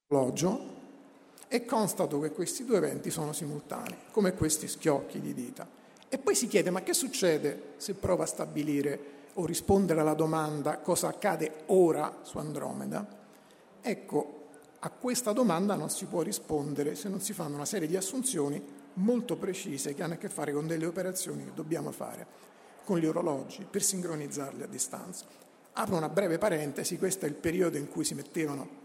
l'orologio, 0.07 0.59
e 1.49 1.65
constato 1.65 2.21
che 2.21 2.31
questi 2.31 2.63
due 2.63 2.77
eventi 2.77 3.09
sono 3.09 3.33
simultanei, 3.33 3.97
come 4.11 4.35
questi 4.35 4.69
schiocchi 4.69 5.19
di 5.19 5.33
dita. 5.33 5.67
E 6.07 6.17
poi 6.17 6.33
si 6.33 6.47
chiede, 6.47 6.69
ma 6.69 6.81
che 6.81 6.93
succede 6.93 7.73
se 7.75 7.93
prova 7.95 8.23
a 8.23 8.27
stabilire 8.27 8.99
o 9.33 9.45
rispondere 9.45 9.99
alla 9.99 10.13
domanda 10.13 10.77
cosa 10.77 11.09
accade 11.09 11.63
ora 11.65 12.19
su 12.21 12.37
Andromeda? 12.37 13.05
Ecco, 13.81 14.40
a 14.83 14.89
questa 14.89 15.31
domanda 15.31 15.75
non 15.75 15.91
si 15.91 16.05
può 16.05 16.23
rispondere 16.23 16.95
se 16.95 17.07
non 17.07 17.21
si 17.21 17.33
fanno 17.33 17.55
una 17.55 17.65
serie 17.65 17.87
di 17.87 17.95
assunzioni 17.95 18.59
molto 18.93 19.35
precise 19.37 19.93
che 19.93 20.01
hanno 20.01 20.15
a 20.15 20.17
che 20.17 20.27
fare 20.27 20.51
con 20.51 20.65
delle 20.65 20.87
operazioni 20.87 21.45
che 21.45 21.53
dobbiamo 21.53 21.91
fare 21.91 22.49
con 22.83 22.97
gli 22.97 23.05
orologi 23.05 23.65
per 23.69 23.83
sincronizzarli 23.83 24.63
a 24.63 24.67
distanza. 24.67 25.25
Apro 25.73 25.97
una 25.97 26.09
breve 26.09 26.39
parentesi, 26.39 26.97
questo 26.97 27.25
è 27.25 27.29
il 27.29 27.35
periodo 27.35 27.77
in 27.77 27.89
cui 27.89 28.03
si 28.03 28.15
mettevano 28.15 28.79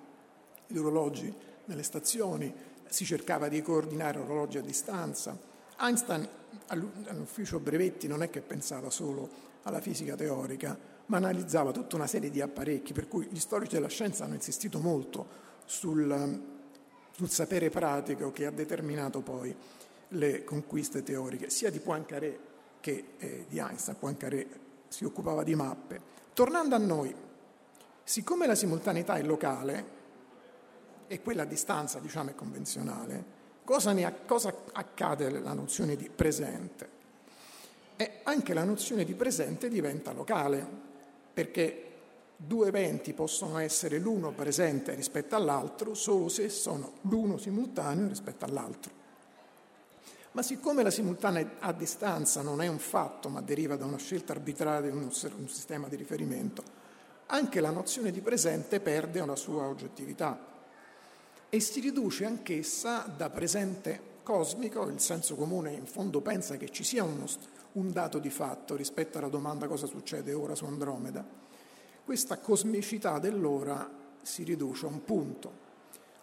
gli 0.67 0.77
orologi 0.77 1.33
nelle 1.65 1.83
stazioni, 1.83 2.53
si 2.89 3.07
cercava 3.07 3.49
di 3.49 3.63
coordinare 3.63 4.19
orologi 4.19 4.59
a 4.59 4.63
distanza. 4.63 5.37
Einstein 5.79 6.29
all'ufficio 6.67 7.59
brevetti 7.59 8.07
non 8.07 8.23
è 8.23 8.29
che 8.29 8.43
pensava 8.43 8.91
solo 8.91 9.29
alla 9.63 9.81
fisica 9.81 10.15
teorica, 10.15 10.79
ma 11.07 11.17
analizzava 11.17 11.73
tutta 11.73 11.97
una 11.97 12.07
serie 12.07 12.31
di 12.31 12.43
apparecchi, 12.43 12.93
per 12.93 13.09
cui 13.09 13.27
gli 13.31 13.39
storici 13.39 13.75
della 13.75 13.89
scienza 13.89 14.25
hanno 14.25 14.35
insistito 14.35 14.79
molto 14.79 15.46
sul, 15.67 16.43
sul 17.11 17.29
sapere 17.29 17.69
pratico 17.69 18.33
che 18.33 18.47
ha 18.47 18.51
determinato 18.51 19.21
poi 19.21 19.55
le 20.09 20.45
conquiste 20.45 21.03
teoriche, 21.03 21.51
sia 21.51 21.71
di 21.71 21.81
Poincaré 21.81 22.39
che 22.81 23.09
eh, 23.19 23.45
di 23.49 23.59
Einstein. 23.59 23.99
Poincaré 23.99 24.47
si 24.89 25.05
occupava 25.05 25.43
di 25.43 25.55
mappe. 25.55 26.01
Tornando 26.33 26.75
a 26.75 26.79
noi, 26.79 27.15
siccome 28.03 28.47
la 28.47 28.55
simultaneità 28.55 29.17
è 29.17 29.23
locale 29.23 29.95
e 31.09 31.21
quella 31.21 31.43
a 31.43 31.47
distanza 31.47 31.99
diciamo, 31.99 32.31
è 32.31 32.35
convenzionale, 32.35 33.25
cosa, 33.65 33.93
ne, 33.93 34.21
cosa 34.27 34.55
accade 34.73 35.27
alla 35.27 35.53
nozione 35.53 35.97
di 35.97 36.09
presente? 36.09 36.95
E 37.97 38.21
anche 38.25 38.55
la 38.55 38.65
nozione 38.65 39.05
di 39.05 39.15
presente 39.15 39.69
diventa 39.69 40.13
locale, 40.13 40.67
perché 41.33 41.86
due 42.37 42.69
eventi 42.69 43.15
possono 43.15 43.59
essere 43.59 43.99
l'uno 43.99 44.33
presente 44.33 44.95
rispetto 44.95 45.37
all'altro 45.37 45.95
solo 45.95 46.29
se 46.29 46.49
sono 46.51 46.95
l'uno 47.03 47.39
simultaneo 47.39 48.09
rispetto 48.09 48.45
all'altro. 48.45 49.05
Ma 50.33 50.43
siccome 50.43 50.83
la 50.83 50.91
simultanea 50.91 51.53
a 51.61 51.73
distanza 51.73 52.43
non 52.43 52.61
è 52.61 52.67
un 52.67 52.79
fatto, 52.79 53.31
ma 53.31 53.41
deriva 53.41 53.77
da 53.77 53.87
una 53.87 53.97
scelta 53.97 54.33
arbitraria 54.35 54.91
di 54.91 54.97
un, 54.97 55.11
sistema 55.11 55.89
di 55.89 55.97
riferimento, 55.97 56.63
anche 57.27 57.61
la 57.61 57.71
nozione 57.71 58.11
di 58.11 58.21
presente 58.21 58.81
perde 58.81 59.21
una 59.21 59.35
sua 59.35 59.67
oggettività 59.67 60.39
e 61.49 61.61
si 61.61 61.81
riduce 61.81 62.27
anch'essa 62.27 63.11
da 63.17 63.31
presente 63.31 64.15
cosmico, 64.23 64.87
il 64.89 65.01
senso 65.01 65.37
comune 65.37 65.73
in 65.73 65.87
fondo 65.87 66.21
pensa 66.21 66.59
che 66.59 66.69
ci 66.69 66.85
sia 66.85 67.03
uno, 67.03 67.25
un 67.73 67.93
dato 67.93 68.19
di 68.19 68.29
fatto 68.29 68.77
rispetto 68.77 69.17
alla 69.17 69.29
domanda 69.29 69.67
cosa 69.67 69.87
succede 69.87 70.35
ora 70.35 70.55
su 70.55 70.67
Andromeda. 70.67 71.25
Questa 72.07 72.39
cosmicità 72.39 73.19
dell'ora 73.19 73.91
si 74.23 74.45
riduce 74.45 74.87
a 74.87 74.91
un 74.91 75.03
punto. 75.03 75.51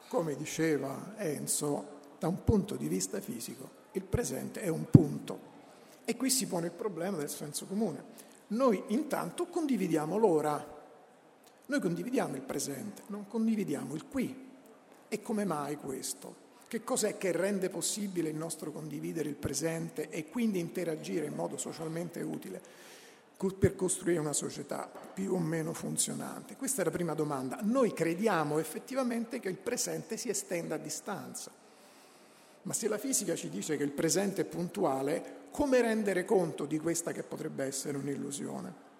Come 0.07 0.33
diceva 0.37 1.15
Enzo, 1.17 1.99
da 2.17 2.29
un 2.29 2.41
punto 2.45 2.77
di 2.77 2.87
vista 2.87 3.19
fisico, 3.19 3.69
il 3.91 4.05
presente 4.05 4.61
è 4.61 4.69
un 4.69 4.89
punto. 4.89 5.37
E 6.05 6.15
qui 6.15 6.29
si 6.29 6.47
pone 6.47 6.67
il 6.67 6.71
problema 6.71 7.17
del 7.17 7.29
senso 7.29 7.65
comune. 7.65 8.01
Noi 8.47 8.81
intanto 8.87 9.47
condividiamo 9.47 10.15
l'ora, 10.15 10.65
noi 11.65 11.79
condividiamo 11.81 12.37
il 12.37 12.43
presente, 12.43 13.01
non 13.07 13.27
condividiamo 13.27 13.93
il 13.93 14.07
qui. 14.07 14.51
E 15.09 15.21
come 15.21 15.43
mai 15.43 15.75
questo? 15.75 16.33
Che 16.65 16.81
cos'è 16.85 17.17
che 17.17 17.33
rende 17.33 17.69
possibile 17.69 18.29
il 18.29 18.37
nostro 18.37 18.71
condividere 18.71 19.27
il 19.27 19.35
presente 19.35 20.09
e 20.09 20.29
quindi 20.29 20.59
interagire 20.59 21.25
in 21.25 21.33
modo 21.33 21.57
socialmente 21.57 22.21
utile? 22.21 22.61
Per 23.37 23.75
costruire 23.75 24.19
una 24.19 24.33
società 24.33 24.89
più 25.13 25.33
o 25.33 25.39
meno 25.39 25.73
funzionante? 25.73 26.55
Questa 26.55 26.81
è 26.81 26.85
la 26.85 26.91
prima 26.91 27.13
domanda. 27.13 27.59
Noi 27.61 27.93
crediamo 27.93 28.59
effettivamente 28.59 29.39
che 29.39 29.49
il 29.49 29.57
presente 29.57 30.17
si 30.17 30.29
estenda 30.29 30.75
a 30.75 30.77
distanza. 30.79 31.51
Ma 32.63 32.73
se 32.73 32.87
la 32.87 32.97
fisica 32.97 33.35
ci 33.35 33.49
dice 33.49 33.75
che 33.75 33.83
il 33.83 33.91
presente 33.91 34.41
è 34.41 34.45
puntuale, 34.45 35.41
come 35.51 35.81
rendere 35.81 36.23
conto 36.23 36.65
di 36.65 36.79
questa 36.79 37.11
che 37.11 37.23
potrebbe 37.23 37.65
essere 37.65 37.97
un'illusione? 37.97 38.91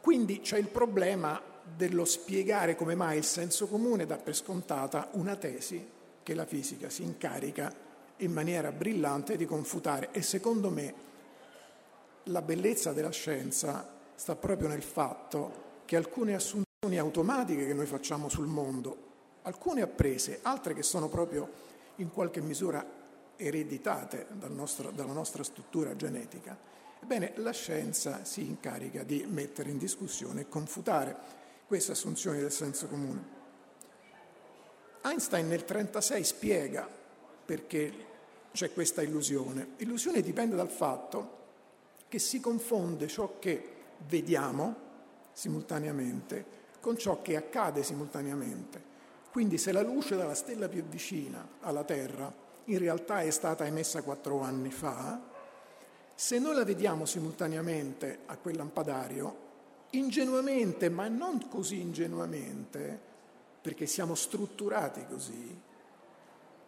Quindi 0.00 0.40
c'è 0.40 0.58
il 0.58 0.68
problema 0.68 1.40
dello 1.64 2.04
spiegare 2.04 2.76
come 2.76 2.94
mai 2.94 3.16
il 3.16 3.24
senso 3.24 3.66
comune 3.66 4.04
dà 4.04 4.16
per 4.16 4.36
scontata 4.36 5.08
una 5.12 5.34
tesi 5.36 5.82
che 6.22 6.34
la 6.34 6.44
fisica 6.44 6.90
si 6.90 7.02
incarica 7.02 7.72
in 8.18 8.30
maniera 8.30 8.70
brillante 8.70 9.36
di 9.36 9.46
confutare 9.46 10.10
e 10.12 10.20
secondo 10.20 10.68
me 10.70 10.94
la 12.24 12.42
bellezza 12.42 12.92
della 12.92 13.10
scienza 13.10 13.92
sta 14.14 14.36
proprio 14.36 14.68
nel 14.68 14.82
fatto 14.82 15.62
che 15.84 15.96
alcune 15.96 16.34
assunzioni 16.34 16.98
automatiche 16.98 17.66
che 17.66 17.74
noi 17.74 17.86
facciamo 17.86 18.28
sul 18.28 18.46
mondo, 18.46 18.96
alcune 19.42 19.82
apprese, 19.82 20.40
altre 20.42 20.74
che 20.74 20.82
sono 20.82 21.08
proprio 21.08 21.72
in 21.96 22.10
qualche 22.10 22.40
misura 22.40 22.84
ereditate 23.36 24.26
dal 24.32 24.52
nostro, 24.52 24.90
dalla 24.90 25.12
nostra 25.12 25.42
struttura 25.42 25.96
genetica, 25.96 26.56
ebbene 27.02 27.32
la 27.36 27.52
scienza 27.52 28.24
si 28.24 28.46
incarica 28.46 29.02
di 29.02 29.26
mettere 29.28 29.70
in 29.70 29.78
discussione 29.78 30.42
e 30.42 30.48
confutare 30.48 31.16
queste 31.66 31.92
assunzioni 31.92 32.38
del 32.38 32.52
senso 32.52 32.86
comune. 32.86 33.32
Einstein 35.02 35.48
nel 35.48 35.64
1936 35.66 36.24
spiega 36.24 36.88
perché 37.44 37.92
c'è 38.52 38.72
questa 38.72 39.02
illusione. 39.02 39.72
L'illusione 39.76 40.22
dipende 40.22 40.56
dal 40.56 40.70
fatto 40.70 41.42
che 42.08 42.18
si 42.18 42.40
confonde 42.40 43.08
ciò 43.08 43.38
che 43.38 43.72
vediamo 44.06 44.82
simultaneamente 45.32 46.62
con 46.80 46.98
ciò 46.98 47.22
che 47.22 47.36
accade 47.36 47.82
simultaneamente. 47.82 48.92
Quindi 49.30 49.56
se 49.56 49.72
la 49.72 49.82
luce 49.82 50.16
dalla 50.16 50.34
stella 50.34 50.68
più 50.68 50.84
vicina 50.84 51.56
alla 51.60 51.82
Terra 51.82 52.32
in 52.66 52.78
realtà 52.78 53.22
è 53.22 53.30
stata 53.30 53.66
emessa 53.66 54.02
quattro 54.02 54.40
anni 54.40 54.70
fa, 54.70 55.20
se 56.14 56.38
noi 56.38 56.54
la 56.54 56.64
vediamo 56.64 57.06
simultaneamente 57.06 58.20
a 58.26 58.36
quel 58.36 58.56
lampadario, 58.56 59.36
ingenuamente, 59.90 60.88
ma 60.88 61.08
non 61.08 61.48
così 61.48 61.80
ingenuamente, 61.80 63.00
perché 63.60 63.86
siamo 63.86 64.14
strutturati 64.14 65.06
così, 65.08 65.60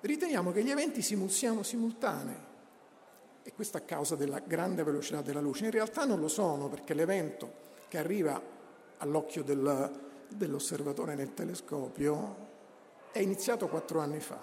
riteniamo 0.01 0.51
che 0.51 0.65
gli 0.65 0.71
eventi 0.71 1.03
siano 1.03 1.63
simultanei. 1.63 2.46
E 3.47 3.53
questo 3.55 3.77
a 3.77 3.81
causa 3.83 4.17
della 4.17 4.41
grande 4.41 4.83
velocità 4.83 5.23
della 5.23 5.41
luce. 5.41 5.67
In 5.67 5.71
realtà 5.71 6.05
non 6.05 6.19
lo 6.19 6.27
sono, 6.27 6.69
perché 6.69 6.95
l'evento 6.95 7.53
che 7.87 7.97
arriva 7.97 8.43
all'occhio 8.97 9.45
del, 9.45 9.89
dell'osservatore 10.27 11.15
nel 11.15 11.33
telescopio 11.33 12.35
è 13.13 13.21
iniziato 13.21 13.69
quattro 13.69 14.01
anni 14.01 14.19
fa 14.19 14.41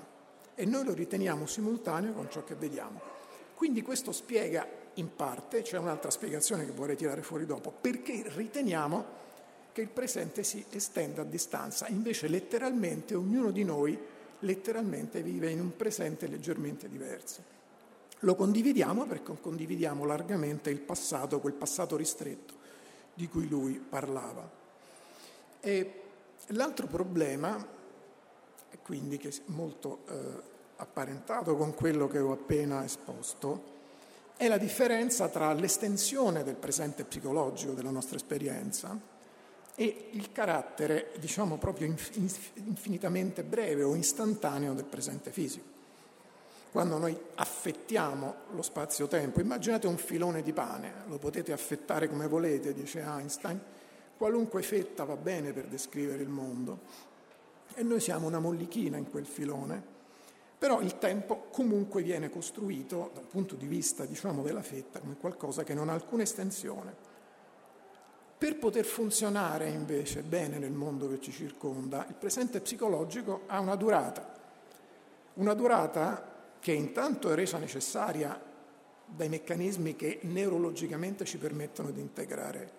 e 0.56 0.66
noi 0.66 0.86
lo 0.86 0.94
riteniamo 0.94 1.46
simultaneo 1.46 2.13
con 2.13 2.30
ciò 2.30 2.46
che 2.46 2.56
vediamo. 2.56 3.02
Quindi 3.56 3.82
questo 3.82 4.13
spiega 4.13 4.66
in 4.94 5.13
parte, 5.18 5.63
c'è 5.63 5.78
un'altra 5.78 6.10
spiegazione 6.10 6.63
che 6.63 6.72
vorrei 6.72 6.96
tirare 6.96 7.24
fuori 7.24 7.46
dopo, 7.46 7.72
perché 7.72 8.24
riteniamo 8.28 9.06
che 9.74 9.82
il 9.82 9.89
presente 9.89 10.44
si 10.44 10.63
estenda 10.70 11.24
a 11.24 11.26
distanza, 11.26 11.89
invece 11.89 12.30
letteralmente 12.30 13.16
ognuno 13.16 13.52
di 13.52 13.66
noi 13.66 14.00
letteralmente 14.39 15.22
vive 15.22 15.52
in 15.52 15.60
un 15.60 15.76
presente 15.76 16.28
leggermente 16.28 16.88
diverso. 16.88 17.62
Lo 18.24 18.36
condividiamo 18.36 19.06
perché 19.06 19.38
condividiamo 19.40 20.06
largamente 20.06 20.70
il 20.70 20.80
passato, 20.80 21.42
quel 21.42 21.54
passato 21.54 21.98
ristretto 21.98 22.54
di 23.14 23.28
cui 23.28 23.48
lui 23.50 23.74
parlava. 23.74 24.50
E 25.60 26.02
l'altro 26.48 26.88
problema, 26.88 27.66
quindi 28.82 29.18
che 29.18 29.28
è 29.28 29.34
molto 29.48 30.00
eh, 30.08 30.16
apparentato 30.78 31.58
con 31.58 31.74
quello 31.74 32.08
che 32.08 32.20
ho 32.20 32.32
appena 32.32 32.86
esposto, 32.86 33.72
è 34.38 34.48
la 34.48 34.58
differenza 34.58 35.28
tra 35.28 35.52
l'estensione 35.52 36.44
del 36.44 36.56
presente 36.56 37.04
psicologico 37.04 37.74
della 37.74 37.92
nostra 37.92 38.16
esperienza 38.16 38.98
e 39.76 40.10
il 40.12 40.32
carattere, 40.32 41.12
diciamo, 41.20 41.58
proprio 41.58 41.88
infinitamente 41.88 43.44
breve 43.44 43.84
o 43.84 43.96
istantaneo 43.96 44.74
del 44.74 44.86
presente 44.86 45.30
fisico. 45.32 45.73
Quando 46.74 46.98
noi 46.98 47.16
affettiamo 47.36 48.34
lo 48.54 48.64
spazio-tempo, 48.64 49.40
immaginate 49.40 49.86
un 49.86 49.98
filone 49.98 50.42
di 50.42 50.54
pane, 50.54 51.04
lo 51.06 51.20
potete 51.20 51.52
affettare 51.52 52.10
come 52.10 52.28
volete, 52.28 52.74
dice 52.74 53.02
Einstein, 53.02 53.62
qualunque 54.18 54.64
fetta 54.64 55.04
va 55.04 55.16
bene 55.16 55.54
per 55.54 55.68
descrivere 55.68 56.24
il 56.24 56.30
mondo. 56.30 56.80
E 57.76 57.84
noi 57.84 58.00
siamo 58.00 58.26
una 58.26 58.40
mollichina 58.40 58.98
in 58.98 59.08
quel 59.12 59.28
filone, 59.28 59.84
però 60.58 60.82
il 60.82 60.98
tempo 60.98 61.46
comunque 61.52 62.02
viene 62.02 62.32
costruito 62.32 63.12
dal 63.14 63.28
punto 63.28 63.54
di 63.54 63.68
vista 63.68 64.06
diciamo, 64.06 64.42
della 64.42 64.64
fetta 64.64 65.00
come 65.00 65.16
qualcosa 65.16 65.64
che 65.64 65.76
non 65.76 65.90
ha 65.90 65.94
alcuna 65.94 66.24
estensione. 66.24 66.96
Per 68.36 68.58
poter 68.58 68.86
funzionare 68.86 69.70
invece 69.70 70.24
bene 70.24 70.58
nel 70.58 70.72
mondo 70.72 71.08
che 71.08 71.22
ci 71.22 71.32
circonda, 71.32 72.04
il 72.10 72.16
presente 72.16 72.62
psicologico 72.62 73.42
ha 73.46 73.60
una 73.60 73.76
durata, 73.76 74.28
una 75.36 75.54
durata 75.54 76.32
che 76.63 76.71
intanto 76.71 77.30
è 77.30 77.36
resa 77.36 77.58
necessaria 77.58 78.41
dai 79.06 79.28
meccanismi 79.28 79.97
che 79.97 80.19
neurologicamente 80.21 81.26
ci 81.26 81.38
permettono 81.38 81.91
di 81.91 81.99
integrare 81.99 82.71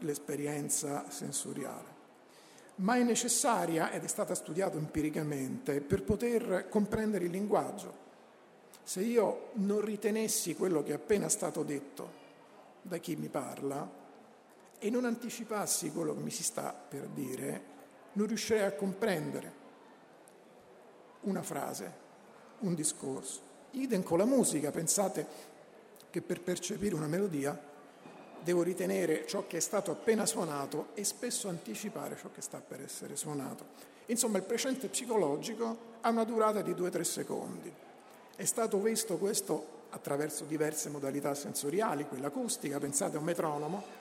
l'esperienza 0.00 1.08
sensoriale, 1.08 1.88
ma 2.76 2.96
è 2.96 3.02
necessaria 3.02 3.90
ed 3.90 4.04
è 4.04 4.06
stata 4.06 4.34
studiata 4.34 4.76
empiricamente 4.76 5.80
per 5.80 6.02
poter 6.02 6.68
comprendere 6.68 7.24
il 7.24 7.30
linguaggio. 7.30 8.00
Se 8.82 9.00
io 9.00 9.52
non 9.54 9.80
ritenessi 9.80 10.54
quello 10.54 10.82
che 10.82 10.90
è 10.90 10.96
appena 10.96 11.30
stato 11.30 11.62
detto 11.62 12.10
da 12.82 12.98
chi 12.98 13.16
mi 13.16 13.28
parla 13.28 13.90
e 14.78 14.90
non 14.90 15.06
anticipassi 15.06 15.90
quello 15.90 16.14
che 16.14 16.20
mi 16.20 16.30
si 16.30 16.42
sta 16.42 16.74
per 16.74 17.06
dire, 17.06 17.64
non 18.12 18.26
riuscirei 18.26 18.64
a 18.64 18.72
comprendere 18.72 19.52
una 21.22 21.42
frase 21.42 22.01
un 22.62 22.74
discorso. 22.74 23.50
Idem 23.72 24.02
con 24.02 24.18
la 24.18 24.24
musica, 24.24 24.70
pensate 24.70 25.26
che 26.10 26.20
per 26.20 26.40
percepire 26.40 26.94
una 26.94 27.06
melodia 27.06 27.58
devo 28.42 28.62
ritenere 28.62 29.26
ciò 29.26 29.46
che 29.46 29.58
è 29.58 29.60
stato 29.60 29.90
appena 29.90 30.26
suonato 30.26 30.88
e 30.94 31.04
spesso 31.04 31.48
anticipare 31.48 32.16
ciò 32.16 32.28
che 32.34 32.40
sta 32.40 32.60
per 32.60 32.80
essere 32.82 33.16
suonato. 33.16 33.90
Insomma, 34.06 34.38
il 34.38 34.44
precedente 34.44 34.88
psicologico 34.88 35.90
ha 36.00 36.08
una 36.10 36.24
durata 36.24 36.60
di 36.60 36.72
2-3 36.72 37.00
secondi. 37.02 37.72
È 38.34 38.44
stato 38.44 38.78
visto 38.80 39.16
questo 39.16 39.80
attraverso 39.90 40.44
diverse 40.44 40.88
modalità 40.88 41.34
sensoriali, 41.34 42.06
quella 42.06 42.28
acustica, 42.28 42.78
pensate 42.78 43.16
a 43.16 43.20
un 43.20 43.26
metronomo, 43.26 44.00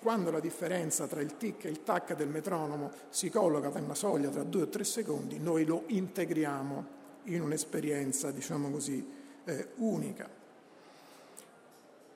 quando 0.00 0.30
la 0.30 0.40
differenza 0.40 1.06
tra 1.06 1.20
il 1.20 1.36
tic 1.36 1.64
e 1.64 1.70
il 1.70 1.82
tac 1.82 2.14
del 2.14 2.28
metronomo 2.28 2.90
si 3.08 3.30
colloca 3.30 3.70
tra 3.70 3.80
una 3.80 3.94
soglia 3.94 4.28
tra 4.28 4.42
2 4.42 4.62
o 4.62 4.68
3 4.68 4.84
secondi, 4.84 5.38
noi 5.38 5.64
lo 5.64 5.84
integriamo 5.86 7.02
in 7.24 7.42
un'esperienza, 7.42 8.30
diciamo 8.30 8.70
così, 8.70 9.06
eh, 9.44 9.68
unica. 9.76 10.28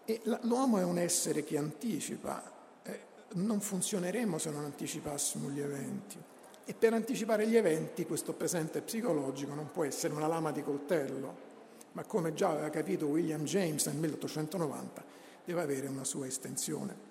E 0.05 0.21
l'uomo 0.43 0.79
è 0.79 0.85
un 0.85 0.99
essere 0.99 1.45
che 1.45 1.59
anticipa, 1.59 2.43
eh, 2.83 3.01
non 3.35 3.61
funzioneremo 3.61 4.39
se 4.39 4.51
non 4.51 4.65
anticipassimo 4.65 5.51
gli 5.51 5.61
eventi. 5.61 6.17
E 6.65 6.75
per 6.75 6.93
anticipare 6.93 7.47
gli 7.47 7.57
eventi 7.57 8.07
questo 8.07 8.35
presente 8.35 8.83
psicologico 8.83 9.55
non 9.55 9.71
può 9.71 9.85
essere 9.85 10.15
una 10.15 10.27
lama 10.27 10.53
di 10.53 10.63
coltello, 10.63 11.47
ma 11.93 12.05
come 12.05 12.35
già 12.35 12.51
aveva 12.51 12.71
capito 12.71 13.07
William 13.07 13.45
James 13.45 13.87
nel 13.87 13.97
1890, 13.97 15.05
deve 15.45 15.63
avere 15.63 15.87
una 15.87 16.05
sua 16.05 16.27
estensione. 16.27 17.07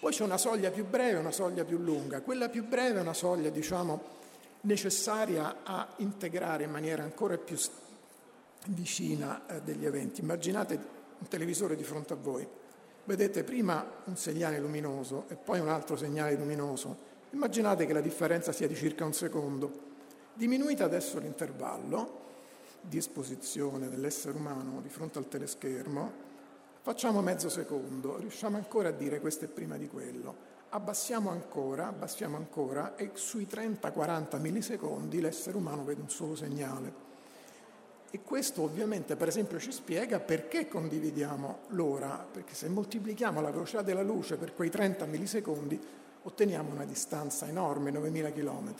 Poi 0.00 0.12
c'è 0.12 0.22
una 0.22 0.38
soglia 0.38 0.70
più 0.70 0.86
breve 0.86 1.16
e 1.16 1.20
una 1.20 1.32
soglia 1.32 1.64
più 1.64 1.78
lunga. 1.78 2.20
Quella 2.20 2.48
più 2.48 2.66
breve 2.66 2.98
è 2.98 3.02
una 3.02 3.14
soglia, 3.14 3.50
diciamo, 3.50 4.16
necessaria 4.68 5.62
a 5.64 5.88
integrare 5.96 6.64
in 6.64 6.70
maniera 6.70 7.02
ancora 7.02 7.38
più 7.38 7.56
vicina 8.66 9.46
eh, 9.46 9.62
degli 9.62 9.86
eventi. 9.86 10.20
Immaginate 10.20 10.74
un 11.18 11.26
televisore 11.26 11.74
di 11.74 11.82
fronte 11.82 12.12
a 12.12 12.16
voi, 12.16 12.46
vedete 13.04 13.42
prima 13.44 13.84
un 14.04 14.16
segnale 14.16 14.60
luminoso 14.60 15.24
e 15.28 15.36
poi 15.36 15.58
un 15.58 15.70
altro 15.70 15.96
segnale 15.96 16.36
luminoso. 16.36 17.06
Immaginate 17.30 17.86
che 17.86 17.94
la 17.94 18.02
differenza 18.02 18.52
sia 18.52 18.68
di 18.68 18.74
circa 18.74 19.04
un 19.04 19.14
secondo. 19.14 19.86
Diminuite 20.34 20.82
adesso 20.82 21.18
l'intervallo 21.18 22.26
di 22.82 22.98
esposizione 22.98 23.88
dell'essere 23.88 24.36
umano 24.36 24.80
di 24.82 24.88
fronte 24.88 25.18
al 25.18 25.28
teleschermo, 25.28 26.26
facciamo 26.82 27.22
mezzo 27.22 27.48
secondo, 27.48 28.18
riusciamo 28.18 28.56
ancora 28.56 28.90
a 28.90 28.92
dire 28.92 29.18
questo 29.18 29.46
è 29.46 29.48
prima 29.48 29.76
di 29.76 29.88
quello 29.88 30.47
abbassiamo 30.70 31.30
ancora, 31.30 31.88
abbassiamo 31.88 32.36
ancora 32.36 32.96
e 32.96 33.10
sui 33.14 33.46
30-40 33.50 34.40
millisecondi 34.40 35.20
l'essere 35.20 35.56
umano 35.56 35.84
vede 35.84 36.00
un 36.00 36.10
solo 36.10 36.34
segnale. 36.34 37.06
E 38.10 38.22
questo 38.22 38.62
ovviamente 38.62 39.16
per 39.16 39.28
esempio 39.28 39.58
ci 39.58 39.70
spiega 39.70 40.18
perché 40.18 40.66
condividiamo 40.68 41.58
l'ora, 41.68 42.26
perché 42.30 42.54
se 42.54 42.68
moltiplichiamo 42.68 43.40
la 43.40 43.50
velocità 43.50 43.82
della 43.82 44.02
luce 44.02 44.36
per 44.36 44.54
quei 44.54 44.70
30 44.70 45.04
millisecondi 45.06 45.80
otteniamo 46.22 46.72
una 46.72 46.84
distanza 46.84 47.46
enorme, 47.46 47.90
9000 47.90 48.32
km. 48.32 48.74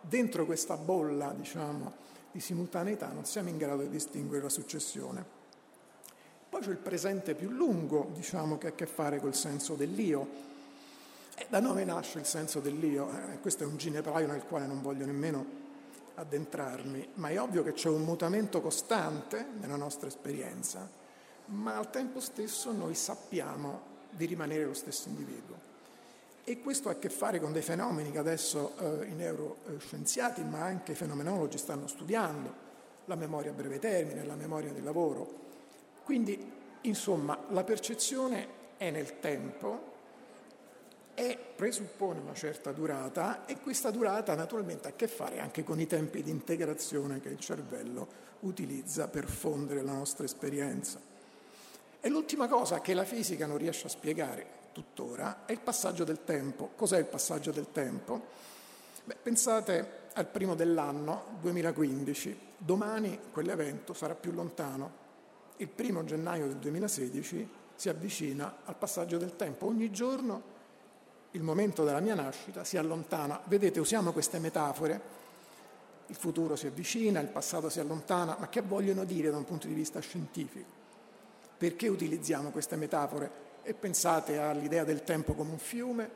Dentro 0.00 0.44
questa 0.46 0.76
bolla 0.76 1.32
diciamo, 1.36 1.92
di 2.32 2.40
simultaneità 2.40 3.08
non 3.08 3.24
siamo 3.24 3.48
in 3.48 3.58
grado 3.58 3.82
di 3.82 3.88
distinguere 3.88 4.42
la 4.42 4.48
successione. 4.48 5.40
Poi 6.48 6.60
c'è 6.60 6.70
il 6.70 6.76
presente 6.76 7.34
più 7.34 7.50
lungo, 7.50 8.10
diciamo, 8.12 8.58
che 8.58 8.66
ha 8.66 8.70
a 8.70 8.74
che 8.74 8.86
fare 8.86 9.20
col 9.20 9.34
senso 9.34 9.74
dell'io. 9.74 10.50
E 11.34 11.46
da 11.48 11.60
dove 11.60 11.84
nasce 11.84 12.18
il 12.18 12.26
senso 12.26 12.60
dell'io? 12.60 13.08
Eh, 13.10 13.40
questo 13.40 13.64
è 13.64 13.66
un 13.66 13.76
ginepraio 13.76 14.26
nel 14.26 14.44
quale 14.44 14.66
non 14.66 14.82
voglio 14.82 15.06
nemmeno 15.06 15.60
addentrarmi, 16.14 17.08
ma 17.14 17.28
è 17.28 17.40
ovvio 17.40 17.62
che 17.62 17.72
c'è 17.72 17.88
un 17.88 18.02
mutamento 18.02 18.60
costante 18.60 19.46
nella 19.58 19.76
nostra 19.76 20.08
esperienza, 20.08 20.88
ma 21.46 21.76
al 21.76 21.90
tempo 21.90 22.20
stesso 22.20 22.70
noi 22.72 22.94
sappiamo 22.94 23.90
di 24.10 24.26
rimanere 24.26 24.64
lo 24.64 24.74
stesso 24.74 25.08
individuo. 25.08 25.70
E 26.44 26.60
questo 26.60 26.88
ha 26.88 26.92
a 26.92 26.96
che 26.96 27.08
fare 27.08 27.40
con 27.40 27.52
dei 27.52 27.62
fenomeni 27.62 28.10
che 28.10 28.18
adesso 28.18 28.72
eh, 28.78 29.06
i 29.06 29.14
neuroscienziati, 29.14 30.42
ma 30.42 30.62
anche 30.62 30.92
i 30.92 30.96
fenomenologi 30.96 31.56
stanno 31.56 31.86
studiando, 31.86 32.70
la 33.06 33.14
memoria 33.14 33.52
a 33.52 33.54
breve 33.54 33.78
termine, 33.78 34.24
la 34.24 34.34
memoria 34.34 34.72
del 34.72 34.82
lavoro, 34.82 35.40
quindi, 36.04 36.50
insomma, 36.82 37.38
la 37.50 37.64
percezione 37.64 38.60
è 38.76 38.90
nel 38.90 39.20
tempo, 39.20 39.91
e 41.14 41.38
presuppone 41.56 42.20
una 42.20 42.34
certa 42.34 42.72
durata 42.72 43.44
e 43.46 43.58
questa 43.58 43.90
durata 43.90 44.34
naturalmente 44.34 44.88
ha 44.88 44.90
a 44.90 44.94
che 44.96 45.08
fare 45.08 45.40
anche 45.40 45.62
con 45.62 45.78
i 45.80 45.86
tempi 45.86 46.22
di 46.22 46.30
integrazione 46.30 47.20
che 47.20 47.28
il 47.28 47.38
cervello 47.38 48.20
utilizza 48.40 49.08
per 49.08 49.26
fondere 49.26 49.82
la 49.82 49.92
nostra 49.92 50.24
esperienza. 50.24 51.00
E 52.00 52.08
l'ultima 52.08 52.48
cosa 52.48 52.80
che 52.80 52.94
la 52.94 53.04
fisica 53.04 53.46
non 53.46 53.58
riesce 53.58 53.86
a 53.86 53.90
spiegare 53.90 54.60
tuttora 54.72 55.44
è 55.44 55.52
il 55.52 55.60
passaggio 55.60 56.04
del 56.04 56.24
tempo. 56.24 56.70
Cos'è 56.74 56.98
il 56.98 57.04
passaggio 57.04 57.52
del 57.52 57.70
tempo? 57.70 58.26
Beh, 59.04 59.16
pensate 59.22 60.00
al 60.14 60.26
primo 60.26 60.54
dell'anno 60.54 61.36
2015, 61.40 62.38
domani 62.56 63.18
quell'evento 63.30 63.92
sarà 63.92 64.14
più 64.14 64.32
lontano, 64.32 65.00
il 65.58 65.68
primo 65.68 66.04
gennaio 66.04 66.46
del 66.46 66.56
2016 66.56 67.48
si 67.74 67.88
avvicina 67.88 68.58
al 68.64 68.76
passaggio 68.76 69.18
del 69.18 69.36
tempo. 69.36 69.66
Ogni 69.66 69.90
giorno 69.90 70.51
il 71.32 71.42
momento 71.42 71.84
della 71.84 72.00
mia 72.00 72.14
nascita 72.14 72.64
si 72.64 72.76
allontana. 72.76 73.40
Vedete, 73.44 73.80
usiamo 73.80 74.12
queste 74.12 74.38
metafore. 74.38 75.20
Il 76.06 76.16
futuro 76.16 76.56
si 76.56 76.66
avvicina, 76.66 77.20
il 77.20 77.28
passato 77.28 77.70
si 77.70 77.80
allontana, 77.80 78.36
ma 78.38 78.48
che 78.48 78.60
vogliono 78.60 79.04
dire 79.04 79.30
da 79.30 79.36
un 79.36 79.44
punto 79.44 79.66
di 79.66 79.74
vista 79.74 80.00
scientifico? 80.00 80.80
Perché 81.56 81.88
utilizziamo 81.88 82.50
queste 82.50 82.76
metafore? 82.76 83.30
E 83.62 83.72
pensate 83.72 84.38
all'idea 84.38 84.84
del 84.84 85.04
tempo 85.04 85.32
come 85.32 85.52
un 85.52 85.58
fiume, 85.58 86.10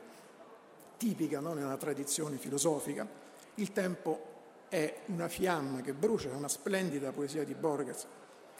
tipica 0.97 1.39
no, 1.39 1.53
nella 1.53 1.77
tradizione 1.77 2.37
filosofica. 2.37 3.07
Il 3.55 3.71
tempo 3.71 4.35
è 4.69 5.01
una 5.05 5.27
fiamma 5.29 5.81
che 5.81 5.93
brucia, 5.93 6.29
è 6.29 6.33
una 6.33 6.49
splendida 6.49 7.11
poesia 7.11 7.43
di 7.43 7.55
Borges, 7.55 8.05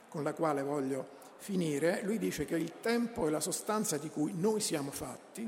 con 0.10 0.24
la 0.24 0.34
quale 0.34 0.64
voglio 0.64 1.16
finire, 1.38 2.02
lui 2.04 2.18
dice 2.18 2.46
che 2.46 2.56
il 2.56 2.80
tempo 2.82 3.28
è 3.28 3.30
la 3.30 3.40
sostanza 3.40 3.98
di 3.98 4.10
cui 4.10 4.34
noi 4.36 4.60
siamo 4.60 4.90
fatti, 4.90 5.48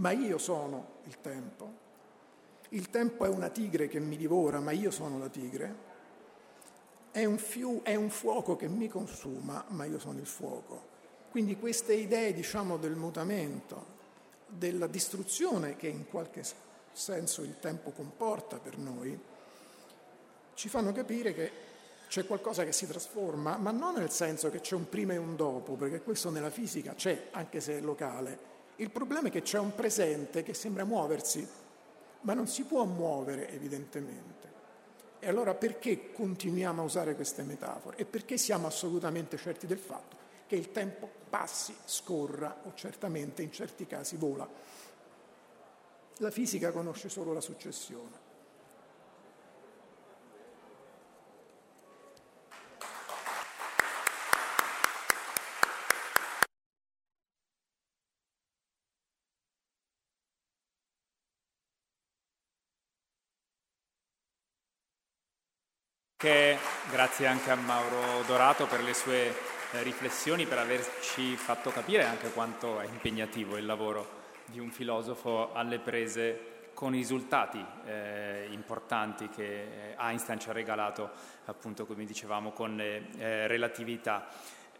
ma 0.00 0.10
io 0.10 0.38
sono 0.38 0.98
il 1.04 1.20
tempo. 1.20 1.88
Il 2.70 2.90
tempo 2.90 3.24
è 3.24 3.28
una 3.28 3.48
tigre 3.48 3.88
che 3.88 4.00
mi 4.00 4.16
divora, 4.16 4.60
ma 4.60 4.70
io 4.70 4.90
sono 4.90 5.18
la 5.18 5.28
tigre. 5.28 5.88
È 7.10 7.24
un, 7.24 7.38
fiu- 7.38 7.82
è 7.82 7.94
un 7.94 8.10
fuoco 8.10 8.56
che 8.56 8.68
mi 8.68 8.88
consuma, 8.88 9.64
ma 9.68 9.84
io 9.84 9.98
sono 9.98 10.18
il 10.18 10.26
fuoco. 10.26 10.88
Quindi 11.30 11.56
queste 11.58 11.94
idee, 11.94 12.32
diciamo, 12.32 12.76
del 12.76 12.94
mutamento, 12.94 13.98
della 14.46 14.86
distruzione 14.86 15.76
che 15.76 15.88
in 15.88 16.08
qualche 16.08 16.42
senso 16.92 17.42
il 17.42 17.58
tempo 17.58 17.90
comporta 17.90 18.58
per 18.58 18.78
noi, 18.78 19.18
ci 20.54 20.68
fanno 20.68 20.92
capire 20.92 21.34
che 21.34 21.50
c'è 22.08 22.26
qualcosa 22.26 22.64
che 22.64 22.72
si 22.72 22.86
trasforma, 22.86 23.56
ma 23.56 23.70
non 23.70 23.94
nel 23.94 24.10
senso 24.10 24.50
che 24.50 24.60
c'è 24.60 24.74
un 24.74 24.88
prima 24.88 25.12
e 25.12 25.16
un 25.16 25.36
dopo, 25.36 25.74
perché 25.74 26.00
questo 26.00 26.30
nella 26.30 26.50
fisica 26.50 26.94
c'è, 26.94 27.28
anche 27.32 27.60
se 27.60 27.78
è 27.78 27.80
locale. 27.80 28.50
Il 28.80 28.90
problema 28.90 29.28
è 29.28 29.30
che 29.30 29.42
c'è 29.42 29.58
un 29.58 29.74
presente 29.74 30.42
che 30.42 30.54
sembra 30.54 30.84
muoversi, 30.84 31.46
ma 32.22 32.32
non 32.32 32.46
si 32.46 32.64
può 32.64 32.84
muovere 32.84 33.50
evidentemente. 33.50 34.48
E 35.18 35.28
allora 35.28 35.52
perché 35.52 36.12
continuiamo 36.12 36.80
a 36.80 36.84
usare 36.84 37.14
queste 37.14 37.42
metafore? 37.42 37.98
E 37.98 38.06
perché 38.06 38.38
siamo 38.38 38.66
assolutamente 38.66 39.36
certi 39.36 39.66
del 39.66 39.78
fatto 39.78 40.16
che 40.46 40.56
il 40.56 40.72
tempo 40.72 41.10
passi, 41.28 41.74
scorra 41.84 42.62
o 42.64 42.72
certamente 42.74 43.42
in 43.42 43.52
certi 43.52 43.86
casi 43.86 44.16
vola? 44.16 44.48
La 46.16 46.30
fisica 46.30 46.72
conosce 46.72 47.10
solo 47.10 47.34
la 47.34 47.42
successione. 47.42 48.29
Che, 66.20 66.58
grazie 66.90 67.26
anche 67.26 67.50
a 67.50 67.54
Mauro 67.54 68.22
Dorato 68.26 68.66
per 68.66 68.82
le 68.82 68.92
sue 68.92 69.28
eh, 69.72 69.82
riflessioni, 69.82 70.44
per 70.44 70.58
averci 70.58 71.34
fatto 71.34 71.70
capire 71.70 72.04
anche 72.04 72.30
quanto 72.30 72.78
è 72.78 72.84
impegnativo 72.84 73.56
il 73.56 73.64
lavoro 73.64 74.06
di 74.44 74.58
un 74.58 74.70
filosofo 74.70 75.54
alle 75.54 75.78
prese 75.78 76.72
con 76.74 76.94
i 76.94 76.98
risultati 76.98 77.64
eh, 77.86 78.48
importanti 78.50 79.30
che 79.30 79.92
eh, 79.92 79.96
Einstein 79.98 80.38
ci 80.38 80.50
ha 80.50 80.52
regalato, 80.52 81.08
appunto 81.46 81.86
come 81.86 82.04
dicevamo, 82.04 82.50
con 82.50 82.76
le 82.76 83.06
eh, 83.16 83.46
relatività. 83.46 84.28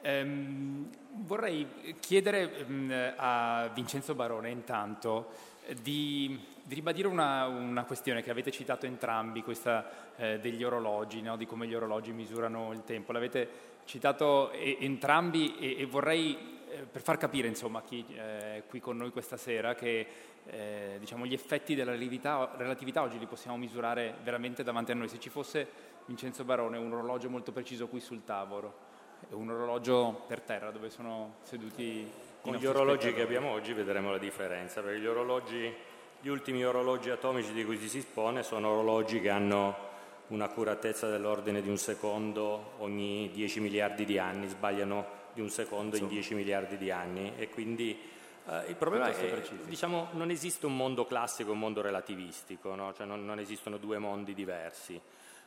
Ehm, 0.03 0.91
vorrei 1.25 1.97
chiedere 2.01 2.65
mh, 2.67 2.73
mm, 2.75 2.91
a 3.17 3.71
Vincenzo 3.73 4.15
Barone 4.15 4.51
intanto 4.51 5.50
di, 5.83 6.39
di 6.63 6.75
ribadire 6.75 7.09
una, 7.09 7.47
una, 7.47 7.85
questione 7.85 8.23
che 8.23 8.31
avete 8.31 8.51
citato 8.51 8.87
entrambi, 8.87 9.43
questa 9.43 10.15
eh, 10.17 10.39
degli 10.39 10.65
orologi, 10.65 11.23
no? 11.23 11.37
di 11.37 11.47
come 11.47 11.67
gli 11.67 11.75
orologi 11.75 12.13
misurano 12.13 12.73
il 12.73 12.85
tempo. 12.85 13.13
L'avete 13.13 13.49
citato 13.85 14.51
e, 14.51 14.77
entrambi 14.81 15.57
e, 15.59 15.81
e 15.81 15.87
vorrei, 15.87 16.37
eh, 16.69 16.83
per 16.91 17.03
far 17.03 17.17
capire 17.17 17.49
insomma, 17.49 17.81
a 17.81 17.83
chi 17.83 18.05
è 18.15 18.57
eh, 18.57 18.63
qui 18.69 18.81
con 18.81 18.97
noi 18.97 19.11
questa 19.11 19.37
sera, 19.37 19.75
che 19.75 20.07
eh, 20.47 20.97
diciamo, 20.99 21.27
gli 21.27 21.35
effetti 21.35 21.75
della 21.75 21.93
relatività, 21.93 22.53
relatività 22.57 23.03
oggi 23.03 23.19
li 23.19 23.27
possiamo 23.27 23.57
misurare 23.57 24.15
veramente 24.23 24.63
davanti 24.63 24.93
a 24.93 24.95
noi. 24.95 25.09
Se 25.09 25.21
ci 25.21 25.31
fosse 25.31 25.67
Vincenzo 26.07 26.45
Barone, 26.45 26.79
un 26.79 26.93
orologio 26.93 27.29
molto 27.29 27.53
preciso 27.53 27.87
qui 27.89 28.01
sul 28.01 28.25
tavolo, 28.25 28.89
un 29.31 29.51
orologio 29.51 30.25
per 30.27 30.41
terra 30.41 30.71
dove 30.71 30.91
sono 30.91 31.37
seduti 31.43 32.11
con 32.41 32.55
gli 32.55 32.67
orologi 32.67 33.13
che 33.13 33.23
abbiamo 33.23 33.51
oggi 33.51 33.73
vedremo 33.73 34.11
la 34.11 34.19
differenza, 34.19 34.81
perché 34.81 35.01
gli 35.01 35.07
orologi, 35.07 35.73
gli 36.21 36.29
ultimi 36.29 36.65
orologi 36.65 37.11
atomici 37.11 37.53
di 37.53 37.65
cui 37.65 37.79
si 37.79 37.97
dispone 37.97 38.43
sono 38.43 38.71
orologi 38.71 39.21
che 39.21 39.31
hanno 39.31 39.89
un'accuratezza 40.29 41.09
dell'ordine 41.09 41.61
di 41.61 41.69
un 41.69 41.77
secondo 41.77 42.73
ogni 42.79 43.31
10 43.33 43.61
miliardi 43.61 44.05
di 44.05 44.19
anni, 44.19 44.49
sbagliano 44.49 45.19
di 45.33 45.41
un 45.41 45.51
secondo 45.51 45.97
in 45.97 46.09
10 46.09 46.35
miliardi 46.35 46.77
di 46.77 46.91
anni 46.91 47.33
e 47.37 47.49
quindi 47.49 47.99
eh, 48.47 48.65
il 48.69 48.77
problema 48.77 49.11
è 49.11 49.15
che 49.15 49.43
diciamo, 49.65 50.09
non 50.13 50.31
esiste 50.31 50.67
un 50.67 50.77
mondo 50.77 51.05
classico 51.05 51.51
e 51.51 51.53
un 51.53 51.59
mondo 51.59 51.83
relativistico, 51.83 52.75
no? 52.75 52.93
cioè 52.95 53.07
non, 53.07 53.25
non, 53.25 53.39
esistono 53.39 53.77
due 53.77 53.99
mondi 53.99 54.35
diversi. 54.35 55.01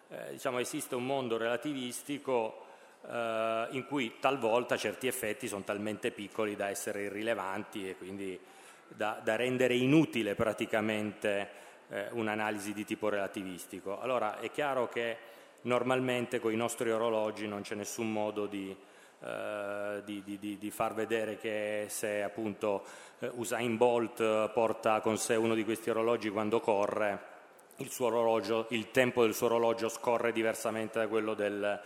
Eh, 0.09 0.31
diciamo, 0.31 0.59
esiste 0.59 0.95
un 0.95 1.05
mondo 1.05 1.37
relativistico 1.37 2.65
eh, 3.09 3.67
in 3.71 3.85
cui 3.85 4.15
talvolta 4.19 4.77
certi 4.77 5.07
effetti 5.07 5.47
sono 5.47 5.63
talmente 5.63 6.11
piccoli 6.11 6.55
da 6.55 6.69
essere 6.69 7.03
irrilevanti 7.03 7.89
e 7.89 7.95
quindi 7.97 8.39
da, 8.87 9.19
da 9.23 9.35
rendere 9.35 9.75
inutile 9.75 10.35
praticamente 10.35 11.61
eh, 11.89 12.07
un'analisi 12.11 12.73
di 12.73 12.85
tipo 12.85 13.09
relativistico. 13.09 13.99
Allora 13.99 14.39
è 14.39 14.49
chiaro 14.51 14.89
che 14.89 15.17
normalmente 15.61 16.39
con 16.39 16.51
i 16.51 16.55
nostri 16.55 16.91
orologi 16.91 17.47
non 17.47 17.61
c'è 17.61 17.75
nessun 17.75 18.11
modo 18.11 18.45
di, 18.45 18.75
eh, 19.21 20.01
di, 20.03 20.21
di, 20.23 20.57
di 20.57 20.71
far 20.71 20.93
vedere 20.93 21.37
che 21.37 21.85
se 21.89 22.23
appunto 22.23 22.83
eh, 23.19 23.31
Usain 23.35 23.77
Bolt 23.77 24.49
porta 24.51 24.99
con 25.01 25.17
sé 25.17 25.35
uno 25.35 25.55
di 25.55 25.63
questi 25.63 25.89
orologi 25.89 26.29
quando 26.29 26.59
corre, 26.59 27.31
il, 27.77 27.91
orologio, 27.99 28.67
il 28.69 28.91
tempo 28.91 29.23
del 29.23 29.33
suo 29.33 29.47
orologio 29.47 29.89
scorre 29.89 30.31
diversamente 30.31 30.99
da 30.99 31.07
quello 31.07 31.33
del, 31.33 31.81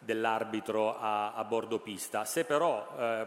dell'arbitro 0.00 0.98
a, 0.98 1.34
a, 1.34 1.44
bordo 1.44 1.78
pista. 1.78 2.24
Se 2.24 2.44
però 2.44 2.88
eh, 2.98 3.26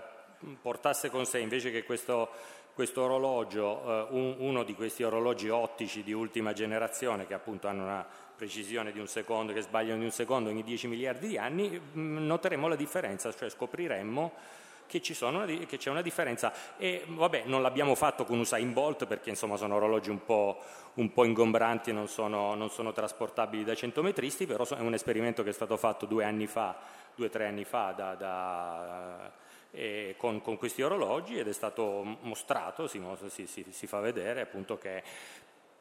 portasse 0.61 1.09
con 1.09 1.25
sé 1.25 1.39
invece 1.39 1.71
che 1.71 1.83
questo 1.83 2.29
questo 2.73 3.03
orologio, 3.03 3.83
eh, 3.85 4.07
un, 4.09 4.35
uno 4.39 4.63
di 4.63 4.73
questi 4.73 5.03
orologi 5.03 5.49
ottici 5.49 6.03
di 6.03 6.11
ultima 6.11 6.53
generazione 6.53 7.27
che 7.27 7.33
appunto 7.33 7.67
hanno 7.67 7.83
una 7.83 8.05
precisione 8.35 8.91
di 8.91 8.99
un 8.99 9.07
secondo, 9.07 9.53
che 9.53 9.61
sbagliano 9.61 9.99
di 9.99 10.05
un 10.05 10.11
secondo 10.11 10.49
ogni 10.49 10.63
10 10.63 10.87
miliardi 10.87 11.27
di 11.27 11.37
anni, 11.37 11.79
mm, 11.79 12.25
noteremo 12.25 12.67
la 12.67 12.75
differenza, 12.75 13.31
cioè 13.31 13.49
scopriremmo 13.49 14.31
che, 14.99 15.25
una, 15.25 15.45
che, 15.45 15.77
c'è 15.77 15.89
una 15.89 16.01
differenza. 16.01 16.53
E 16.77 17.03
vabbè 17.07 17.43
non 17.45 17.61
l'abbiamo 17.61 17.95
fatto 17.95 18.25
con 18.25 18.39
Usain 18.39 18.73
Bolt 18.73 19.05
perché 19.05 19.29
insomma 19.29 19.57
sono 19.57 19.75
orologi 19.75 20.09
un 20.09 20.23
po', 20.23 20.59
un 20.95 21.11
po 21.13 21.25
ingombranti 21.25 21.91
e 21.91 21.93
non 21.93 22.07
sono, 22.07 22.55
non 22.55 22.69
sono 22.69 22.91
trasportabili 22.91 23.63
da 23.63 23.75
centometristi, 23.75 24.45
però 24.45 24.65
è 24.65 24.79
un 24.79 24.93
esperimento 24.93 25.43
che 25.43 25.49
è 25.49 25.53
stato 25.53 25.77
fatto 25.77 26.05
due 26.05 26.23
anni 26.25 26.47
fa, 26.47 26.75
due 27.15 27.27
o 27.27 27.29
tre 27.29 27.47
anni 27.47 27.63
fa 27.63 27.93
da, 27.95 28.15
da 28.15 29.31
con, 30.17 30.41
con, 30.41 30.57
questi 30.57 30.83
orologi 30.83 31.37
ed 31.39 31.47
è 31.47 31.53
stato 31.53 32.17
mostrato, 32.21 32.87
si, 32.87 33.01
si, 33.27 33.65
si 33.69 33.87
fa 33.87 33.99
vedere 33.99 34.41
appunto 34.41 34.77
che 34.77 35.01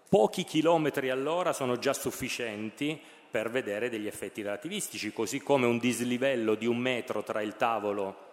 pochi 0.09 0.45
chilometri 0.45 1.11
all'ora 1.11 1.53
sono 1.53 1.79
già 1.79 1.93
sufficienti 1.93 3.01
per 3.31 3.51
vedere 3.51 3.89
degli 3.89 4.07
effetti 4.07 4.43
relativistici, 4.43 5.13
così 5.13 5.41
come 5.41 5.67
un 5.67 5.79
dislivello 5.79 6.55
di 6.55 6.67
un 6.67 6.77
metro 6.77 7.23
tra 7.23 7.41
il 7.41 7.57
tavolo 7.57 8.31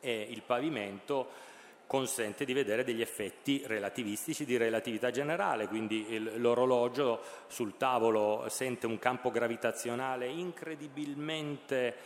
e 0.00 0.26
il 0.30 0.42
pavimento 0.42 1.48
consente 1.86 2.44
di 2.44 2.52
vedere 2.52 2.84
degli 2.84 3.00
effetti 3.00 3.62
relativistici 3.66 4.44
di 4.44 4.56
relatività 4.56 5.10
generale, 5.10 5.66
quindi 5.66 6.06
il, 6.12 6.40
l'orologio 6.40 7.20
sul 7.48 7.76
tavolo 7.76 8.46
sente 8.48 8.86
un 8.86 8.98
campo 8.98 9.30
gravitazionale 9.30 10.28
incredibilmente 10.28 11.96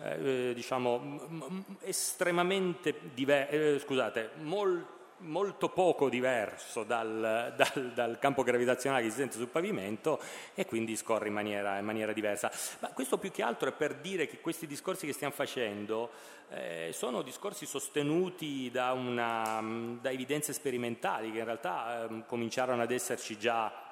eh, 0.00 0.52
diciamo, 0.54 0.98
m- 0.98 1.64
estremamente 1.80 2.94
diverso, 3.12 3.54
eh, 3.54 3.78
scusate, 3.80 4.30
molto 4.42 5.03
molto 5.24 5.68
poco 5.68 6.08
diverso 6.08 6.84
dal, 6.84 7.54
dal, 7.56 7.92
dal, 7.92 8.18
campo 8.18 8.42
gravitazionale 8.42 9.02
che 9.02 9.10
si 9.10 9.16
sente 9.16 9.36
sul 9.36 9.48
pavimento 9.48 10.20
e 10.54 10.66
quindi 10.66 10.96
scorre 10.96 11.28
in 11.28 11.34
maniera, 11.34 11.78
in 11.78 11.84
maniera, 11.84 12.12
diversa. 12.12 12.50
Ma 12.80 12.88
questo 12.88 13.18
più 13.18 13.30
che 13.30 13.42
altro 13.42 13.68
è 13.68 13.72
per 13.72 13.96
dire 13.96 14.26
che 14.26 14.40
questi 14.40 14.66
discorsi 14.66 15.06
che 15.06 15.12
stiamo 15.12 15.34
facendo 15.34 16.10
eh, 16.50 16.90
sono 16.92 17.22
discorsi 17.22 17.66
sostenuti 17.66 18.70
da, 18.70 18.92
una, 18.92 19.62
da, 20.00 20.10
evidenze 20.10 20.52
sperimentali 20.52 21.32
che 21.32 21.38
in 21.38 21.44
realtà 21.44 22.04
eh, 22.04 22.22
cominciarono 22.26 22.82
ad 22.82 22.90
esserci 22.90 23.38
già 23.38 23.82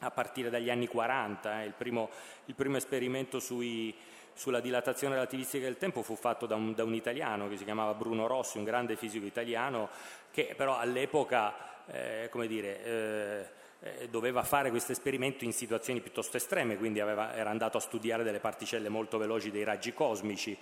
a 0.00 0.10
partire 0.10 0.50
dagli 0.50 0.70
anni 0.70 0.86
40. 0.86 1.62
Eh. 1.62 1.66
Il, 1.66 1.72
primo, 1.72 2.10
il 2.46 2.54
primo 2.54 2.76
esperimento 2.76 3.40
sui 3.40 3.94
sulla 4.34 4.60
dilatazione 4.60 5.14
relativistica 5.14 5.64
del 5.64 5.78
tempo 5.78 6.02
fu 6.02 6.16
fatto 6.16 6.46
da 6.46 6.54
un, 6.54 6.74
da 6.74 6.84
un, 6.84 6.94
italiano 6.94 7.48
che 7.48 7.56
si 7.56 7.64
chiamava 7.64 7.94
Bruno 7.94 8.26
Rossi, 8.26 8.58
un 8.58 8.64
grande 8.64 8.96
fisico 8.96 9.24
italiano, 9.24 9.88
che 10.30 10.54
però 10.56 10.78
all'epoca, 10.78 11.54
eh, 11.86 12.28
come 12.30 12.46
dire, 12.46 12.84
eh, 12.84 13.48
eh, 13.84 14.08
doveva 14.08 14.42
fare 14.42 14.70
questo 14.70 14.92
esperimento 14.92 15.44
in 15.44 15.52
situazioni 15.52 16.00
piuttosto 16.00 16.38
estreme, 16.38 16.78
quindi 16.78 17.00
aveva, 17.00 17.34
era 17.34 17.50
andato 17.50 17.76
a 17.76 17.80
studiare 17.80 18.22
delle 18.22 18.40
particelle 18.40 18.88
molto 18.88 19.18
veloci 19.18 19.50
dei 19.50 19.62
raggi 19.62 19.92
cosmici. 19.92 20.56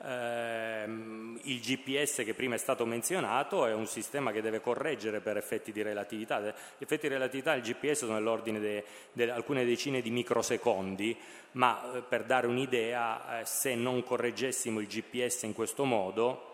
Ehm, 0.00 1.40
il 1.42 1.58
GPS 1.58 2.22
che 2.24 2.34
prima 2.34 2.54
è 2.54 2.58
stato 2.58 2.86
menzionato 2.86 3.66
è 3.66 3.74
un 3.74 3.88
sistema 3.88 4.30
che 4.30 4.40
deve 4.40 4.60
correggere 4.60 5.18
per 5.18 5.36
effetti 5.36 5.72
di 5.72 5.82
relatività. 5.82 6.40
Gli 6.40 6.52
effetti 6.78 7.08
di 7.08 7.14
relatività 7.14 7.54
del 7.54 7.62
GPS 7.62 7.98
sono 7.98 8.14
nell'ordine 8.14 8.84
di 9.12 9.22
alcune 9.24 9.64
decine 9.64 10.00
di 10.00 10.10
microsecondi, 10.10 11.16
ma 11.52 11.94
eh, 11.94 12.02
per 12.02 12.22
dare 12.22 12.46
un'idea, 12.46 13.40
eh, 13.40 13.44
se 13.44 13.74
non 13.74 14.04
correggessimo 14.04 14.78
il 14.78 14.86
GPS 14.86 15.42
in 15.42 15.52
questo 15.52 15.84
modo, 15.84 16.47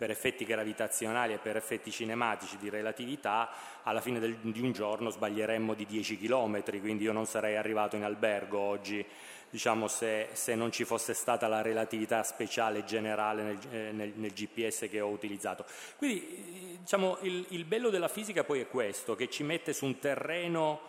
per 0.00 0.10
effetti 0.10 0.46
gravitazionali 0.46 1.34
e 1.34 1.38
per 1.38 1.56
effetti 1.56 1.90
cinematici 1.90 2.56
di 2.56 2.70
relatività, 2.70 3.50
alla 3.82 4.00
fine 4.00 4.18
del, 4.18 4.34
di 4.36 4.62
un 4.62 4.72
giorno 4.72 5.10
sbaglieremmo 5.10 5.74
di 5.74 5.84
10 5.84 6.16
km, 6.18 6.62
quindi 6.80 7.04
io 7.04 7.12
non 7.12 7.26
sarei 7.26 7.56
arrivato 7.56 7.96
in 7.96 8.04
albergo 8.04 8.58
oggi 8.58 9.04
diciamo, 9.50 9.88
se, 9.88 10.28
se, 10.32 10.54
non 10.54 10.72
ci 10.72 10.84
fosse 10.86 11.12
stata 11.12 11.48
la 11.48 11.60
relatività 11.60 12.22
speciale 12.22 12.84
generale 12.84 13.42
nel, 13.42 13.58
eh, 13.70 13.92
nel, 13.92 14.12
nel 14.14 14.32
GPS 14.32 14.88
che 14.88 15.02
ho 15.02 15.08
utilizzato. 15.08 15.66
Quindi 15.98 16.78
diciamo, 16.80 17.18
il, 17.20 17.44
il 17.50 17.66
bello 17.66 17.90
della 17.90 18.08
fisica 18.08 18.42
poi 18.42 18.60
è 18.60 18.68
questo, 18.68 19.14
che 19.14 19.28
ci 19.28 19.42
mette 19.42 19.74
su 19.74 19.84
un 19.84 19.98
terreno 19.98 20.80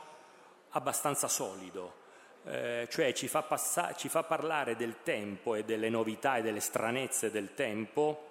abbastanza 0.70 1.28
solido. 1.28 1.99
Eh, 2.45 2.88
cioè 2.89 3.12
ci 3.12 3.28
fa, 3.28 3.41
passa- 3.41 3.93
ci 3.93 4.07
fa, 4.07 4.24
parlare 4.24 4.78
del 4.78 5.03
tempo 5.03 5.53
e 5.55 5.66
delle 5.66 5.89
novità 5.89 6.38
e 6.38 6.41
delle 6.41 6.62
stranezze 6.62 7.30
del 7.30 7.53
tempo, 7.55 8.31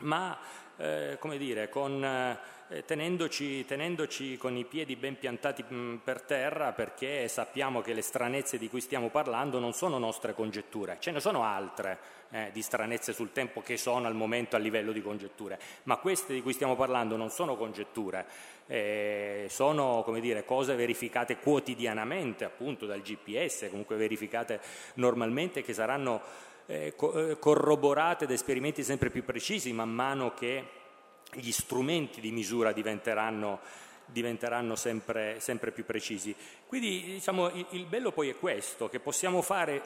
ma 0.00 0.38
eh, 0.78 1.16
come 1.18 1.38
dire, 1.38 1.68
con, 1.68 2.04
eh, 2.04 2.84
tenendoci, 2.84 3.64
tenendoci, 3.64 4.36
con 4.36 4.56
i 4.56 4.64
piedi 4.64 4.96
ben 4.96 5.18
piantati 5.18 5.64
mh, 5.66 5.74
mm, 5.74 5.96
per 5.96 6.20
terra 6.22 6.72
perché 6.72 7.28
sappiamo 7.28 7.80
che 7.80 7.94
le 7.94 8.02
stranezze 8.02 8.58
di 8.58 8.68
cui 8.68 8.80
stiamo 8.80 9.08
parlando 9.08 9.58
non 9.58 9.72
sono 9.72 9.98
nostre 9.98 10.34
congetture, 10.34 10.98
ce 11.00 11.12
ne 11.12 11.20
sono 11.20 11.44
altre 11.44 11.98
eh, 12.30 12.50
di 12.52 12.60
stranezze 12.60 13.12
sul 13.12 13.32
tempo 13.32 13.62
che 13.62 13.76
sono 13.76 14.06
al 14.06 14.14
momento 14.14 14.56
a 14.56 14.58
livello 14.58 14.92
di 14.92 15.00
congetture, 15.00 15.58
ma 15.84 15.96
queste 15.96 16.34
di 16.34 16.42
cui 16.42 16.52
stiamo 16.52 16.76
parlando 16.76 17.16
non 17.16 17.30
sono 17.30 17.56
congetture, 17.56 18.26
eh, 18.66 19.46
sono 19.48 20.04
dire, 20.20 20.44
cose 20.44 20.74
verificate 20.74 21.38
quotidianamente 21.38 22.44
appunto 22.44 22.84
dal 22.84 23.00
GPS, 23.00 23.68
comunque 23.70 23.96
verificate 23.96 24.60
normalmente 24.94 25.62
che 25.62 25.72
saranno 25.72 26.20
eh, 26.66 26.94
eh, 26.96 27.38
corroborate 27.38 28.26
da 28.26 28.34
esperimenti 28.34 28.82
sempre 28.82 29.10
più 29.10 29.24
precisi 29.24 29.72
man 29.72 29.90
mano 29.90 30.34
che 30.34 30.64
gli 31.32 31.52
strumenti 31.52 32.20
di 32.20 32.30
misura 32.30 32.72
diventeranno, 32.72 33.60
diventeranno 34.06 34.76
sempre, 34.76 35.40
sempre, 35.40 35.70
più 35.72 35.84
precisi. 35.84 36.34
Quindi 36.66 37.02
diciamo, 37.02 37.50
il, 37.50 37.66
il 37.70 37.86
bello 37.86 38.12
poi 38.12 38.28
è 38.28 38.36
questo, 38.36 38.88
che 38.88 39.00
possiamo 39.00 39.42
fare 39.42 39.82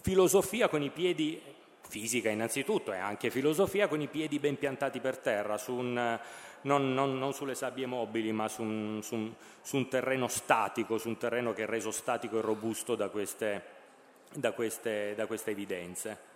filosofia 0.00 0.68
con 0.68 0.82
i 0.82 0.90
piedi 0.90 1.40
fisica 1.88 2.30
innanzitutto 2.30 2.92
e 2.92 2.96
anche 2.96 3.30
filosofia 3.30 3.88
con 3.88 4.00
i 4.00 4.08
piedi 4.08 4.38
ben 4.38 4.56
piantati 4.56 5.00
per 5.00 5.18
terra, 5.18 5.58
su 5.58 5.74
un, 5.74 6.18
non, 6.62 6.94
non, 6.94 7.18
non, 7.18 7.34
sulle 7.34 7.54
sabbie 7.54 7.86
mobili, 7.86 8.32
ma 8.32 8.48
su 8.48 8.62
un, 8.62 9.00
su, 9.02 9.14
un, 9.14 9.32
su 9.60 9.76
un, 9.76 9.88
terreno 9.88 10.28
statico, 10.28 10.98
su 10.98 11.08
un 11.08 11.18
terreno 11.18 11.52
che 11.52 11.64
è 11.64 11.66
reso 11.66 11.90
statico 11.90 12.38
e 12.38 12.40
robusto 12.40 12.94
da 12.94 13.08
queste, 13.08 13.62
da 14.34 14.52
queste, 14.52 15.14
da 15.14 15.26
queste 15.26 15.50
evidenze. 15.50 16.30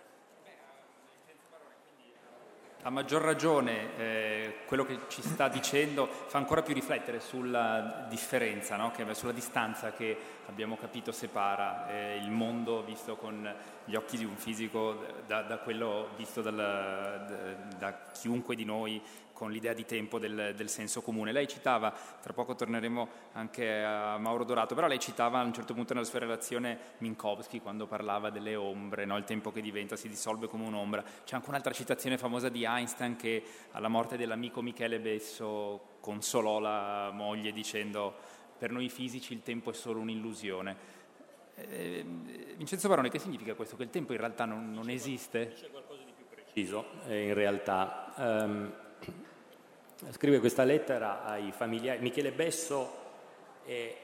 A 2.83 2.89
maggior 2.89 3.21
ragione 3.21 3.97
eh, 3.97 4.55
quello 4.65 4.85
che 4.85 4.99
ci 5.09 5.21
sta 5.21 5.49
dicendo 5.49 6.07
fa 6.07 6.37
ancora 6.37 6.61
più 6.61 6.73
riflettere 6.73 7.19
sulla 7.19 8.05
differenza, 8.07 8.77
no? 8.77 8.91
che, 8.91 9.13
sulla 9.13 9.33
distanza 9.33 9.91
che 9.91 10.15
abbiamo 10.47 10.77
capito 10.77 11.11
separa 11.11 11.89
eh, 11.89 12.15
il 12.17 12.31
mondo 12.31 12.83
visto 12.83 13.17
con 13.17 13.53
gli 13.83 13.95
occhi 13.95 14.15
di 14.15 14.23
un 14.23 14.37
fisico 14.37 15.03
da, 15.25 15.41
da 15.41 15.57
quello 15.57 16.11
visto 16.15 16.41
dal, 16.41 16.55
da, 16.55 17.77
da 17.77 17.99
chiunque 18.13 18.55
di 18.55 18.63
noi 18.63 19.01
con 19.37 19.51
l'idea 19.51 19.73
di 19.73 19.85
tempo 19.85 20.17
del, 20.17 20.55
del, 20.55 20.67
senso 20.67 21.03
comune. 21.03 21.31
Lei 21.31 21.47
citava, 21.47 21.93
tra 22.19 22.33
poco 22.33 22.55
torneremo 22.55 23.07
anche 23.33 23.83
a 23.83 24.17
Mauro 24.17 24.43
Dorato, 24.43 24.73
però 24.73 24.87
lei 24.87 24.97
citava 24.97 25.37
a 25.37 25.43
un 25.43 25.53
certo 25.53 25.75
punto 25.75 25.93
nella 25.93 26.07
sua 26.07 26.17
relazione 26.17 26.95
Minkowski 26.97 27.61
quando 27.61 27.85
parlava 27.85 28.31
delle 28.31 28.55
ombre, 28.55 29.05
no? 29.05 29.15
il 29.15 29.25
tempo 29.25 29.51
che 29.51 29.61
diventa, 29.61 29.95
si 29.95 30.09
dissolve 30.09 30.47
come 30.47 30.65
un'ombra. 30.65 31.03
C'è 31.23 31.35
anche 31.35 31.49
un'altra 31.49 31.71
citazione 31.71 32.17
famosa 32.17 32.49
di 32.49 32.63
Einstein 32.63 33.15
che 33.15 33.43
alla 33.73 33.89
morte 33.89 34.17
dell'amico 34.17 34.63
Michele 34.63 34.99
Besso 34.99 35.97
consolò 35.99 36.57
la 36.57 37.11
moglie 37.13 37.51
dicendo 37.51 38.15
per 38.57 38.71
noi 38.71 38.89
fisici 38.89 39.33
il 39.33 39.43
tempo 39.43 39.69
è 39.69 39.73
solo 39.75 39.99
un'illusione. 39.99 40.95
Eh, 41.53 42.03
Vincenzo 42.55 42.87
Barone, 42.87 43.11
che 43.11 43.19
significa 43.19 43.53
questo? 43.53 43.75
Che 43.75 43.83
il 43.83 43.91
tempo 43.91 44.13
in 44.13 44.19
realtà 44.19 44.45
non, 44.45 44.71
non 44.71 44.89
esiste? 44.89 45.53
C'è 45.53 45.69
qualcosa 45.69 46.01
di 46.03 46.11
più 46.15 46.25
preciso, 46.27 46.85
eh, 47.05 47.27
in 47.27 47.35
realtà. 47.35 48.13
Um, 48.17 48.85
scrive 50.11 50.39
questa 50.39 50.63
lettera 50.63 51.23
ai 51.25 51.51
familiari. 51.51 52.01
Michele 52.01 52.31
Besso 52.31 53.05
è 53.65 53.71
eh, 53.71 53.95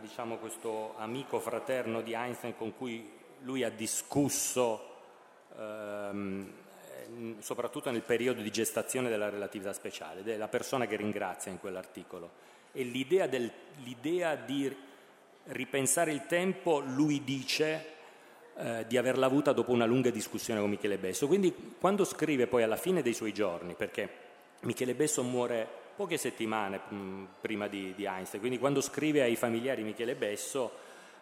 diciamo, 0.00 0.36
questo 0.36 0.94
amico 0.96 1.40
fraterno 1.40 2.00
di 2.00 2.12
Einstein 2.12 2.56
con 2.56 2.74
cui 2.76 3.10
lui 3.40 3.64
ha 3.64 3.70
discusso 3.70 4.90
ehm, 5.58 6.52
soprattutto 7.38 7.90
nel 7.90 8.02
periodo 8.02 8.40
di 8.40 8.50
gestazione 8.50 9.08
della 9.08 9.28
relatività 9.28 9.72
speciale, 9.72 10.20
ed 10.20 10.28
è 10.28 10.36
la 10.36 10.48
persona 10.48 10.86
che 10.86 10.96
ringrazia 10.96 11.50
in 11.50 11.58
quell'articolo. 11.58 12.30
E 12.72 12.84
l'idea, 12.84 13.26
del, 13.26 13.50
l'idea 13.82 14.34
di 14.34 14.74
ripensare 15.46 16.12
il 16.12 16.26
tempo, 16.26 16.78
lui 16.78 17.22
dice, 17.24 17.86
eh, 18.56 18.86
di 18.86 18.96
averla 18.96 19.26
avuta 19.26 19.52
dopo 19.52 19.72
una 19.72 19.84
lunga 19.84 20.10
discussione 20.10 20.60
con 20.60 20.70
Michele 20.70 20.98
Besso. 20.98 21.26
Quindi 21.26 21.74
quando 21.78 22.04
scrive 22.04 22.46
poi 22.46 22.62
alla 22.62 22.76
fine 22.76 23.02
dei 23.02 23.14
suoi 23.14 23.32
giorni, 23.32 23.74
perché 23.74 24.21
Michele 24.62 24.94
Besso 24.94 25.22
muore 25.22 25.66
poche 25.94 26.16
settimane 26.16 26.80
mm, 26.92 27.24
prima 27.40 27.68
di, 27.68 27.92
di, 27.94 28.04
Einstein, 28.04 28.40
quindi 28.40 28.58
quando 28.58 28.80
scrive 28.80 29.22
ai 29.22 29.36
familiari 29.36 29.82
Michele 29.82 30.14
Besso, 30.14 30.72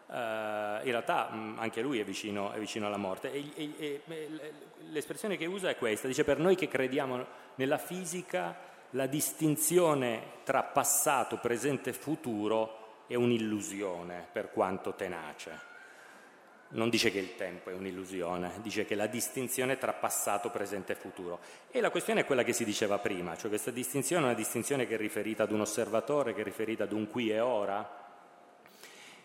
eh, 0.08 0.12
in 0.12 0.90
realtà 0.90 1.28
mh, 1.30 1.38
mm, 1.38 1.58
anche 1.58 1.80
lui 1.80 1.98
è 1.98 2.04
vicino, 2.04 2.52
è 2.52 2.58
vicino 2.58 2.86
alla 2.86 2.96
morte. 2.96 3.32
E, 3.32 3.44
e, 3.54 4.02
e, 4.06 4.52
l'espressione 4.90 5.36
che 5.36 5.46
usa 5.46 5.68
è 5.68 5.76
questa, 5.76 6.06
dice 6.06 6.24
per 6.24 6.38
noi 6.38 6.54
che 6.54 6.68
crediamo 6.68 7.24
nella 7.56 7.78
fisica 7.78 8.68
la 8.90 9.06
distinzione 9.06 10.22
tra 10.44 10.62
passato, 10.62 11.38
presente 11.38 11.90
e 11.90 11.94
futuro 11.94 13.04
è 13.06 13.14
un'illusione 13.14 14.26
per 14.32 14.50
quanto 14.50 14.94
tenace. 14.94 15.69
Non 16.72 16.88
dice 16.88 17.10
che 17.10 17.18
il 17.18 17.34
tempo 17.34 17.70
è 17.70 17.72
un'illusione, 17.72 18.52
dice 18.62 18.84
che 18.84 18.94
la 18.94 19.08
distinzione 19.08 19.76
tra 19.76 19.92
passato, 19.92 20.50
presente 20.50 20.92
e 20.92 20.94
futuro. 20.94 21.40
E 21.70 21.80
la 21.80 21.90
questione 21.90 22.20
è 22.20 22.24
quella 22.24 22.44
che 22.44 22.52
si 22.52 22.64
diceva 22.64 22.98
prima, 22.98 23.36
cioè 23.36 23.48
questa 23.48 23.72
distinzione 23.72 24.22
è 24.22 24.26
una 24.26 24.36
distinzione 24.36 24.86
che 24.86 24.94
è 24.94 24.98
riferita 24.98 25.42
ad 25.42 25.50
un 25.50 25.62
osservatore, 25.62 26.32
che 26.32 26.42
è 26.42 26.44
riferita 26.44 26.84
ad 26.84 26.92
un 26.92 27.10
qui 27.10 27.30
e 27.30 27.40
ora, 27.40 27.98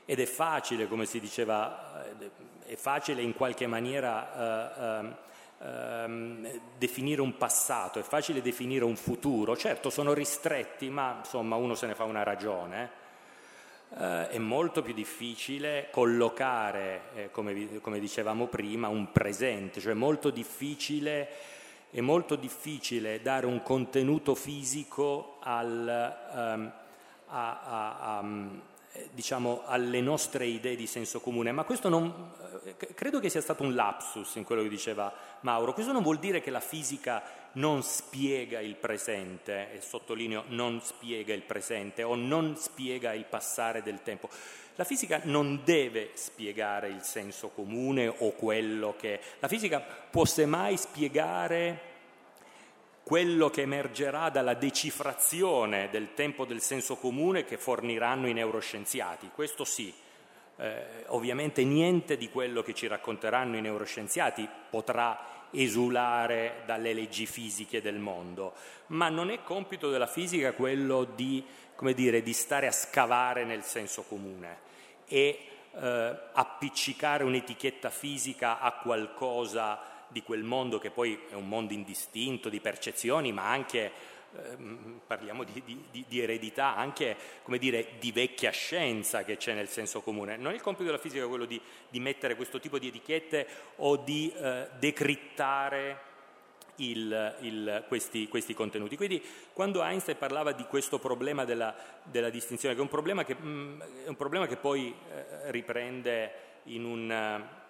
ed 0.06 0.20
è 0.20 0.26
facile, 0.26 0.88
come 0.88 1.06
si 1.06 1.20
diceva, 1.20 2.04
eh, 2.20 2.32
è 2.66 2.76
facile 2.76 3.22
in 3.22 3.36
qualche 3.36 3.68
maniera 3.68 5.02
eh, 5.02 5.16
eh, 5.60 6.62
definire 6.78 7.22
un 7.22 7.38
passato, 7.38 8.00
è 8.00 8.04
facile 8.04 8.42
definire 8.42 8.86
un 8.86 8.96
futuro, 8.96 9.56
certo 9.56 9.90
sono 9.90 10.14
ristretti, 10.14 10.90
ma 10.90 11.18
insomma 11.20 11.56
uno 11.58 11.76
se 11.76 11.86
ne 11.88 11.96
fa 11.96 12.06
una 12.06 12.24
ragione. 12.24 13.04
Eh, 13.98 14.30
è 14.30 14.38
molto 14.40 14.82
più 14.82 14.94
difficile 14.94 15.88
collocare, 15.92 17.02
eh, 17.16 17.32
come, 17.32 17.80
come, 17.82 18.00
dicevamo 18.00 18.48
prima, 18.48 18.88
un 18.88 19.12
presente, 19.12 19.80
cioè 19.80 19.94
molto 19.94 20.32
difficile, 20.32 21.28
è 21.92 22.02
molto 22.02 22.36
difficile 22.36 23.22
dare 23.22 23.46
un 23.46 23.62
contenuto 23.62 24.36
fisico 24.36 25.38
al, 25.42 26.18
um, 26.34 26.72
a, 27.28 27.62
a, 27.62 28.18
a, 28.18 28.24
diciamo, 29.12 29.64
alle 29.66 30.02
nostre 30.02 30.46
idee 30.46 30.76
di 30.76 30.88
senso 30.88 31.20
comune, 31.20 31.52
ma 31.52 31.64
questo 31.64 31.90
non, 31.90 32.32
eh, 32.64 32.76
credo 32.94 33.20
che 33.20 33.30
sia 33.30 33.42
stato 33.42 33.64
un 33.64 33.74
lapsus 33.74 34.36
in 34.36 34.44
quello 34.44 34.62
che 34.62 34.70
diceva 34.70 35.14
Mauro, 35.42 35.74
questo 35.74 35.92
non 35.92 36.04
vuol 36.04 36.20
dire 36.20 36.42
che 36.42 36.52
la 36.52 36.60
fisica 36.60 37.24
non 37.54 37.84
spiega 37.84 38.60
il 38.60 38.76
presente, 38.76 39.74
e 39.74 39.82
sottolineo 39.82 40.46
non 40.48 40.82
spiega 40.82 41.34
il 41.34 41.44
presente 41.44 42.04
o 42.04 42.16
non 42.16 42.56
spiega 42.58 43.14
il 43.14 43.26
passare 43.26 43.82
del 43.82 44.02
tempo. 44.04 44.30
La 44.76 44.84
fisica 44.84 45.22
non 45.24 45.62
deve 45.64 46.12
spiegare 46.16 46.90
il 46.90 47.02
senso 47.02 47.50
comune 47.50 48.08
o 48.08 48.32
quello 48.32 48.96
che... 48.98 49.22
La 49.40 49.48
fisica 49.48 49.80
può 49.80 50.26
semmai 50.26 50.76
spiegare 50.76 51.94
quello 53.06 53.52
che 53.52 53.62
emergerà 53.62 54.32
dalla 54.32 54.56
decifrazione 54.56 55.90
del 55.92 56.16
tempo 56.16 56.44
del 56.44 56.60
senso 56.60 56.96
comune 56.96 57.46
che 57.46 57.56
forniranno 57.56 58.28
i 58.28 58.34
neuroscienziati, 58.34 59.30
questo 59.32 59.64
sì. 59.64 59.94
Eh, 60.58 61.04
ovviamente 61.08 61.64
niente 61.64 62.18
di 62.18 62.30
quello 62.30 62.64
che 62.64 62.74
ci 62.74 62.88
racconteranno 62.88 63.58
i 63.58 63.62
neuroscienziati 63.62 64.50
potrà 64.72 65.48
esulare 65.52 66.64
dalle 66.66 66.94
leggi 66.94 67.28
fisiche 67.28 67.80
del 67.80 68.00
mondo, 68.00 68.54
ma 68.88 69.08
non 69.10 69.30
è 69.30 69.44
compito 69.44 69.92
della 69.92 70.08
fisica 70.08 70.54
quello 70.54 71.04
di, 71.04 71.46
dire, 71.94 72.24
di 72.24 72.34
stare 72.34 72.66
a 72.66 72.72
scavare 72.72 73.44
nel 73.44 73.62
senso 73.62 74.02
comune 74.02 74.58
e 75.06 75.48
eh, 75.76 76.20
appiccicare 76.34 77.24
un'etichetta 77.24 77.92
fisica 77.92 78.60
a 78.60 78.72
qualcosa 78.72 79.94
di 80.16 80.24
quel 80.24 80.44
mondo 80.44 80.80
che 80.80 80.92
poi 80.92 81.20
è 81.30 81.34
un 81.34 81.50
mondo 81.50 81.74
indistinto 81.74 82.48
di 82.48 82.62
percezioni, 82.62 83.34
ma 83.34 83.50
anche, 83.50 83.92
ehm, 84.34 85.02
parliamo 85.06 85.44
di, 85.44 85.62
di, 85.92 86.06
di, 86.08 86.22
eredità, 86.22 86.78
anche 86.78 87.18
come 87.44 87.58
dire, 87.58 87.98
di 88.00 88.14
vecchia 88.14 88.52
scienza 88.52 89.26
che 89.26 89.36
c'è 89.36 89.54
nel 89.54 89.68
senso 89.68 90.00
comune. 90.00 90.38
Non 90.38 90.54
è 90.54 90.56
il 90.56 90.62
compito 90.62 90.86
della 90.86 91.00
fisica 91.00 91.28
quello 91.28 91.44
di, 91.44 91.60
di 91.90 92.00
mettere 92.00 92.38
questo 92.38 92.62
tipo 92.62 92.80
di 92.80 92.88
etichette 92.88 93.46
o 93.78 93.98
di 93.98 94.32
eh, 94.34 94.70
decrittare 94.80 96.14
il, 96.78 97.36
il, 97.42 97.84
questi, 97.90 98.30
questi, 98.30 98.54
contenuti. 98.54 98.96
Quindi 98.96 99.22
quando 99.52 99.84
Einstein 99.84 100.18
parlava 100.18 100.54
di 100.54 100.64
questo 100.64 100.98
problema 100.98 101.44
della, 101.44 101.76
della 102.04 102.30
distinzione, 102.30 102.74
che 102.74 102.80
è 102.80 102.84
un 102.84 102.90
problema 102.90 103.26
che, 103.26 103.36
mh, 103.36 103.48
mm, 103.48 103.82
un 104.06 104.16
problema 104.16 104.48
che 104.48 104.56
poi 104.56 104.96
eh, 105.12 105.52
riprende 105.52 106.32
in 106.68 106.86
un 106.86 107.64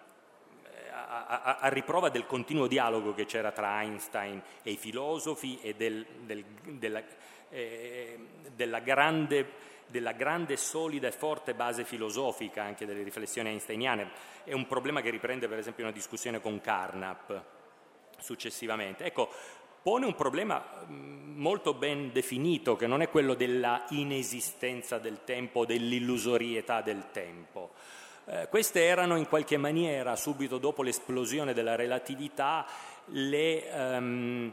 a, 0.96 1.58
a, 1.60 1.68
riprova 1.68 2.08
del 2.08 2.26
continuo 2.26 2.66
dialogo 2.66 3.14
che 3.14 3.26
c'era 3.26 3.52
tra 3.52 3.82
Einstein 3.82 4.42
e 4.62 4.70
i 4.70 4.76
filosofi 4.76 5.58
e 5.60 5.74
del, 5.74 6.04
del, 6.22 6.44
della, 6.64 7.02
eh, 7.50 8.18
della, 8.54 8.80
grande, 8.80 9.52
della 9.86 10.12
grande, 10.12 10.56
solida 10.56 11.08
e 11.08 11.12
forte 11.12 11.54
base 11.54 11.84
filosofica 11.84 12.62
anche 12.62 12.86
delle 12.86 13.02
riflessioni 13.02 13.50
einsteiniane. 13.50 14.10
È 14.44 14.52
un 14.52 14.66
problema 14.66 15.02
che 15.02 15.10
riprende 15.10 15.48
per 15.48 15.58
esempio 15.58 15.84
una 15.84 15.92
discussione 15.92 16.40
con 16.40 16.60
Carnap 16.60 17.42
successivamente. 18.18 19.04
Ecco, 19.04 19.28
pone 19.82 20.06
un 20.06 20.14
problema 20.14 20.64
mm, 20.88 21.38
molto 21.38 21.74
ben 21.74 22.10
definito, 22.12 22.74
che 22.74 22.86
non 22.86 23.02
è 23.02 23.10
quello 23.10 23.34
della 23.34 23.84
inesistenza 23.90 24.98
del 24.98 25.24
tempo, 25.24 25.66
dell'illusorietà 25.66 26.80
del 26.80 27.10
tempo. 27.12 27.72
Eh, 28.28 28.48
queste 28.48 28.84
erano 28.84 29.16
in 29.16 29.28
qualche 29.28 29.56
maniera, 29.56 30.16
subito 30.16 30.58
dopo 30.58 30.82
l'esplosione 30.82 31.54
della 31.54 31.76
relatività, 31.76 32.66
le, 33.10 33.68
um, 33.72 34.52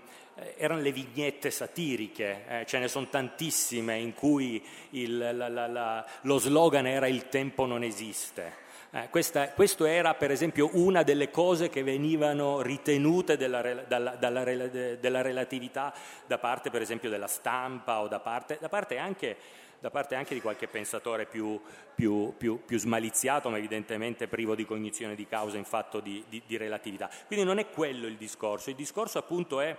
erano 0.57 0.79
le 0.79 0.91
vignette 0.91 1.49
satiriche, 1.49 2.43
eh, 2.47 2.65
ce 2.67 2.77
ne 2.77 2.87
sono 2.87 3.07
tantissime 3.09 3.97
in 3.97 4.13
cui 4.13 4.63
il, 4.91 5.17
la, 5.17 5.47
la, 5.49 5.67
la, 5.67 6.05
lo 6.21 6.37
slogan 6.37 6.85
era 6.85 7.07
il 7.07 7.29
tempo 7.29 7.65
non 7.65 7.81
esiste. 7.81 8.61
Eh, 8.95 9.09
questa, 9.09 9.49
questo 9.49 9.85
era 9.85 10.13
per 10.13 10.29
esempio 10.29 10.69
una 10.73 11.01
delle 11.01 11.31
cose 11.31 11.67
che 11.67 11.81
venivano 11.81 12.61
ritenute 12.61 13.37
della, 13.37 13.59
dalla, 13.87 14.11
dalla, 14.11 14.43
della 14.43 15.21
relatività 15.23 15.91
da 16.27 16.37
parte 16.37 16.69
per 16.69 16.83
esempio 16.83 17.09
della 17.09 17.25
stampa 17.25 18.01
o 18.01 18.07
da 18.07 18.19
parte, 18.19 18.59
da 18.61 18.69
parte 18.69 18.99
anche 18.99 19.35
da 19.79 19.89
parte 19.89 20.13
anche 20.13 20.35
di 20.35 20.41
qualche 20.41 20.67
pensatore 20.67 21.25
più, 21.25 21.59
più, 21.93 22.35
più, 22.37 22.63
più, 22.63 22.77
smaliziato, 22.77 23.49
ma 23.49 23.57
evidentemente 23.57 24.27
privo 24.27 24.55
di 24.55 24.63
cognizione 24.63 25.13
di 25.13 25.27
causa 25.27 25.57
in 25.57 25.65
fatto 25.65 25.99
di, 25.99 26.23
di, 26.29 26.41
di 26.45 26.55
relatività. 26.55 27.09
Quindi 27.27 27.43
non 27.43 27.57
è 27.57 27.69
quello 27.69 28.07
il 28.07 28.15
discorso, 28.15 28.69
il 28.69 28.77
discorso 28.77 29.17
appunto 29.17 29.59
è 29.59 29.75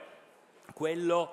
quello, 0.75 1.31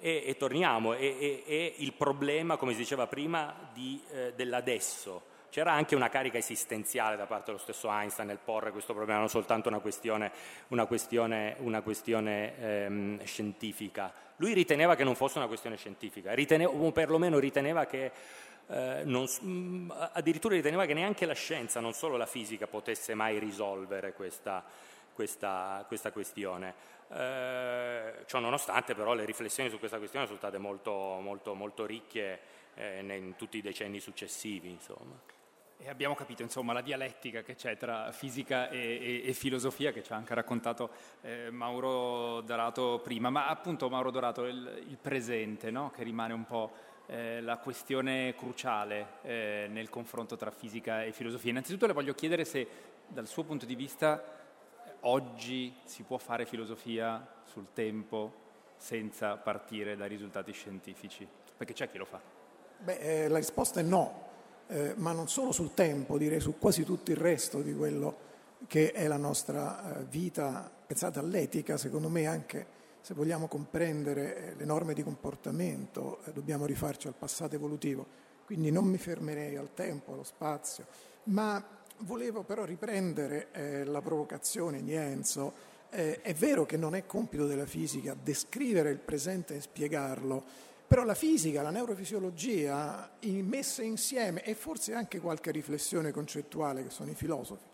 e, 0.00 0.22
e 0.24 0.36
torniamo, 0.38 0.94
è, 0.94 1.74
il 1.76 1.92
problema, 1.92 2.56
come 2.56 2.72
si 2.72 2.78
diceva 2.78 3.06
prima, 3.06 3.54
di, 3.74 4.00
eh, 4.10 4.32
dell'adesso. 4.34 5.27
C'era 5.50 5.72
anche 5.72 5.94
una 5.94 6.10
carica 6.10 6.36
esistenziale 6.36 7.16
da 7.16 7.24
parte 7.24 7.46
dello 7.46 7.58
stesso 7.58 7.90
Einstein 7.90 8.28
nel 8.28 8.38
porre 8.42 8.70
questo 8.70 8.92
problema, 8.92 9.18
non 9.18 9.30
soltanto 9.30 9.68
una 9.68 9.78
questione, 9.78 10.30
una 10.68 10.84
questione, 10.84 11.56
una 11.60 11.80
questione 11.80 12.58
ehm, 12.58 13.24
scientifica. 13.24 14.12
Lui 14.36 14.52
riteneva 14.52 14.94
che 14.94 15.04
non 15.04 15.14
fosse 15.14 15.38
una 15.38 15.46
questione 15.46 15.76
scientifica, 15.76 16.34
riteneva, 16.34 16.70
o 16.70 16.92
perlomeno 16.92 17.38
riteneva 17.38 17.86
che, 17.86 18.12
eh, 18.68 19.02
non, 19.04 19.26
mm, 19.42 19.90
addirittura 20.12 20.54
riteneva 20.54 20.84
che 20.84 20.92
neanche 20.92 21.24
la 21.24 21.32
scienza, 21.32 21.80
non 21.80 21.94
solo 21.94 22.18
la 22.18 22.26
fisica, 22.26 22.66
potesse 22.66 23.14
mai 23.14 23.38
risolvere 23.38 24.12
questa, 24.12 24.62
questa, 25.14 25.82
questa 25.88 26.12
questione. 26.12 26.96
Eh, 27.10 28.12
ciò 28.26 28.38
nonostante 28.38 28.94
però 28.94 29.14
le 29.14 29.24
riflessioni 29.24 29.70
su 29.70 29.78
questa 29.78 29.96
questione 29.96 30.26
sono 30.26 30.36
state 30.36 30.58
molto, 30.58 30.92
molto, 30.92 31.54
molto 31.54 31.86
ricche 31.86 32.38
eh, 32.74 33.00
in 33.00 33.34
tutti 33.36 33.56
i 33.56 33.62
decenni 33.62 33.98
successivi. 33.98 34.68
Insomma. 34.68 35.36
E 35.80 35.88
abbiamo 35.88 36.16
capito 36.16 36.42
insomma 36.42 36.72
la 36.72 36.80
dialettica 36.80 37.42
che 37.42 37.54
c'è 37.54 37.76
tra 37.76 38.10
fisica 38.10 38.68
e, 38.68 39.22
e, 39.24 39.28
e 39.28 39.32
filosofia 39.32 39.92
che 39.92 40.02
ci 40.02 40.12
ha 40.12 40.16
anche 40.16 40.34
raccontato 40.34 40.90
eh, 41.20 41.50
Mauro 41.52 42.40
Dorato 42.40 42.98
prima, 42.98 43.30
ma 43.30 43.46
appunto 43.46 43.88
Mauro 43.88 44.10
Dorato 44.10 44.44
il, 44.46 44.84
il 44.88 44.98
presente 45.00 45.70
no? 45.70 45.90
che 45.90 46.02
rimane 46.02 46.32
un 46.32 46.44
po' 46.44 46.72
eh, 47.06 47.40
la 47.40 47.58
questione 47.58 48.34
cruciale 48.34 49.06
eh, 49.22 49.66
nel 49.70 49.88
confronto 49.88 50.34
tra 50.34 50.50
fisica 50.50 51.04
e 51.04 51.12
filosofia. 51.12 51.50
Innanzitutto 51.50 51.86
le 51.86 51.92
voglio 51.92 52.12
chiedere 52.12 52.44
se 52.44 52.66
dal 53.06 53.28
suo 53.28 53.44
punto 53.44 53.64
di 53.64 53.76
vista 53.76 54.20
oggi 55.02 55.72
si 55.84 56.02
può 56.02 56.18
fare 56.18 56.44
filosofia 56.44 57.24
sul 57.44 57.68
tempo 57.72 58.46
senza 58.76 59.36
partire 59.36 59.94
dai 59.96 60.08
risultati 60.08 60.50
scientifici, 60.50 61.26
perché 61.56 61.72
c'è 61.72 61.88
chi 61.88 61.98
lo 61.98 62.04
fa. 62.04 62.20
Beh, 62.80 62.98
eh, 62.98 63.28
la 63.28 63.38
risposta 63.38 63.78
è 63.78 63.84
no 63.84 64.26
eh, 64.68 64.94
ma 64.96 65.12
non 65.12 65.28
solo 65.28 65.52
sul 65.52 65.74
tempo, 65.74 66.18
direi 66.18 66.40
su 66.40 66.58
quasi 66.58 66.84
tutto 66.84 67.10
il 67.10 67.16
resto 67.16 67.60
di 67.62 67.74
quello 67.74 68.26
che 68.66 68.92
è 68.92 69.06
la 69.06 69.16
nostra 69.16 70.00
eh, 70.00 70.04
vita. 70.04 70.70
Pensate 70.86 71.18
all'etica, 71.18 71.76
secondo 71.76 72.08
me 72.08 72.26
anche 72.26 72.76
se 73.00 73.14
vogliamo 73.14 73.46
comprendere 73.46 74.36
eh, 74.36 74.54
le 74.56 74.64
norme 74.64 74.94
di 74.94 75.02
comportamento 75.02 76.18
eh, 76.24 76.32
dobbiamo 76.32 76.66
rifarci 76.66 77.06
al 77.06 77.14
passato 77.14 77.54
evolutivo, 77.54 78.06
quindi 78.44 78.70
non 78.70 78.84
mi 78.84 78.98
fermerei 78.98 79.56
al 79.56 79.72
tempo, 79.74 80.12
allo 80.12 80.24
spazio, 80.24 80.86
ma 81.24 81.62
volevo 82.00 82.42
però 82.42 82.64
riprendere 82.64 83.48
eh, 83.52 83.84
la 83.84 84.00
provocazione 84.00 84.82
di 84.82 84.94
Enzo. 84.94 85.76
Eh, 85.90 86.20
è 86.20 86.34
vero 86.34 86.66
che 86.66 86.76
non 86.76 86.94
è 86.94 87.06
compito 87.06 87.46
della 87.46 87.64
fisica 87.64 88.14
descrivere 88.14 88.90
il 88.90 88.98
presente 88.98 89.56
e 89.56 89.60
spiegarlo, 89.62 90.44
però 90.88 91.04
la 91.04 91.14
fisica, 91.14 91.60
la 91.60 91.70
neurofisiologia, 91.70 93.10
messe 93.20 93.84
insieme 93.84 94.42
e 94.42 94.54
forse 94.54 94.94
anche 94.94 95.20
qualche 95.20 95.50
riflessione 95.50 96.12
concettuale 96.12 96.82
che 96.82 96.88
sono 96.88 97.10
i 97.10 97.14
filosofi 97.14 97.66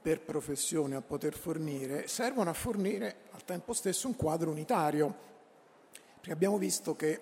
per 0.00 0.20
professione 0.20 0.94
a 0.94 1.00
poter 1.00 1.34
fornire, 1.34 2.06
servono 2.06 2.50
a 2.50 2.52
fornire 2.52 3.16
al 3.32 3.44
tempo 3.44 3.72
stesso 3.72 4.06
un 4.06 4.14
quadro 4.14 4.50
unitario. 4.50 5.30
Perché 6.14 6.30
abbiamo 6.30 6.56
visto 6.56 6.94
che 6.94 7.20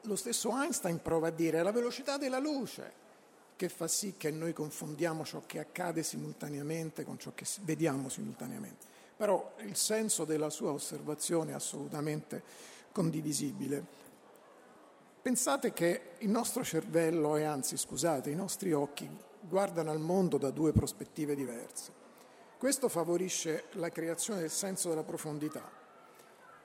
lo 0.00 0.16
stesso 0.16 0.50
Einstein 0.50 1.00
prova 1.00 1.28
a 1.28 1.30
dire, 1.30 1.60
è 1.60 1.62
la 1.62 1.72
velocità 1.72 2.16
della 2.18 2.40
luce 2.40 3.02
che 3.56 3.68
fa 3.68 3.86
sì 3.86 4.14
che 4.16 4.32
noi 4.32 4.52
confondiamo 4.52 5.24
ciò 5.24 5.42
che 5.46 5.60
accade 5.60 6.02
simultaneamente 6.02 7.04
con 7.04 7.16
ciò 7.16 7.30
che 7.32 7.46
vediamo 7.62 8.08
simultaneamente. 8.08 8.86
Però 9.16 9.54
il 9.58 9.76
senso 9.76 10.24
della 10.24 10.50
sua 10.50 10.72
osservazione 10.72 11.52
è 11.52 11.54
assolutamente 11.54 12.42
condivisibile. 12.90 14.02
Pensate 15.24 15.72
che 15.72 16.10
il 16.18 16.28
nostro 16.28 16.62
cervello, 16.62 17.36
e 17.36 17.44
anzi 17.44 17.78
scusate, 17.78 18.28
i 18.28 18.34
nostri 18.34 18.74
occhi 18.74 19.08
guardano 19.40 19.90
al 19.90 19.98
mondo 19.98 20.36
da 20.36 20.50
due 20.50 20.72
prospettive 20.72 21.34
diverse. 21.34 21.90
Questo 22.58 22.90
favorisce 22.90 23.68
la 23.76 23.88
creazione 23.88 24.40
del 24.40 24.50
senso 24.50 24.90
della 24.90 25.02
profondità. 25.02 25.66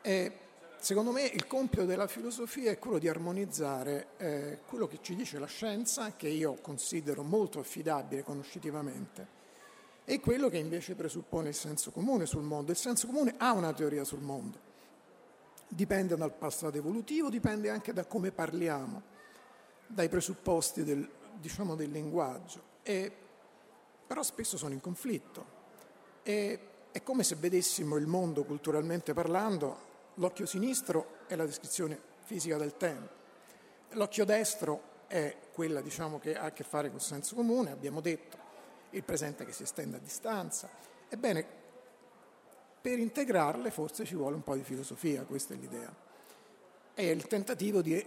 E 0.01 0.31
secondo 0.77 1.11
me 1.11 1.23
il 1.23 1.47
compito 1.47 1.85
della 1.85 2.07
filosofia 2.07 2.71
è 2.71 2.79
quello 2.79 2.97
di 2.97 3.07
armonizzare 3.07 4.07
eh, 4.17 4.59
quello 4.67 4.87
che 4.87 4.99
ci 5.01 5.15
dice 5.15 5.39
la 5.39 5.47
scienza, 5.47 6.17
che 6.17 6.27
io 6.27 6.55
considero 6.55 7.23
molto 7.23 7.59
affidabile 7.59 8.23
conoscitivamente, 8.23 9.25
e 10.03 10.19
quello 10.19 10.49
che 10.49 10.57
invece 10.57 10.95
presuppone 10.95 11.47
il 11.47 11.55
senso 11.55 11.91
comune 11.91 12.25
sul 12.25 12.43
mondo. 12.43 12.71
Il 12.71 12.77
senso 12.77 13.07
comune 13.07 13.35
ha 13.37 13.53
una 13.53 13.71
teoria 13.71 14.03
sul 14.03 14.19
mondo, 14.19 14.59
dipende 15.69 16.15
dal 16.15 16.33
passato 16.33 16.77
evolutivo, 16.77 17.29
dipende 17.29 17.69
anche 17.69 17.93
da 17.93 18.05
come 18.05 18.31
parliamo, 18.31 19.01
dai 19.85 20.09
presupposti 20.09 20.83
del, 20.83 21.07
diciamo, 21.39 21.75
del 21.75 21.91
linguaggio, 21.91 22.61
e, 22.83 23.11
però 24.05 24.23
spesso 24.23 24.57
sono 24.57 24.73
in 24.73 24.81
conflitto. 24.81 25.57
E, 26.23 26.59
è 26.91 27.03
come 27.03 27.23
se 27.23 27.35
vedessimo 27.35 27.97
il 27.97 28.07
mondo 28.07 28.43
culturalmente 28.43 29.13
parlando, 29.13 29.87
l'occhio 30.15 30.47
sinistro 30.47 31.17
è 31.27 31.35
la 31.35 31.45
descrizione 31.45 31.99
fisica 32.23 32.57
del 32.57 32.75
tempo, 32.77 33.13
l'occhio 33.91 34.25
destro 34.25 34.81
è 35.07 35.35
quella 35.53 35.81
diciamo, 35.81 36.19
che 36.19 36.35
ha 36.35 36.45
a 36.45 36.51
che 36.51 36.63
fare 36.63 36.89
col 36.89 37.01
senso 37.01 37.35
comune, 37.35 37.71
abbiamo 37.71 38.01
detto, 38.01 38.37
il 38.91 39.03
presente 39.03 39.45
che 39.45 39.51
si 39.51 39.63
estende 39.63 39.97
a 39.97 39.99
distanza. 39.99 40.69
Ebbene, 41.07 41.58
per 42.81 42.99
integrarle 42.99 43.71
forse 43.71 44.05
ci 44.05 44.15
vuole 44.15 44.35
un 44.35 44.43
po' 44.43 44.55
di 44.55 44.63
filosofia, 44.63 45.23
questa 45.23 45.53
è 45.53 45.57
l'idea. 45.57 45.93
È 46.93 47.01
il 47.01 47.27
tentativo 47.27 47.81
di 47.81 48.03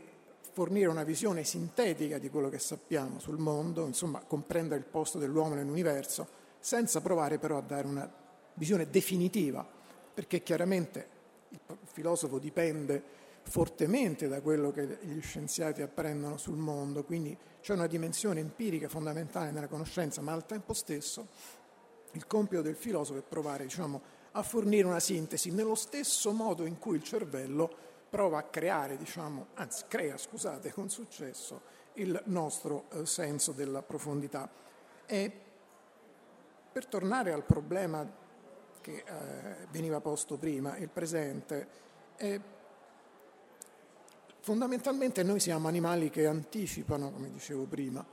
fornire 0.53 0.89
una 0.89 1.03
visione 1.03 1.45
sintetica 1.45 2.19
di 2.19 2.29
quello 2.29 2.49
che 2.49 2.59
sappiamo 2.59 3.19
sul 3.19 3.39
mondo, 3.39 3.87
insomma 3.87 4.21
comprendere 4.21 4.81
il 4.81 4.87
posto 4.87 5.19
dell'uomo 5.19 5.55
nell'universo, 5.55 6.41
senza 6.59 7.01
provare 7.01 7.39
però 7.39 7.59
a 7.59 7.63
dare 7.63 7.87
una 7.87 8.11
visione 8.55 8.89
definitiva, 8.91 9.67
perché 10.13 10.43
chiaramente 10.43 11.09
il 11.49 11.79
filosofo 11.85 12.39
dipende 12.39 13.21
fortemente 13.45 14.29
da 14.29 14.41
quello 14.41 14.71
che 14.71 14.99
gli 15.03 15.21
scienziati 15.21 15.83
apprendono 15.83 16.37
sul 16.37 16.57
mondo, 16.57 17.03
quindi 17.05 17.37
c'è 17.61 17.73
una 17.73 17.87
dimensione 17.87 18.41
empirica 18.41 18.89
fondamentale 18.89 19.51
nella 19.51 19.69
conoscenza, 19.69 20.21
ma 20.21 20.33
al 20.33 20.47
tempo 20.47 20.73
stesso 20.75 21.27
il 22.13 22.27
compito 22.27 22.63
del 22.63 22.77
filosofo 22.77 23.19
è 23.19 23.23
provare 23.23 23.65
diciamo, 23.65 24.01
a 24.33 24.43
fornire 24.43 24.87
una 24.87 25.01
sintesi 25.01 25.51
nello 25.51 25.75
stesso 25.75 26.33
modo 26.33 26.65
in 26.65 26.79
cui 26.79 26.97
il 26.97 27.03
cervello 27.03 27.71
prova 28.09 28.39
a 28.39 28.43
creare, 28.43 28.97
diciamo, 28.97 29.49
anzi 29.55 29.85
crea, 29.89 30.17
scusate, 30.17 30.73
con 30.73 30.91
successo 30.91 31.81
il 31.95 32.21
nostro 32.27 32.85
eh, 32.91 33.07
senso 33.07 33.53
della 33.53 33.83
profondità. 33.83 34.49
E 35.07 35.33
per 36.73 36.87
tornare 36.87 37.33
al 37.33 37.45
problema 37.45 38.07
che 38.81 39.05
eh, 39.07 39.67
veniva 39.71 40.01
posto 40.01 40.37
prima, 40.37 40.77
il 40.77 40.89
presente, 40.89 41.69
eh, 42.17 42.41
fondamentalmente 44.41 45.23
noi 45.23 45.41
siamo 45.41 45.69
animali 45.69 46.11
che 46.11 46.27
anticipano, 46.27 47.13
come 47.13 47.31
dicevo 47.31 47.65
prima, 47.65 48.05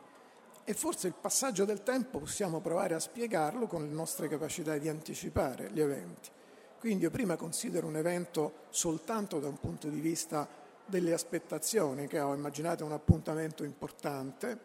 e 0.70 0.76
forse 0.76 1.08
il 1.08 1.16
passaggio 1.20 1.66
del 1.66 1.82
tempo 1.82 2.20
possiamo 2.20 2.60
provare 2.60 2.94
a 2.94 3.00
spiegarlo 3.00 3.66
con 3.66 3.88
le 3.88 3.92
nostre 3.92 4.28
capacità 4.28 4.78
di 4.78 4.88
anticipare 4.88 5.72
gli 5.72 5.82
eventi. 5.82 6.30
Quindi 6.78 7.06
io 7.06 7.10
prima 7.10 7.36
considero 7.38 7.88
un 7.88 7.96
evento 7.96 8.66
soltanto 8.70 9.40
da 9.40 9.48
un 9.48 9.60
punto 9.60 9.90
di 9.90 10.00
vista 10.00 10.48
delle 10.86 11.12
aspettazioni, 11.12 12.06
che 12.06 12.20
ho 12.20 12.36
immaginato 12.36 12.86
un 12.86 12.92
appuntamento 12.92 13.64
importante, 13.64 14.60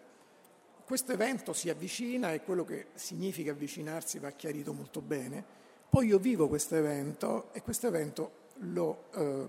questo 0.84 1.12
evento 1.12 1.54
si 1.54 1.70
avvicina 1.70 2.34
e 2.34 2.42
quello 2.42 2.66
che 2.66 2.88
significa 2.92 3.52
avvicinarsi 3.52 4.18
va 4.18 4.30
chiarito 4.32 4.74
molto 4.74 5.00
bene. 5.00 5.42
Poi 5.88 6.08
io 6.08 6.18
vivo 6.18 6.48
questo 6.48 6.76
evento 6.76 7.48
e 7.54 7.62
questo 7.62 7.86
evento 7.86 8.30
lo, 8.56 9.04
eh, 9.14 9.48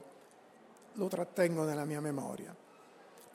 lo 0.93 1.07
trattengo 1.09 1.65
nella 1.65 1.83
mia 1.83 1.99
memoria. 1.99 2.55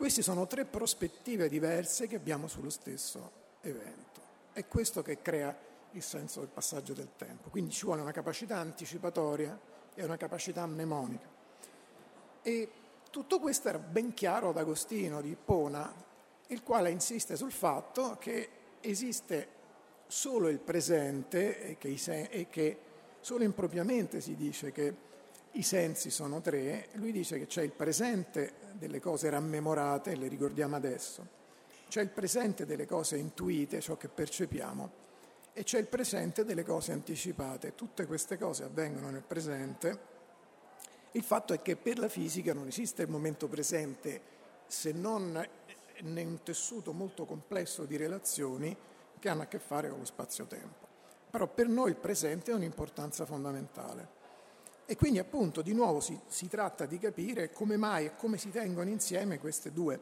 Queste 0.01 0.22
sono 0.22 0.46
tre 0.46 0.64
prospettive 0.64 1.46
diverse 1.51 2.07
che 2.07 2.16
abbiamo 2.16 2.48
sullo 2.48 2.70
stesso 2.70 3.30
evento. 3.61 4.20
È 4.51 4.66
questo 4.66 5.03
che 5.03 5.20
crea 5.20 5.55
il 5.90 6.03
senso 6.03 6.40
del 6.40 6.48
passaggio 6.48 6.94
del 6.94 7.11
tempo. 7.18 7.51
Quindi 7.51 7.70
ci 7.70 7.84
vuole 7.84 8.01
una 8.01 8.11
capacità 8.11 8.57
anticipatoria 8.57 9.61
e 9.94 10.03
una 10.03 10.16
capacità 10.16 10.64
mnemonica. 10.64 11.28
E 12.40 12.70
tutto 13.11 13.40
questo 13.40 13.68
era 13.68 13.76
ben 13.76 14.14
chiaro 14.14 14.48
ad 14.48 14.57
Agostino 14.57 15.20
di 15.20 15.32
Ippona, 15.32 15.92
il 16.46 16.62
quale 16.62 16.88
insiste 16.88 17.36
sul 17.36 17.53
fatto 17.53 18.16
che 18.18 18.48
esiste 18.80 19.48
solo 20.07 20.48
il 20.48 20.61
presente 20.61 21.61
e 21.62 21.76
che, 21.76 22.28
e 22.30 22.48
che 22.48 22.78
solo 23.20 23.44
impropriamente 23.44 24.22
si 24.22 24.34
dice 24.34 24.72
che 24.72 24.94
i 25.53 25.62
sensi 25.62 26.11
sono 26.11 26.40
tre, 26.40 26.88
lui 26.92 27.12
dice 27.12 27.38
che 27.38 27.46
c'è 27.46 27.62
il 27.62 27.72
presente 27.72 28.55
delle 28.74 29.01
cose 29.01 29.30
rammemorate, 29.30 30.14
le 30.16 30.28
ricordiamo 30.28 30.76
adesso, 30.76 31.26
c'è 31.88 32.01
il 32.01 32.11
presente 32.11 32.66
delle 32.66 32.86
cose 32.86 33.16
intuite, 33.16 33.80
ciò 33.80 33.96
che 33.96 34.09
percepiamo, 34.09 35.09
e 35.53 35.64
c'è 35.64 35.78
il 35.78 35.86
presente 35.86 36.44
delle 36.44 36.62
cose 36.62 36.92
anticipate. 36.92 37.74
Tutte 37.74 38.07
queste 38.07 38.38
cose 38.38 38.64
avvengono 38.64 39.11
nel 39.11 39.24
presente. 39.24 40.09
Il 41.12 41.24
fatto 41.24 41.53
è 41.53 41.61
che 41.61 41.74
per 41.76 41.98
la 41.98 42.09
fisica 42.09 42.55
non 42.55 42.68
esiste 42.68 43.03
il 43.03 43.11
momento 43.11 43.48
presente 43.48 44.38
se 44.68 44.92
non 44.92 45.44
in 45.96 46.16
un 46.16 46.42
tessuto 46.44 46.92
molto 46.92 47.24
complesso 47.26 47.84
di 47.84 47.96
relazioni 47.96 48.74
che 49.18 49.28
hanno 49.28 49.42
a 49.42 49.46
che 49.46 49.59
fare 49.59 49.90
con 49.90 49.98
lo 49.98 50.05
spazio-tempo. 50.05 50.86
Però 51.30 51.46
per 51.48 51.68
noi 51.68 51.90
il 51.90 51.96
presente 51.96 52.53
ha 52.53 52.57
un'importanza 52.57 53.26
fondamentale. 53.26 54.18
E 54.91 54.97
quindi 54.97 55.20
appunto 55.20 55.62
di 55.62 55.72
nuovo 55.72 56.01
si, 56.01 56.18
si 56.26 56.49
tratta 56.49 56.84
di 56.84 56.99
capire 56.99 57.53
come 57.53 57.76
mai 57.76 58.07
e 58.07 58.16
come 58.16 58.38
si 58.38 58.51
tengono 58.51 58.91
insieme 58.91 59.38
queste 59.38 59.70
due 59.72 60.01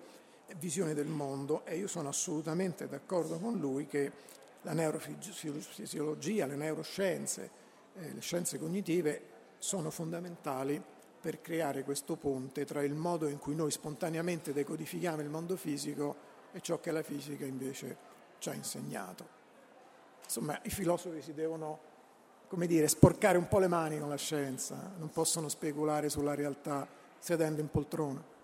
visioni 0.57 0.95
del 0.95 1.09
mondo 1.09 1.67
e 1.67 1.77
io 1.77 1.87
sono 1.87 2.09
assolutamente 2.09 2.89
d'accordo 2.89 3.39
con 3.39 3.59
lui 3.59 3.87
che 3.87 4.11
la 4.63 4.73
neurofisiologia, 4.73 6.47
le 6.47 6.57
neuroscienze, 6.57 7.51
eh, 7.97 8.15
le 8.15 8.21
scienze 8.23 8.59
cognitive 8.59 9.21
sono 9.59 9.91
fondamentali 9.91 10.83
per 11.21 11.43
creare 11.43 11.85
questo 11.85 12.17
ponte 12.17 12.65
tra 12.65 12.83
il 12.83 12.95
modo 12.95 13.29
in 13.29 13.37
cui 13.37 13.55
noi 13.55 13.71
spontaneamente 13.71 14.55
decodifichiamo 14.55 15.21
il 15.21 15.29
mondo 15.29 15.59
fisico 15.59 16.17
e 16.51 16.63
ciò 16.63 16.81
che 16.81 16.93
la 16.93 17.03
fisica 17.03 17.45
invece 17.45 17.95
ci 18.39 18.49
ha 18.49 18.55
insegnato. 18.55 19.37
Insomma, 20.25 20.59
i 20.63 20.71
filosofi 20.71 21.21
si 21.21 21.35
devono, 21.35 21.79
come 22.49 22.67
dire, 22.67 22.89
sporcare 22.89 23.39
un 23.39 23.47
po' 23.47 23.59
le 23.59 23.69
mani 23.69 23.99
con 23.99 24.09
la 24.09 24.17
scienza, 24.17 24.93
non 24.99 25.11
possono 25.11 25.49
speculare 25.49 26.09
sulla 26.09 26.35
realtà 26.35 26.87
sedendo 27.19 27.61
in 27.61 27.71
poltrona. 27.71 28.37